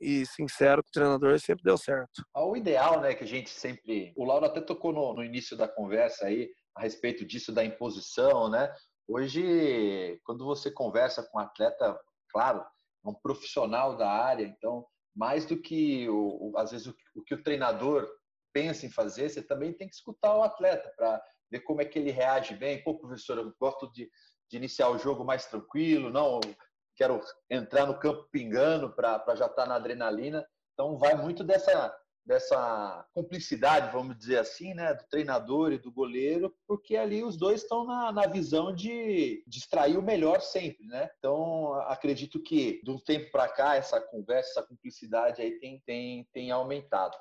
e 0.00 0.24
sincero 0.26 0.82
com 0.82 0.88
o 0.88 0.92
treinador 0.92 1.38
sempre 1.40 1.64
deu 1.64 1.76
certo. 1.76 2.24
Ah, 2.34 2.44
o 2.44 2.56
ideal, 2.56 3.00
né, 3.00 3.14
que 3.14 3.24
a 3.24 3.26
gente 3.26 3.50
sempre. 3.50 4.12
O 4.16 4.24
Lauro 4.24 4.46
até 4.46 4.60
tocou 4.60 4.92
no, 4.92 5.14
no 5.14 5.24
início 5.24 5.56
da 5.56 5.68
conversa 5.68 6.26
aí 6.26 6.48
a 6.76 6.82
respeito 6.82 7.26
disso 7.26 7.52
da 7.52 7.64
imposição, 7.64 8.48
né? 8.48 8.72
Hoje, 9.08 10.20
quando 10.24 10.44
você 10.44 10.70
conversa 10.70 11.22
com 11.22 11.38
um 11.38 11.42
atleta, 11.42 11.98
claro, 12.30 12.64
um 13.04 13.14
profissional 13.14 13.96
da 13.96 14.10
área, 14.10 14.44
então 14.44 14.86
mais 15.14 15.44
do 15.44 15.60
que 15.60 16.08
o, 16.08 16.52
às 16.56 16.70
vezes 16.70 16.86
o, 16.86 16.94
o, 17.16 17.22
que 17.22 17.34
o 17.34 17.42
treinador 17.42 18.08
pensa 18.52 18.86
em 18.86 18.90
fazer, 18.90 19.28
você 19.28 19.42
também 19.42 19.72
tem 19.72 19.88
que 19.88 19.94
escutar 19.94 20.34
o 20.34 20.42
atleta 20.42 20.92
para 20.96 21.22
ver 21.50 21.60
como 21.60 21.82
é 21.82 21.84
que 21.84 21.98
ele 21.98 22.10
reage 22.10 22.54
bem. 22.54 22.82
Pô, 22.82 22.98
professor, 22.98 23.38
eu 23.38 23.52
gosto 23.58 23.90
de, 23.92 24.08
de 24.50 24.56
iniciar 24.56 24.90
o 24.90 24.98
jogo 24.98 25.24
mais 25.24 25.46
tranquilo, 25.46 26.10
não 26.10 26.40
quero 26.96 27.20
entrar 27.48 27.86
no 27.86 27.98
campo 27.98 28.28
pingando 28.30 28.92
para 28.94 29.34
já 29.34 29.46
estar 29.46 29.62
tá 29.62 29.66
na 29.66 29.76
adrenalina. 29.76 30.46
Então 30.74 30.98
vai 30.98 31.14
muito 31.14 31.44
dessa 31.44 31.96
dessa 32.28 33.06
cumplicidade, 33.14 33.90
vamos 33.90 34.16
dizer 34.18 34.38
assim, 34.38 34.74
né, 34.74 34.92
do 34.92 35.02
treinador 35.08 35.72
e 35.72 35.78
do 35.78 35.90
goleiro, 35.90 36.54
porque 36.66 36.94
ali 36.94 37.24
os 37.24 37.38
dois 37.38 37.62
estão 37.62 37.86
na, 37.86 38.12
na 38.12 38.26
visão 38.26 38.72
de, 38.72 39.42
de 39.46 39.58
extrair 39.58 39.96
o 39.96 40.02
melhor 40.02 40.42
sempre, 40.42 40.86
né? 40.86 41.08
Então, 41.18 41.72
acredito 41.84 42.38
que 42.42 42.82
de 42.84 42.90
um 42.90 42.98
tempo 42.98 43.30
para 43.32 43.48
cá 43.48 43.76
essa 43.76 43.98
conversa, 43.98 44.50
essa 44.50 44.62
cumplicidade 44.62 45.40
aí 45.40 45.58
tem, 45.58 45.82
tem, 45.86 46.28
tem 46.30 46.50
aumentado. 46.50 47.16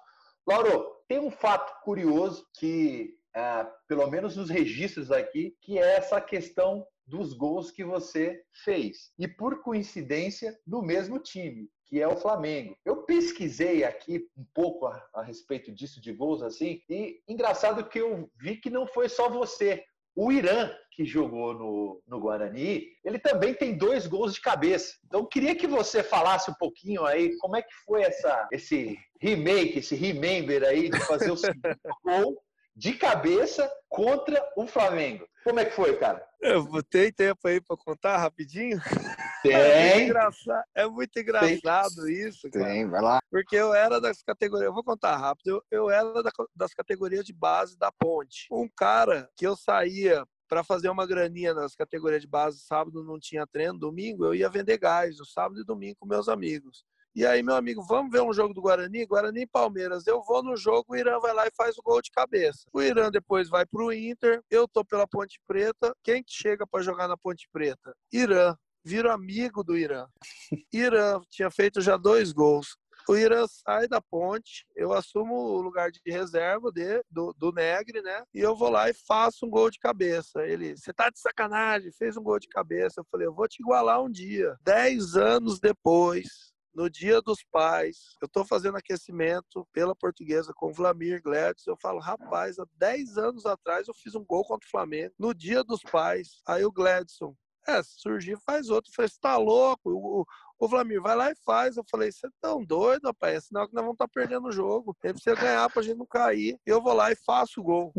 Lauro, 0.46 0.86
tem 1.08 1.20
um 1.20 1.32
fato 1.32 1.82
curioso 1.84 2.46
que, 2.60 3.18
é, 3.34 3.66
pelo 3.88 4.08
menos 4.08 4.36
nos 4.36 4.50
registros 4.50 5.10
aqui, 5.10 5.56
que 5.62 5.80
é 5.80 5.96
essa 5.96 6.20
questão 6.20 6.86
dos 7.06 7.32
gols 7.32 7.72
que 7.72 7.86
você 7.86 8.44
fez. 8.66 9.14
E 9.18 9.26
por 9.26 9.62
coincidência, 9.62 10.60
no 10.68 10.82
mesmo 10.82 11.18
time 11.18 11.70
que 11.88 12.02
é 12.02 12.08
o 12.08 12.18
Flamengo. 12.18 12.78
Eu 12.86 13.04
pesquisei 13.04 13.84
aqui 13.84 14.28
um 14.38 14.46
pouco 14.54 14.88
a, 14.88 15.10
a, 15.14 15.22
respeito 15.22 15.72
disso 15.72 16.02
de 16.02 16.12
gols 16.12 16.42
assim, 16.42 16.82
e 16.90 17.22
engraçado 17.28 17.88
que 17.88 18.00
eu 18.00 18.30
vi 18.36 18.58
que 18.58 18.70
não 18.70 18.86
foi 18.86 19.08
só 19.10 19.30
você. 19.30 19.84
O 20.16 20.32
Irã, 20.32 20.72
que 20.92 21.06
jogou 21.06 21.54
no, 21.54 22.02
no 22.08 22.20
Guarani, 22.20 22.88
ele 23.06 23.20
também 23.20 23.54
tem 23.54 23.78
dois 23.78 24.08
gols 24.08 24.34
de 24.34 24.42
cabeça. 24.42 24.96
Então, 25.06 25.24
queria 25.24 25.56
que 25.56 25.68
você 25.68 26.02
falasse 26.02 26.50
um 26.50 26.56
pouquinho 26.56 27.06
aí 27.06 27.38
como 27.38 27.56
é 27.56 27.62
que 27.62 27.74
foi 27.86 28.02
essa, 28.02 28.48
esse 28.52 28.98
remake, 29.22 29.80
esse 29.80 29.96
remember 29.96 30.64
aí 30.64 30.90
de 30.90 31.00
fazer 31.02 31.32
o 31.32 31.38
segundo 31.38 31.78
gol 32.04 32.36
de 32.78 32.94
cabeça 32.94 33.68
contra 33.90 34.40
o 34.56 34.68
Flamengo. 34.68 35.28
Como 35.44 35.60
é 35.60 35.66
que 35.66 35.72
foi, 35.72 35.98
cara? 35.98 36.24
Eu 36.40 36.64
botei 36.64 37.12
tempo 37.12 37.48
aí 37.48 37.60
para 37.60 37.76
contar 37.76 38.18
rapidinho. 38.18 38.80
Tem. 38.82 38.88
É 39.48 39.94
muito 39.94 40.04
engraçado, 40.04 40.64
é 40.76 40.88
muito 40.88 41.20
engraçado 41.20 42.06
Tem. 42.06 42.28
isso, 42.28 42.50
cara. 42.52 42.66
Tem, 42.66 42.90
vai 42.90 43.02
lá. 43.02 43.20
Porque 43.32 43.56
eu 43.56 43.74
era 43.74 44.02
das 44.02 44.22
categorias, 44.22 44.68
eu 44.68 44.74
vou 44.74 44.84
contar 44.84 45.16
rápido, 45.16 45.48
eu, 45.48 45.64
eu 45.72 45.90
era 45.90 46.12
das 46.54 46.74
categorias 46.74 47.24
de 47.24 47.34
base 47.34 47.78
da 47.78 47.92
ponte. 47.92 48.48
Um 48.52 48.68
cara 48.68 49.30
que 49.38 49.48
eu 49.48 49.56
saía 49.56 50.26
para 50.50 50.64
fazer 50.64 50.90
uma 50.90 51.08
graninha 51.08 51.54
nas 51.54 51.76
categorias 51.76 52.22
de 52.22 52.28
base, 52.28 52.60
sábado 52.60 53.04
não 53.04 53.20
tinha 53.20 53.48
treino, 53.48 53.80
domingo 53.80 54.26
eu 54.26 54.36
ia 54.36 54.50
vender 54.50 54.78
gás, 54.78 55.18
no 55.20 55.26
sábado 55.26 55.62
e 55.62 55.66
domingo 55.66 55.98
com 56.00 56.08
meus 56.08 56.28
amigos. 56.28 56.84
E 57.18 57.26
aí, 57.26 57.42
meu 57.42 57.56
amigo, 57.56 57.82
vamos 57.82 58.12
ver 58.12 58.22
um 58.22 58.32
jogo 58.32 58.54
do 58.54 58.62
Guarani? 58.62 59.04
Guarani 59.04 59.42
e 59.42 59.48
Palmeiras. 59.48 60.06
Eu 60.06 60.22
vou 60.22 60.44
no 60.44 60.56
jogo, 60.56 60.86
o 60.90 60.96
Irã 60.96 61.18
vai 61.18 61.34
lá 61.34 61.48
e 61.48 61.52
faz 61.58 61.76
o 61.76 61.82
gol 61.82 62.00
de 62.00 62.12
cabeça. 62.12 62.68
O 62.72 62.80
Irã 62.80 63.10
depois 63.10 63.50
vai 63.50 63.66
pro 63.66 63.92
Inter, 63.92 64.40
eu 64.52 64.68
tô 64.68 64.86
pela 64.86 65.08
Ponte 65.08 65.42
Preta. 65.48 65.96
Quem 66.04 66.24
que 66.24 66.32
chega 66.32 66.68
para 66.68 66.84
jogar 66.84 67.08
na 67.08 67.18
Ponte 67.18 67.50
Preta? 67.52 67.96
Irã. 68.14 68.56
Viro 68.86 69.12
amigo 69.12 69.64
do 69.64 69.76
Irã. 69.76 70.06
Irã 70.72 71.20
tinha 71.28 71.50
feito 71.50 71.82
já 71.82 71.98
dois 71.98 72.32
gols. 72.32 72.78
O 73.10 73.16
Irã 73.16 73.48
sai 73.48 73.88
da 73.88 74.00
ponte, 74.00 74.68
eu 74.76 74.94
assumo 74.94 75.34
o 75.34 75.60
lugar 75.60 75.90
de 75.90 76.00
reserva 76.06 76.72
de, 76.72 77.02
do, 77.10 77.34
do 77.36 77.52
Negre, 77.52 78.00
né? 78.04 78.22
E 78.32 78.42
eu 78.42 78.56
vou 78.56 78.70
lá 78.70 78.92
e 78.92 78.94
faço 78.94 79.44
um 79.48 79.50
gol 79.50 79.72
de 79.72 79.80
cabeça. 79.80 80.46
Ele, 80.46 80.78
você 80.78 80.94
tá 80.94 81.10
de 81.10 81.20
sacanagem, 81.20 81.92
fez 81.94 82.16
um 82.16 82.22
gol 82.22 82.38
de 82.38 82.48
cabeça. 82.48 83.00
Eu 83.00 83.06
falei, 83.10 83.26
eu 83.26 83.34
vou 83.34 83.48
te 83.48 83.60
igualar 83.60 84.04
um 84.04 84.12
dia. 84.12 84.56
Dez 84.62 85.16
anos 85.16 85.60
depois, 85.60 86.54
no 86.78 86.92
Dia 86.92 87.20
dos 87.24 87.44
Pais, 87.44 88.16
eu 88.22 88.28
estou 88.28 88.46
fazendo 88.46 88.78
aquecimento 88.78 89.68
pela 89.74 89.96
portuguesa 89.96 90.54
com 90.56 90.68
o 90.68 90.72
Vlamir 90.72 91.24
Gladys. 91.24 91.66
Eu 91.66 91.76
falo, 91.76 92.00
rapaz, 92.00 92.60
há 92.60 92.68
10 92.76 93.18
anos 93.18 93.48
atrás 93.48 93.88
eu 93.88 93.96
fiz 93.96 94.14
um 94.14 94.24
gol 94.24 94.46
contra 94.46 94.68
o 94.68 94.70
Flamengo, 94.70 95.12
no 95.18 95.34
Dia 95.34 95.64
dos 95.64 95.82
Pais. 95.82 96.40
Aí 96.48 96.64
o 96.64 96.72
Gladson, 96.72 97.36
é, 97.68 97.82
se 97.82 98.00
surgir, 98.00 98.38
faz 98.46 98.70
outro. 98.70 98.92
Eu 98.92 98.94
falei, 98.96 99.10
você 99.10 99.18
tá 99.20 99.38
louco? 99.38 99.90
O, 99.90 100.24
o 100.60 100.68
Vlamir, 100.68 101.02
vai 101.02 101.16
lá 101.16 101.32
e 101.32 101.36
faz. 101.44 101.78
Eu 101.78 101.84
falei, 101.90 102.12
você 102.12 102.28
é 102.28 102.30
tão 102.40 102.64
doido, 102.64 103.06
rapaz. 103.06 103.34
É 103.36 103.42
sinal 103.42 103.68
que 103.68 103.74
nós 103.74 103.84
vamos 103.84 103.96
estar 103.96 104.08
tá 104.08 104.12
perdendo 104.14 104.48
o 104.48 104.52
jogo. 104.52 104.96
Ele 105.04 105.14
precisa 105.14 105.36
ganhar 105.36 105.68
pra 105.72 105.82
gente 105.82 105.98
não 105.98 106.06
cair. 106.06 106.60
Eu 106.64 106.80
vou 106.80 106.94
lá 106.94 107.12
e 107.12 107.16
faço 107.16 107.60
o 107.60 107.64
gol. 107.64 107.92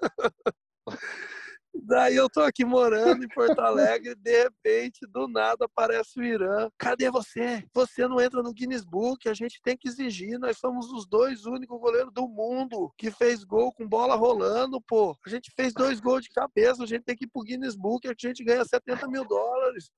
Daí 1.74 2.16
eu 2.16 2.28
tô 2.28 2.42
aqui 2.42 2.64
morando 2.64 3.24
em 3.24 3.28
Porto 3.28 3.58
Alegre, 3.60 4.14
de 4.14 4.42
repente, 4.42 5.06
do 5.06 5.26
nada 5.26 5.64
aparece 5.64 6.20
o 6.20 6.22
Irã. 6.22 6.68
Cadê 6.78 7.10
você? 7.10 7.64
Você 7.72 8.06
não 8.06 8.20
entra 8.20 8.42
no 8.42 8.52
Guinness 8.52 8.84
Book, 8.84 9.26
a 9.26 9.32
gente 9.32 9.60
tem 9.62 9.76
que 9.76 9.88
exigir. 9.88 10.38
Nós 10.38 10.58
somos 10.58 10.92
os 10.92 11.06
dois 11.06 11.46
únicos 11.46 11.80
goleiros 11.80 12.12
do 12.12 12.28
mundo 12.28 12.92
que 12.98 13.10
fez 13.10 13.42
gol 13.42 13.72
com 13.72 13.88
bola 13.88 14.14
rolando, 14.14 14.80
pô. 14.82 15.16
A 15.24 15.30
gente 15.30 15.50
fez 15.56 15.72
dois 15.72 15.98
gols 15.98 16.24
de 16.24 16.30
cabeça, 16.30 16.82
a 16.82 16.86
gente 16.86 17.04
tem 17.04 17.16
que 17.16 17.24
ir 17.24 17.28
pro 17.28 17.42
Guinness 17.42 17.74
Book, 17.74 18.06
a 18.06 18.14
gente 18.16 18.44
ganha 18.44 18.64
70 18.64 19.08
mil 19.08 19.24
dólares. 19.24 19.90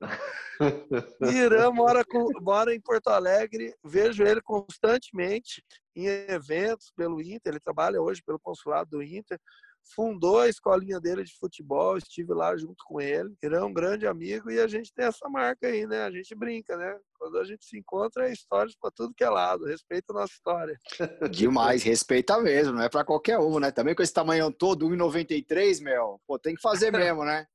Irã 1.22 1.70
mora, 1.70 2.04
com, 2.04 2.28
mora 2.42 2.74
em 2.74 2.80
Porto 2.80 3.08
Alegre, 3.08 3.74
vejo 3.82 4.22
ele 4.22 4.42
constantemente 4.42 5.64
em 5.96 6.06
eventos 6.06 6.92
pelo 6.94 7.20
Inter, 7.20 7.52
ele 7.52 7.60
trabalha 7.60 8.02
hoje 8.02 8.22
pelo 8.22 8.38
consulado 8.38 8.90
do 8.90 9.02
Inter 9.02 9.40
fundou 9.84 10.40
a 10.40 10.48
escolinha 10.48 11.00
dele 11.00 11.24
de 11.24 11.36
futebol, 11.36 11.96
estive 11.96 12.32
lá 12.32 12.56
junto 12.56 12.82
com 12.86 13.00
ele. 13.00 13.34
Ele 13.42 13.54
é 13.54 13.62
um 13.62 13.72
grande 13.72 14.06
amigo 14.06 14.50
e 14.50 14.58
a 14.60 14.66
gente 14.66 14.92
tem 14.92 15.06
essa 15.06 15.28
marca 15.28 15.66
aí, 15.66 15.86
né? 15.86 16.02
A 16.02 16.10
gente 16.10 16.34
brinca, 16.34 16.76
né? 16.76 16.98
Quando 17.18 17.38
a 17.38 17.44
gente 17.44 17.64
se 17.64 17.78
encontra, 17.78 18.28
é 18.28 18.32
histórias 18.32 18.74
para 18.80 18.90
tudo 18.90 19.14
que 19.14 19.24
é 19.24 19.28
lado. 19.28 19.66
Respeita 19.66 20.12
a 20.12 20.20
nossa 20.20 20.32
história. 20.32 20.78
Demais, 21.30 21.82
respeita 21.82 22.40
mesmo, 22.40 22.74
não 22.74 22.82
é 22.82 22.88
para 22.88 23.04
qualquer 23.04 23.38
um, 23.38 23.58
né? 23.58 23.70
Também 23.70 23.94
com 23.94 24.02
esse 24.02 24.12
tamanho 24.12 24.50
todo, 24.50 24.88
1,93, 24.88 25.82
meu, 25.82 26.20
pô, 26.26 26.38
tem 26.38 26.54
que 26.54 26.62
fazer 26.62 26.90
mesmo, 26.92 27.24
né? 27.24 27.46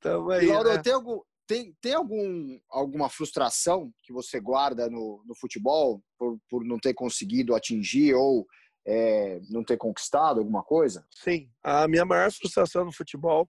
Tamo 0.00 0.30
aí, 0.30 0.46
Lauro, 0.46 0.70
né? 0.70 0.82
tem 0.82 0.92
algum, 0.92 1.20
tem, 1.46 1.74
tem 1.80 1.94
algum, 1.94 2.58
alguma 2.70 3.08
frustração 3.08 3.92
que 4.02 4.12
você 4.12 4.40
guarda 4.40 4.88
no, 4.88 5.22
no 5.26 5.34
futebol 5.34 6.02
por, 6.18 6.38
por 6.48 6.64
não 6.64 6.78
ter 6.78 6.94
conseguido 6.94 7.54
atingir 7.54 8.14
ou 8.14 8.46
é, 8.86 9.40
não 9.50 9.64
ter 9.64 9.76
conquistado 9.76 10.40
alguma 10.40 10.62
coisa? 10.62 11.06
Sim, 11.10 11.50
a 11.62 11.86
minha 11.88 12.04
maior 12.04 12.30
frustração 12.32 12.84
no 12.84 12.92
futebol 12.92 13.48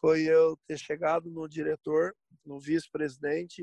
foi 0.00 0.22
eu 0.22 0.56
ter 0.66 0.78
chegado 0.78 1.30
no 1.30 1.48
diretor, 1.48 2.14
no 2.44 2.60
vice-presidente 2.60 3.62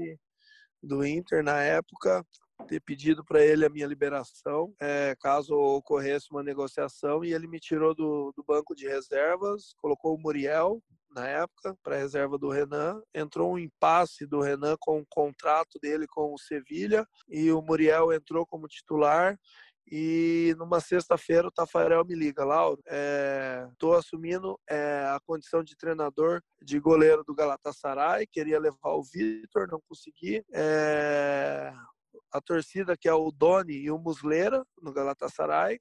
do 0.82 1.06
Inter 1.06 1.44
na 1.44 1.62
época, 1.62 2.26
ter 2.68 2.82
pedido 2.82 3.24
para 3.24 3.44
ele 3.44 3.66
a 3.66 3.70
minha 3.70 3.88
liberação, 3.88 4.74
é, 4.82 5.16
caso 5.20 5.54
ocorresse 5.54 6.28
uma 6.32 6.44
negociação, 6.44 7.24
e 7.24 7.34
ele 7.34 7.48
me 7.48 7.60
tirou 7.60 7.96
do, 7.96 8.34
do 8.36 8.44
banco 8.44 8.76
de 8.76 8.88
reservas, 8.88 9.74
colocou 9.78 10.16
o 10.16 10.20
Muriel 10.20 10.82
na 11.16 11.28
época 11.28 11.78
para 11.84 11.98
reserva 11.98 12.38
do 12.38 12.50
Renan, 12.50 13.02
entrou 13.14 13.54
um 13.54 13.60
impasse 13.60 14.26
do 14.26 14.42
Renan 14.42 14.76
com 14.80 15.00
o 15.00 15.06
contrato 15.08 15.80
dele 15.82 16.08
com 16.08 16.34
o 16.34 16.40
Sevilha 16.40 17.06
e 17.30 17.52
o 17.52 17.62
Muriel 17.62 18.12
entrou 18.12 18.46
como 18.48 18.68
titular 18.68 19.38
e 19.90 20.56
numa 20.58 20.80
sexta-feira 20.80 21.48
o 21.48 21.52
Tafarel 21.52 22.06
me 22.06 22.16
liga, 22.16 22.44
Lauro, 22.44 22.82
estou 23.72 23.96
é, 23.96 23.98
assumindo 23.98 24.60
é, 24.70 25.06
a 25.08 25.20
condição 25.26 25.64
de 25.64 25.76
treinador 25.76 26.42
de 26.62 26.80
goleiro 26.80 27.24
do 27.24 27.36
Galatasaray, 27.36 28.26
queria 28.28 28.60
levar 28.60 28.92
o 28.92 29.04
Vitor, 29.04 29.68
não 29.70 29.80
consegui. 29.88 30.44
É, 30.54 31.74
a 32.32 32.42
torcida 32.42 32.98
que 32.98 33.08
é 33.08 33.14
o 33.14 33.32
Doni 33.32 33.74
e 33.74 33.92
o 33.92 33.98
Muslera 34.00 34.64
no 34.82 34.92
Galatasaray, 34.92 35.80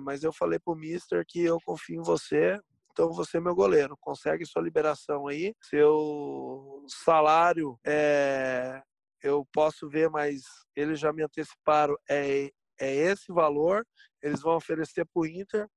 mas 0.00 0.22
eu 0.22 0.32
falei 0.32 0.58
pro 0.58 0.76
Mister 0.76 1.24
que 1.26 1.40
eu 1.40 1.58
confio 1.64 2.00
em 2.00 2.04
você, 2.04 2.60
então 2.92 3.12
você 3.12 3.38
é 3.38 3.40
meu 3.40 3.54
goleiro, 3.54 3.96
consegue 4.00 4.46
sua 4.46 4.62
liberação 4.62 5.26
aí, 5.26 5.54
seu 5.60 6.84
salário 6.88 7.78
é, 7.84 8.82
eu 9.22 9.46
posso 9.52 9.88
ver, 9.88 10.08
mas 10.08 10.42
eles 10.74 10.98
já 10.98 11.12
me 11.12 11.22
anteciparam, 11.22 11.96
é, 12.08 12.50
é 12.80 12.94
esse 12.94 13.32
valor, 13.32 13.86
eles 14.22 14.40
vão 14.40 14.56
oferecer 14.56 15.04
para 15.06 15.20
o 15.20 15.26
Inter. 15.26 15.68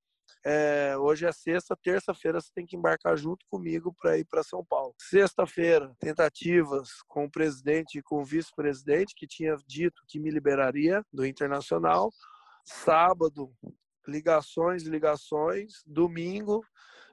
É, 0.44 0.98
hoje 0.98 1.26
é 1.26 1.32
sexta, 1.32 1.78
terça-feira 1.84 2.42
você 2.42 2.50
tem 2.56 2.66
que 2.66 2.76
embarcar 2.76 3.16
junto 3.16 3.46
comigo 3.48 3.94
para 3.94 4.18
ir 4.18 4.26
para 4.26 4.44
São 4.44 4.66
Paulo. 4.66 4.96
Sexta-feira, 4.98 5.94
tentativas 6.00 6.90
com 7.08 7.26
o 7.26 7.32
presidente 7.32 8.00
e 8.00 8.02
com 8.02 8.22
o 8.22 8.26
vice-presidente, 8.26 9.14
que 9.16 9.28
tinha 9.28 9.56
dito 9.68 10.02
que 10.08 10.20
me 10.20 10.32
liberaria 10.32 11.04
do 11.14 11.26
Internacional. 11.26 12.12
Sábado, 12.66 13.52
ligações, 14.08 14.84
ligações. 14.84 15.84
Domingo, 15.86 16.66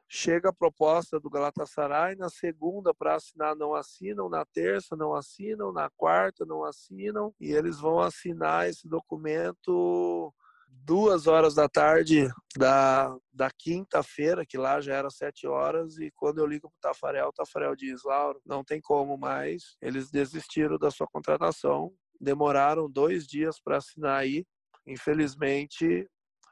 chega 0.08 0.48
a 0.48 0.52
proposta 0.52 1.20
do 1.20 1.28
Galatasaray, 1.28 2.16
na 2.16 2.30
segunda 2.30 2.94
para 2.94 3.16
assinar 3.16 3.54
não 3.54 3.74
assinam, 3.74 4.28
na 4.28 4.44
terça 4.46 4.96
não 4.96 5.14
assinam, 5.14 5.72
na 5.72 5.90
quarta 5.90 6.46
não 6.46 6.64
assinam 6.64 7.34
e 7.38 7.52
eles 7.52 7.78
vão 7.78 8.00
assinar 8.00 8.68
esse 8.68 8.88
documento 8.88 10.32
duas 10.70 11.26
horas 11.26 11.54
da 11.54 11.68
tarde 11.68 12.28
da, 12.56 13.14
da 13.32 13.50
quinta-feira, 13.50 14.46
que 14.46 14.56
lá 14.56 14.80
já 14.80 14.94
era 14.94 15.10
sete 15.10 15.46
horas, 15.46 15.98
e 15.98 16.10
quando 16.16 16.38
eu 16.38 16.46
ligo 16.46 16.70
para 16.70 16.90
o 16.90 16.92
Tafarel, 16.92 17.28
o 17.28 17.32
Tafarel 17.32 17.76
diz, 17.76 18.02
Lauro, 18.04 18.40
não 18.44 18.64
tem 18.64 18.80
como 18.80 19.18
mais, 19.18 19.76
eles 19.82 20.10
desistiram 20.10 20.78
da 20.78 20.90
sua 20.90 21.06
contratação, 21.06 21.92
demoraram 22.18 22.90
dois 22.90 23.26
dias 23.26 23.60
para 23.60 23.76
assinar 23.76 24.20
aí, 24.20 24.46
infelizmente 24.86 26.08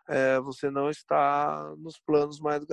é, 0.09 0.39
você 0.41 0.71
não 0.71 0.91
está 0.91 1.75
nos 1.79 1.99
planos 1.99 2.39
mais 2.39 2.65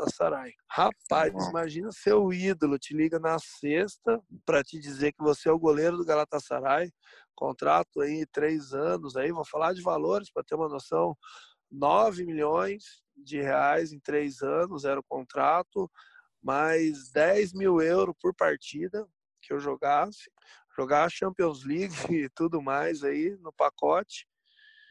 Galatasaray. 0.00 0.54
Rapaz, 0.68 1.48
imagina 1.48 1.92
seu 1.92 2.32
ídolo 2.32 2.78
te 2.78 2.94
liga 2.94 3.18
na 3.18 3.38
sexta 3.38 4.22
para 4.46 4.62
te 4.62 4.78
dizer 4.78 5.12
que 5.12 5.22
você 5.22 5.48
é 5.48 5.52
o 5.52 5.58
goleiro 5.58 5.96
do 5.96 6.04
Galatasaray, 6.04 6.90
contrato 7.34 8.00
aí 8.00 8.24
três 8.26 8.72
anos 8.72 9.16
aí, 9.16 9.30
vou 9.30 9.44
falar 9.44 9.74
de 9.74 9.82
valores 9.82 10.30
para 10.30 10.42
ter 10.42 10.54
uma 10.54 10.68
noção, 10.68 11.16
9 11.70 12.24
milhões 12.24 13.02
de 13.16 13.40
reais 13.40 13.92
em 13.92 14.00
três 14.00 14.42
anos 14.42 14.84
era 14.84 14.98
o 14.98 15.04
contrato, 15.04 15.90
mais 16.42 17.10
10 17.10 17.52
mil 17.52 17.80
euros 17.80 18.14
por 18.20 18.34
partida 18.34 19.06
que 19.42 19.52
eu 19.52 19.60
jogasse, 19.60 20.30
jogar 20.76 21.04
a 21.04 21.10
Champions 21.10 21.64
League 21.64 21.94
e 22.10 22.28
tudo 22.30 22.62
mais 22.62 23.02
aí 23.04 23.36
no 23.40 23.52
pacote. 23.52 24.26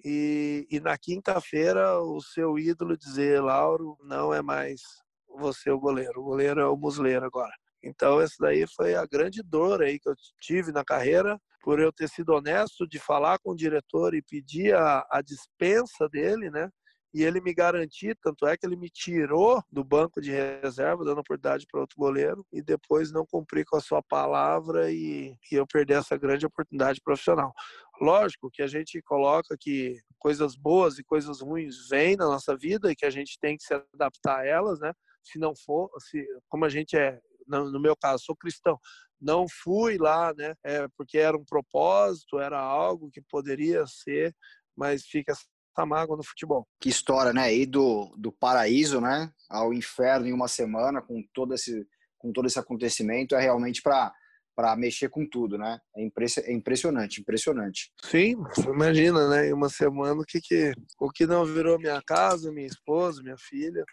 E, 0.04 0.68
e 0.70 0.80
na 0.80 0.97
quinta-feira 0.97 2.00
o 2.00 2.22
seu 2.22 2.58
ídolo 2.58 2.97
dizer, 2.97 3.41
Lauro, 3.41 3.97
não 4.02 4.34
é 4.34 4.41
mais 4.41 4.82
você 5.38 5.70
o 5.70 5.80
goleiro, 5.80 6.22
o 6.22 6.24
goleiro 6.24 6.62
é 6.62 6.68
o 6.68 6.78
Musleiro 6.78 7.26
agora. 7.26 7.54
Então 7.84 8.20
essa 8.20 8.36
daí 8.39 8.66
foi 8.68 8.95
a 8.95 9.06
grande 9.06 9.41
dor 9.41 9.82
aí 9.82 10.00
que 10.00 10.10
eu 10.10 10.16
tive 10.41 10.72
na 10.72 10.84
carreira, 10.84 11.39
por 11.62 11.80
eu 11.80 11.91
ter 11.91 12.10
sido 12.10 12.34
honesto 12.34 12.88
de 12.88 13.00
falar 13.00 13.39
com 13.39 13.52
o 13.52 13.56
diretor 13.56 14.14
e 14.14 14.22
pedir 14.22 14.76
a, 14.76 15.06
a 15.12 15.22
dispensa 15.22 16.08
dele, 16.10 16.50
né? 16.50 16.70
E 17.14 17.24
ele 17.24 17.41
me 17.41 17.53
garantir, 17.53 18.16
tanto 18.22 18.45
é 18.45 18.55
que 18.55 18.66
ele 18.66 18.76
me 18.76 18.89
tirou 18.89 19.64
do 19.72 19.84
banco 19.84 20.22
de 20.22 20.32
reserva, 20.32 21.03
dando 21.03 21.22
oportunidade 21.22 21.66
para 21.70 21.82
outro 21.82 21.95
goleiro, 21.97 22.45
e 22.53 22.62
depois 22.62 23.12
não 23.12 23.26
cumprir 23.26 23.66
com 23.66 23.78
a 23.78 23.82
sua 23.82 24.01
palavra 24.01 24.91
e, 24.91 25.36
e 25.51 25.55
eu 25.55 25.66
perder 25.66 25.95
essa 25.95 26.18
grande 26.18 26.45
oportunidade 26.45 27.01
profissional. 27.01 27.51
Lógico 27.99 28.49
que 28.51 28.62
a 28.62 28.68
gente 28.68 29.01
coloca 29.01 29.57
que 29.60 29.97
coisas 30.20 30.55
boas 30.55 30.99
e 30.99 31.03
coisas 31.03 31.41
ruins 31.41 31.88
vêm 31.89 32.16
na 32.16 32.26
nossa 32.26 32.55
vida 32.55 32.91
e 32.91 32.95
que 32.95 33.05
a 33.05 33.10
gente 33.10 33.39
tem 33.39 33.57
que 33.57 33.64
se 33.64 33.74
adaptar 33.74 34.39
a 34.39 34.45
elas, 34.45 34.80
né? 34.80 34.93
Se 35.24 35.39
não 35.39 35.53
for, 35.55 35.89
se, 35.99 36.26
como 36.47 36.66
a 36.66 36.70
gente 36.70 36.95
é, 36.95 37.20
no 37.47 37.80
meu 37.80 37.95
caso, 37.95 38.24
sou 38.26 38.36
cristão, 38.36 38.78
não 39.20 39.45
fui 39.49 39.97
lá, 39.97 40.34
né? 40.34 40.53
É, 40.64 40.88
porque 40.95 41.18
era 41.18 41.36
um 41.36 41.43
propósito, 41.43 42.39
era 42.39 42.60
algo 42.60 43.10
que 43.12 43.22
poderia 43.22 43.86
ser, 43.88 44.34
mas 44.78 45.05
fica 45.05 45.34
essa 45.80 45.86
mágoa 45.86 46.17
no 46.17 46.23
futebol. 46.23 46.67
Que 46.80 46.89
história, 46.89 47.32
né? 47.32 47.53
Ir 47.53 47.67
do, 47.67 48.13
do 48.17 48.32
paraíso, 48.32 48.99
né, 48.99 49.32
ao 49.49 49.73
inferno 49.73 50.27
em 50.27 50.34
uma 50.34 50.47
semana 50.47 51.01
com 51.01 51.23
todo 51.34 51.53
esse 51.53 51.88
com 52.17 52.34
todo 52.34 52.47
esse 52.47 52.59
acontecimento 52.59 53.34
é 53.34 53.39
realmente 53.39 53.82
para 53.82 54.13
para 54.53 54.75
mexer 54.75 55.07
com 55.07 55.25
tudo, 55.25 55.57
né? 55.57 55.80
É, 55.95 56.01
é, 56.01 56.53
impressionante, 56.53 57.21
impressionante. 57.21 57.93
Sim, 58.03 58.36
imagina, 58.67 59.30
né? 59.30 59.47
Em 59.47 59.53
uma 59.53 59.69
semana 59.69 60.19
o 60.19 60.25
que, 60.25 60.41
que 60.41 60.73
o 60.99 61.09
que 61.09 61.25
não 61.25 61.45
virou 61.45 61.80
minha 61.80 62.01
casa, 62.05 62.51
minha 62.51 62.67
esposa, 62.67 63.23
minha 63.23 63.38
filha. 63.38 63.86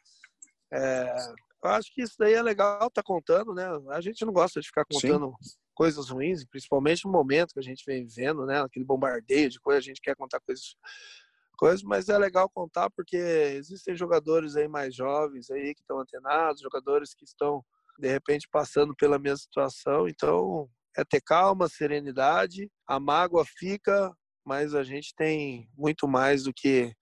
É, 0.72 1.14
eu 1.62 1.70
acho 1.70 1.94
que 1.94 2.02
isso 2.02 2.16
daí 2.18 2.34
é 2.34 2.42
legal 2.42 2.90
tá 2.90 3.00
contando, 3.00 3.54
né? 3.54 3.64
A 3.90 4.00
gente 4.00 4.24
não 4.24 4.32
gosta 4.32 4.60
de 4.60 4.66
ficar 4.66 4.84
contando 4.90 5.32
Sim. 5.40 5.56
coisas 5.72 6.10
ruins, 6.10 6.44
principalmente 6.44 7.04
no 7.04 7.12
momento 7.12 7.52
que 7.54 7.60
a 7.60 7.62
gente 7.62 7.84
vem 7.86 8.04
vivendo, 8.04 8.44
né? 8.44 8.60
Aquele 8.60 8.84
bombardeio 8.84 9.48
de 9.48 9.60
coisas, 9.60 9.84
a 9.84 9.86
gente 9.86 10.00
quer 10.00 10.16
contar 10.16 10.40
coisas 10.40 10.74
coisas, 11.56 11.82
mas 11.82 12.08
é 12.08 12.18
legal 12.18 12.48
contar 12.48 12.90
porque 12.90 13.16
existem 13.16 13.96
jogadores 13.96 14.56
aí 14.56 14.68
mais 14.68 14.94
jovens 14.94 15.50
aí 15.50 15.74
que 15.74 15.80
estão 15.80 16.00
antenados, 16.00 16.62
jogadores 16.62 17.14
que 17.14 17.24
estão 17.24 17.64
de 17.98 18.08
repente 18.08 18.46
passando 18.50 18.94
pela 18.94 19.18
mesma 19.18 19.38
situação. 19.38 20.06
Então, 20.08 20.68
é 20.96 21.04
ter 21.04 21.20
calma, 21.20 21.68
serenidade. 21.68 22.70
A 22.86 23.00
mágoa 23.00 23.44
fica, 23.44 24.12
mas 24.44 24.74
a 24.74 24.82
gente 24.82 25.14
tem 25.16 25.68
muito 25.76 26.06
mais 26.06 26.44
do 26.44 26.52
que 26.54 26.92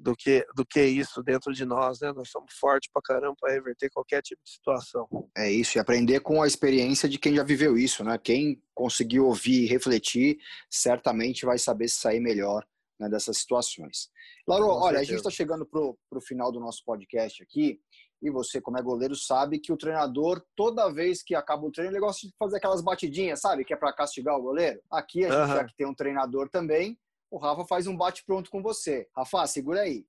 do 0.00 0.14
que 0.14 0.46
do 0.54 0.64
que 0.64 0.80
isso 0.80 1.22
dentro 1.24 1.52
de 1.52 1.64
nós, 1.64 1.98
né? 2.00 2.12
Nós 2.12 2.30
somos 2.30 2.54
fortes 2.54 2.88
pra 2.92 3.02
caramba 3.02 3.34
para 3.40 3.52
reverter 3.52 3.90
qualquer 3.90 4.22
tipo 4.22 4.40
de 4.44 4.52
situação. 4.52 5.08
É 5.36 5.50
isso, 5.50 5.76
e 5.76 5.80
aprender 5.80 6.20
com 6.20 6.40
a 6.40 6.46
experiência 6.46 7.08
de 7.08 7.18
quem 7.18 7.34
já 7.34 7.42
viveu 7.42 7.76
isso, 7.76 8.04
né? 8.04 8.16
Quem 8.16 8.62
conseguiu 8.74 9.26
ouvir 9.26 9.64
e 9.64 9.66
refletir, 9.66 10.38
certamente 10.70 11.44
vai 11.44 11.58
saber 11.58 11.88
sair 11.88 12.20
melhor 12.20 12.64
né, 12.98 13.08
dessas 13.08 13.38
situações. 13.38 14.10
Lauro, 14.46 14.68
olha, 14.68 15.00
a 15.00 15.04
gente 15.04 15.16
está 15.16 15.30
chegando 15.30 15.64
para 15.66 15.80
o 15.80 16.20
final 16.20 16.50
do 16.50 16.60
nosso 16.60 16.82
podcast 16.84 17.42
aqui 17.42 17.80
e 18.20 18.30
você, 18.30 18.60
como 18.60 18.78
é 18.78 18.82
goleiro, 18.82 19.14
sabe 19.14 19.60
que 19.60 19.72
o 19.72 19.76
treinador, 19.76 20.44
toda 20.56 20.92
vez 20.92 21.22
que 21.22 21.34
acaba 21.34 21.64
o 21.66 21.70
treino, 21.70 21.92
ele 21.92 22.00
gosta 22.00 22.26
de 22.26 22.34
fazer 22.38 22.56
aquelas 22.56 22.82
batidinhas, 22.82 23.40
sabe? 23.40 23.64
Que 23.64 23.72
é 23.72 23.76
para 23.76 23.92
castigar 23.92 24.36
o 24.36 24.42
goleiro. 24.42 24.80
Aqui, 24.90 25.24
a 25.24 25.30
gente 25.30 25.50
uhum. 25.50 25.56
já 25.56 25.64
que 25.64 25.76
tem 25.76 25.86
um 25.86 25.94
treinador 25.94 26.48
também, 26.48 26.98
o 27.30 27.38
Rafa 27.38 27.64
faz 27.64 27.86
um 27.86 27.96
bate-pronto 27.96 28.50
com 28.50 28.60
você. 28.60 29.08
Rafa, 29.16 29.46
segura 29.46 29.82
aí. 29.82 30.04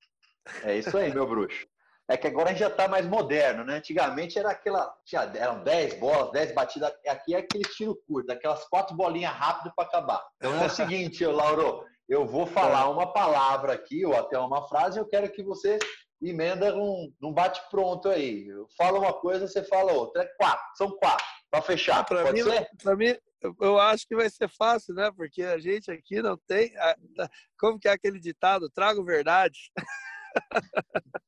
É 0.63 0.77
isso 0.77 0.97
aí, 0.97 1.13
meu 1.13 1.27
bruxo. 1.27 1.67
É 2.07 2.17
que 2.17 2.25
agora 2.25 2.49
a 2.49 2.51
gente 2.53 2.61
já 2.61 2.69
está 2.69 2.87
mais 2.87 3.05
moderno, 3.05 3.63
né? 3.63 3.75
Antigamente 3.75 4.39
era 4.39 4.49
aquela. 4.49 4.91
Tinha, 5.05 5.21
eram 5.35 5.63
10 5.63 5.99
bolas, 5.99 6.31
10 6.31 6.55
batidas. 6.55 6.91
Aqui 7.07 7.35
é 7.35 7.37
aquele 7.37 7.63
tiro 7.65 7.95
curto, 8.07 8.31
aquelas 8.31 8.67
quatro 8.67 8.95
bolinhas 8.95 9.31
rápido 9.31 9.71
para 9.75 9.87
acabar. 9.87 10.27
Então 10.37 10.59
é 10.59 10.65
o 10.65 10.69
seguinte, 10.71 11.23
Lauro, 11.23 11.85
eu 12.09 12.25
vou 12.25 12.47
falar 12.47 12.89
uma 12.89 13.13
palavra 13.13 13.73
aqui, 13.73 14.03
ou 14.03 14.15
até 14.15 14.37
uma 14.39 14.67
frase, 14.67 14.99
eu 14.99 15.05
quero 15.05 15.31
que 15.31 15.43
você 15.43 15.77
emenda 16.19 16.71
num, 16.71 17.13
num 17.21 17.31
bate-pronto 17.31 18.09
aí. 18.09 18.47
Eu 18.47 18.67
falo 18.75 18.99
uma 18.99 19.13
coisa, 19.13 19.47
você 19.47 19.63
fala 19.63 19.93
outra. 19.93 20.23
É 20.23 20.25
quatro, 20.37 20.65
são 20.75 20.91
quatro, 20.97 21.23
para 21.51 21.61
fechar. 21.61 21.99
Ah, 21.99 22.03
para 22.03 22.33
mim, 22.33 22.41
Para 22.83 22.95
mim, 22.95 23.15
eu 23.61 23.79
acho 23.79 24.07
que 24.07 24.15
vai 24.15 24.27
ser 24.27 24.49
fácil, 24.49 24.95
né? 24.95 25.11
Porque 25.15 25.43
a 25.43 25.59
gente 25.59 25.91
aqui 25.91 26.19
não 26.19 26.35
tem. 26.47 26.73
Como 27.57 27.79
que 27.79 27.87
é 27.87 27.91
aquele 27.91 28.19
ditado? 28.19 28.69
Trago 28.71 29.03
verdade. 29.05 29.71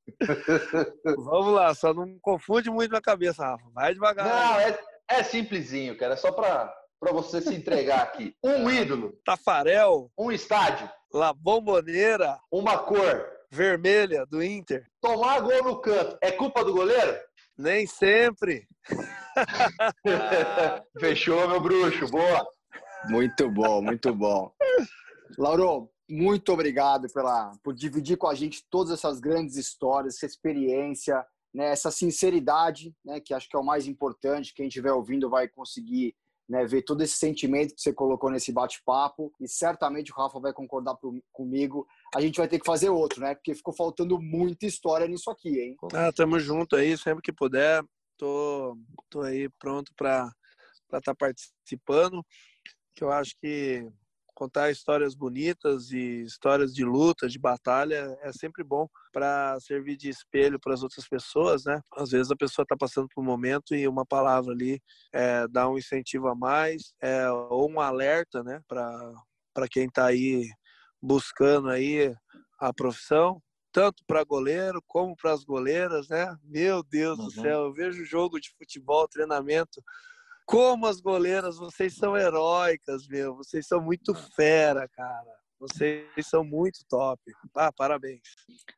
Vamos 1.18 1.54
lá, 1.54 1.74
só 1.76 1.94
não 1.94 2.18
confunde 2.20 2.70
muito 2.70 2.92
na 2.92 3.02
cabeça, 3.02 3.44
Rafa. 3.44 3.70
Vai 3.72 3.94
devagar. 3.94 4.28
Não, 4.28 4.60
é, 4.60 4.80
é 5.10 5.24
simplesinho, 5.24 5.96
cara. 5.98 6.14
É 6.14 6.18
só 6.18 6.32
para 6.32 6.74
para 7.02 7.12
você 7.12 7.42
se 7.42 7.56
entregar 7.56 8.04
aqui. 8.04 8.36
Um 8.46 8.70
ídolo. 8.70 9.20
Tafarel. 9.26 10.12
Um 10.16 10.32
estádio. 10.32 10.88
La 11.12 11.34
Bomboneira. 11.34 12.40
Uma 12.52 12.78
cor 12.78 13.28
vermelha 13.50 14.26
do 14.28 14.44
Inter. 14.44 14.86
Tomar 15.02 15.42
gol 15.42 15.64
no 15.64 15.82
canto 15.82 16.18
é 16.22 16.32
culpa 16.32 16.64
do 16.64 16.74
goleiro? 16.74 17.18
Nem 17.58 17.88
sempre. 17.88 18.68
Fechou, 21.00 21.50
meu 21.50 21.60
bruxo. 21.60 22.08
Boa. 22.08 22.48
Muito 23.10 23.50
bom, 23.50 23.82
muito 23.82 24.14
bom. 24.14 24.54
Lauro, 25.38 25.90
muito 26.08 26.54
obrigado 26.54 27.12
pela, 27.12 27.52
por 27.64 27.74
dividir 27.74 28.18
com 28.18 28.28
a 28.28 28.36
gente 28.36 28.64
todas 28.70 28.92
essas 28.92 29.20
grandes 29.20 29.56
histórias, 29.56 30.16
essa 30.16 30.28
experiência, 30.28 31.26
né, 31.54 31.72
essa 31.72 31.90
sinceridade, 31.90 32.94
né, 33.04 33.20
que 33.20 33.34
acho 33.34 33.50
que 33.50 33.56
é 33.56 33.60
o 33.60 33.66
mais 33.66 33.88
importante. 33.88 34.54
Quem 34.54 34.68
estiver 34.68 34.92
ouvindo 34.92 35.30
vai 35.30 35.48
conseguir 35.48 36.16
né, 36.52 36.66
ver 36.66 36.82
todo 36.82 37.02
esse 37.02 37.16
sentimento 37.16 37.74
que 37.74 37.80
você 37.82 37.94
colocou 37.94 38.30
nesse 38.30 38.52
bate-papo 38.52 39.32
e 39.40 39.48
certamente 39.48 40.12
o 40.12 40.16
Rafa 40.16 40.38
vai 40.38 40.52
concordar 40.52 40.96
pro, 40.96 41.18
comigo. 41.32 41.88
A 42.14 42.20
gente 42.20 42.36
vai 42.36 42.48
ter 42.48 42.60
que 42.60 42.66
fazer 42.66 42.90
outro, 42.90 43.22
né? 43.22 43.34
Porque 43.34 43.56
ficou 43.56 43.74
faltando 43.74 44.20
muita 44.20 44.66
história 44.66 45.08
nisso 45.08 45.32
aqui, 45.32 45.62
hein? 45.62 45.78
Ah, 45.94 46.12
tamo 46.12 46.38
junto 46.42 46.76
aí, 46.76 46.98
sempre 46.98 47.22
que 47.22 47.32
puder. 47.32 47.82
Tô, 48.18 48.78
tô 49.10 49.22
aí 49.22 49.48
pronto 49.58 49.94
para 49.96 50.30
estar 50.84 51.00
tá 51.00 51.16
participando. 51.16 52.22
Que 52.94 53.06
eu 53.06 53.12
acho 53.14 53.34
que 53.42 53.90
contar 54.42 54.72
histórias 54.72 55.14
bonitas 55.14 55.92
e 55.92 56.24
histórias 56.24 56.74
de 56.74 56.84
luta, 56.84 57.30
de 57.30 57.38
batalha, 57.38 58.18
é 58.24 58.32
sempre 58.34 58.64
bom 58.64 58.88
para 59.14 59.60
servir 59.60 59.96
de 59.96 60.10
espelho 60.10 60.60
para 60.60 60.74
as 60.74 60.82
outras 60.82 61.08
pessoas, 61.08 61.64
né? 61.64 61.80
Às 61.96 62.10
vezes 62.10 62.32
a 62.32 62.36
pessoa 62.36 62.64
está 62.64 62.76
passando 62.76 63.08
por 63.14 63.22
um 63.22 63.24
momento 63.24 63.76
e 63.76 63.88
uma 63.88 64.04
palavra 64.04 64.52
ali 64.52 64.82
é, 65.14 65.48
dá 65.48 65.70
um 65.70 65.78
incentivo 65.78 66.28
a 66.28 66.34
mais, 66.34 66.92
é, 67.00 67.30
ou 67.30 67.70
um 67.70 67.80
alerta, 67.80 68.44
né? 68.44 68.60
Para 68.68 69.68
quem 69.70 69.86
está 69.86 70.08
aí 70.08 70.50
buscando 71.00 71.70
aí 71.70 72.12
a 72.60 72.74
profissão, 72.74 73.40
tanto 73.72 74.04
para 74.08 74.24
goleiro 74.24 74.82
como 74.88 75.16
para 75.16 75.34
as 75.34 75.44
goleiras, 75.44 76.10
né? 76.10 76.36
Meu 76.44 76.82
Deus 76.82 77.20
uhum. 77.20 77.26
do 77.26 77.32
céu, 77.32 77.66
eu 77.66 77.74
vejo 77.74 78.04
jogo 78.04 78.40
de 78.40 78.50
futebol, 78.58 79.08
treinamento 79.08 79.84
como 80.52 80.86
as 80.86 81.00
goleiras, 81.00 81.58
vocês 81.58 81.96
são 81.96 82.18
heróicas, 82.18 83.08
meu. 83.08 83.34
Vocês 83.38 83.66
são 83.66 83.82
muito 83.82 84.14
fera, 84.36 84.86
cara. 84.90 85.40
Vocês 85.58 86.06
são 86.24 86.44
muito 86.44 86.80
top. 86.90 87.22
Ah, 87.56 87.72
parabéns. 87.72 88.20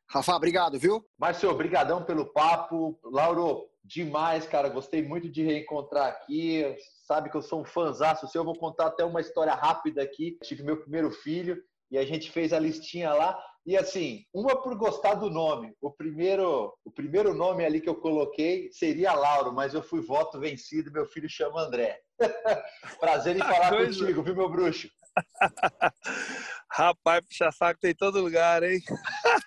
Rafa, 0.08 0.36
obrigado, 0.36 0.78
viu? 0.78 1.04
Márcio, 1.18 1.50
obrigadão 1.50 2.04
pelo 2.04 2.26
papo. 2.26 2.96
Lauro, 3.02 3.68
demais, 3.82 4.46
cara. 4.46 4.68
Gostei 4.68 5.02
muito 5.02 5.28
de 5.28 5.42
reencontrar 5.42 6.06
aqui. 6.06 6.76
Sabe 7.08 7.28
que 7.28 7.36
eu 7.36 7.42
sou 7.42 7.62
um 7.62 7.64
fãzaço 7.64 8.28
seu. 8.28 8.42
Eu 8.42 8.44
vou 8.46 8.56
contar 8.56 8.86
até 8.86 9.04
uma 9.04 9.20
história 9.20 9.52
rápida 9.52 10.00
aqui. 10.00 10.38
Tive 10.44 10.62
meu 10.62 10.80
primeiro 10.80 11.10
filho 11.10 11.60
e 11.90 11.98
a 11.98 12.04
gente 12.06 12.30
fez 12.30 12.52
a 12.52 12.60
listinha 12.60 13.12
lá. 13.12 13.36
E 13.66 13.78
assim, 13.78 14.26
uma 14.32 14.60
por 14.60 14.76
gostar 14.76 15.14
do 15.14 15.30
nome. 15.30 15.74
O 15.80 15.90
primeiro, 15.90 16.76
o 16.84 16.90
primeiro 16.90 17.32
nome 17.32 17.64
ali 17.64 17.80
que 17.80 17.88
eu 17.88 17.94
coloquei 17.94 18.70
seria 18.70 19.14
Lauro, 19.14 19.54
mas 19.54 19.72
eu 19.72 19.82
fui 19.82 20.02
voto 20.02 20.38
vencido, 20.38 20.92
meu 20.92 21.06
filho 21.06 21.30
chama 21.30 21.62
André. 21.62 21.98
Prazer 23.00 23.36
em 23.36 23.38
falar 23.38 23.70
Coisa. 23.70 23.98
contigo, 23.98 24.22
viu, 24.22 24.36
meu 24.36 24.50
bruxo? 24.50 24.90
Rapaz, 26.70 27.24
puxa 27.24 27.50
saco 27.52 27.80
tem 27.80 27.94
todo 27.94 28.20
lugar, 28.20 28.62
hein? 28.62 28.82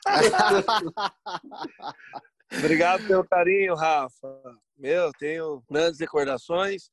Obrigado 2.57 3.05
pelo 3.05 3.27
carinho, 3.27 3.75
Rafa. 3.75 4.41
Meu, 4.75 5.11
tenho 5.19 5.61
grandes 5.69 5.99
recordações. 5.99 6.89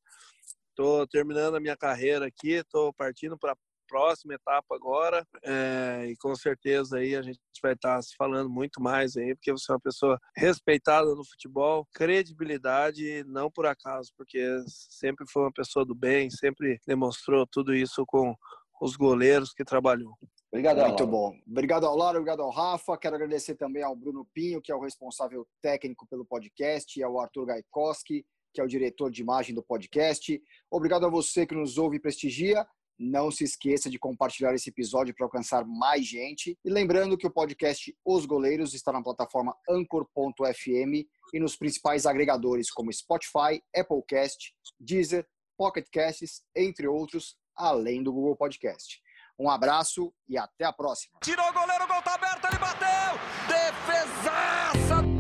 Estou 0.70 1.07
terminando 1.07 1.57
a 1.57 1.61
minha 1.61 1.77
carreira 1.77 2.27
aqui, 2.27 2.55
estou 2.55 2.93
partindo 2.93 3.39
para 3.39 3.57
próxima 3.95 4.35
etapa 4.35 4.75
agora 4.75 5.25
é, 5.45 6.07
e 6.09 6.17
com 6.17 6.35
certeza 6.35 6.99
aí 6.99 7.15
a 7.15 7.23
gente 7.23 7.39
vai 7.63 7.75
estar 7.75 7.95
tá 7.95 8.03
se 8.03 8.17
falando 8.17 8.51
muito 8.51 8.83
mais 8.83 9.17
aí, 9.17 9.37
porque 9.37 9.53
você 9.53 9.71
é 9.71 9.75
uma 9.75 9.81
pessoa 9.81 10.19
respeitada 10.37 11.15
no 11.15 11.25
futebol, 11.25 11.87
credibilidade, 11.95 13.23
não 13.29 13.49
por 13.49 13.67
acaso, 13.67 14.11
porque 14.17 14.43
sempre 14.67 15.25
foi 15.31 15.43
uma 15.43 15.53
pessoa 15.53 15.85
do 15.87 15.95
bem, 15.95 16.29
sempre 16.29 16.81
demonstrou 16.85 17.47
tudo 17.47 17.73
isso 17.73 18.05
com 18.05 18.35
os 18.83 18.97
goleiros 18.97 19.53
que 19.53 19.65
trabalhou. 19.65 20.13
Obrigado, 20.53 20.81
Muito 20.81 21.07
bom. 21.07 21.33
Obrigado 21.49 21.87
ao 21.87 21.97
Laura, 21.97 22.19
obrigado 22.19 22.43
ao 22.43 22.51
Rafa. 22.51 22.99
Quero 22.99 23.15
agradecer 23.15 23.55
também 23.55 23.85
ao 23.85 23.95
Bruno 23.95 24.27
Pinho, 24.35 24.61
que 24.61 24.73
é 24.73 24.75
o 24.75 24.81
responsável 24.81 25.47
técnico 25.63 26.05
pelo 26.09 26.25
podcast, 26.25 26.99
e 26.99 27.03
ao 27.03 27.21
Arthur 27.21 27.47
Gaikoski, 27.47 28.27
que 28.53 28.61
é 28.61 28.65
o 28.65 28.69
diretor 28.69 29.09
de 29.09 29.23
imagem 29.23 29.55
do 29.55 29.63
podcast. 29.63 30.43
Obrigado 30.69 31.07
a 31.07 31.09
você 31.09 31.47
que 31.47 31.55
nos 31.55 31.79
ouve 31.79 31.97
e 31.97 32.01
prestigia. 32.01 32.67
Não 32.99 33.31
se 33.31 33.45
esqueça 33.45 33.91
de 33.91 33.99
compartilhar 33.99 34.55
esse 34.55 34.71
episódio 34.71 35.15
para 35.15 35.27
alcançar 35.27 35.65
mais 35.65 36.07
gente. 36.07 36.59
E 36.65 36.71
lembrando 36.71 37.17
que 37.17 37.27
o 37.27 37.31
podcast 37.31 37.95
Os 38.05 38.27
Goleiros 38.27 38.75
está 38.75 38.93
na 38.93 39.03
plataforma 39.03 39.57
Anchor.fm 39.69 41.07
e 41.33 41.41
nos 41.41 41.57
principais 41.57 42.07
agregadores 42.07 42.71
como 42.71 42.93
Spotify, 42.93 43.63
Applecast, 43.77 44.55
Deezer, 44.79 45.27
Pocket 45.57 45.87
Casts, 45.93 46.43
entre 46.57 46.87
outros, 46.87 47.37
além 47.57 48.03
do 48.03 48.13
Google 48.13 48.37
Podcast. 48.37 49.01
Um 49.39 49.51
abraço 49.51 50.13
e 50.29 50.39
até 50.39 50.65
a 50.65 50.73
próxima. 50.73 51.19
Tirou 51.23 51.49
o 51.49 51.53
goleiro, 51.53 51.85
o 51.85 51.89
gol 51.89 52.03
tá 52.03 52.15
aberto, 52.15 52.45
ele 52.47 52.59
bateu! 52.59 53.19
Defesaça! 53.49 55.14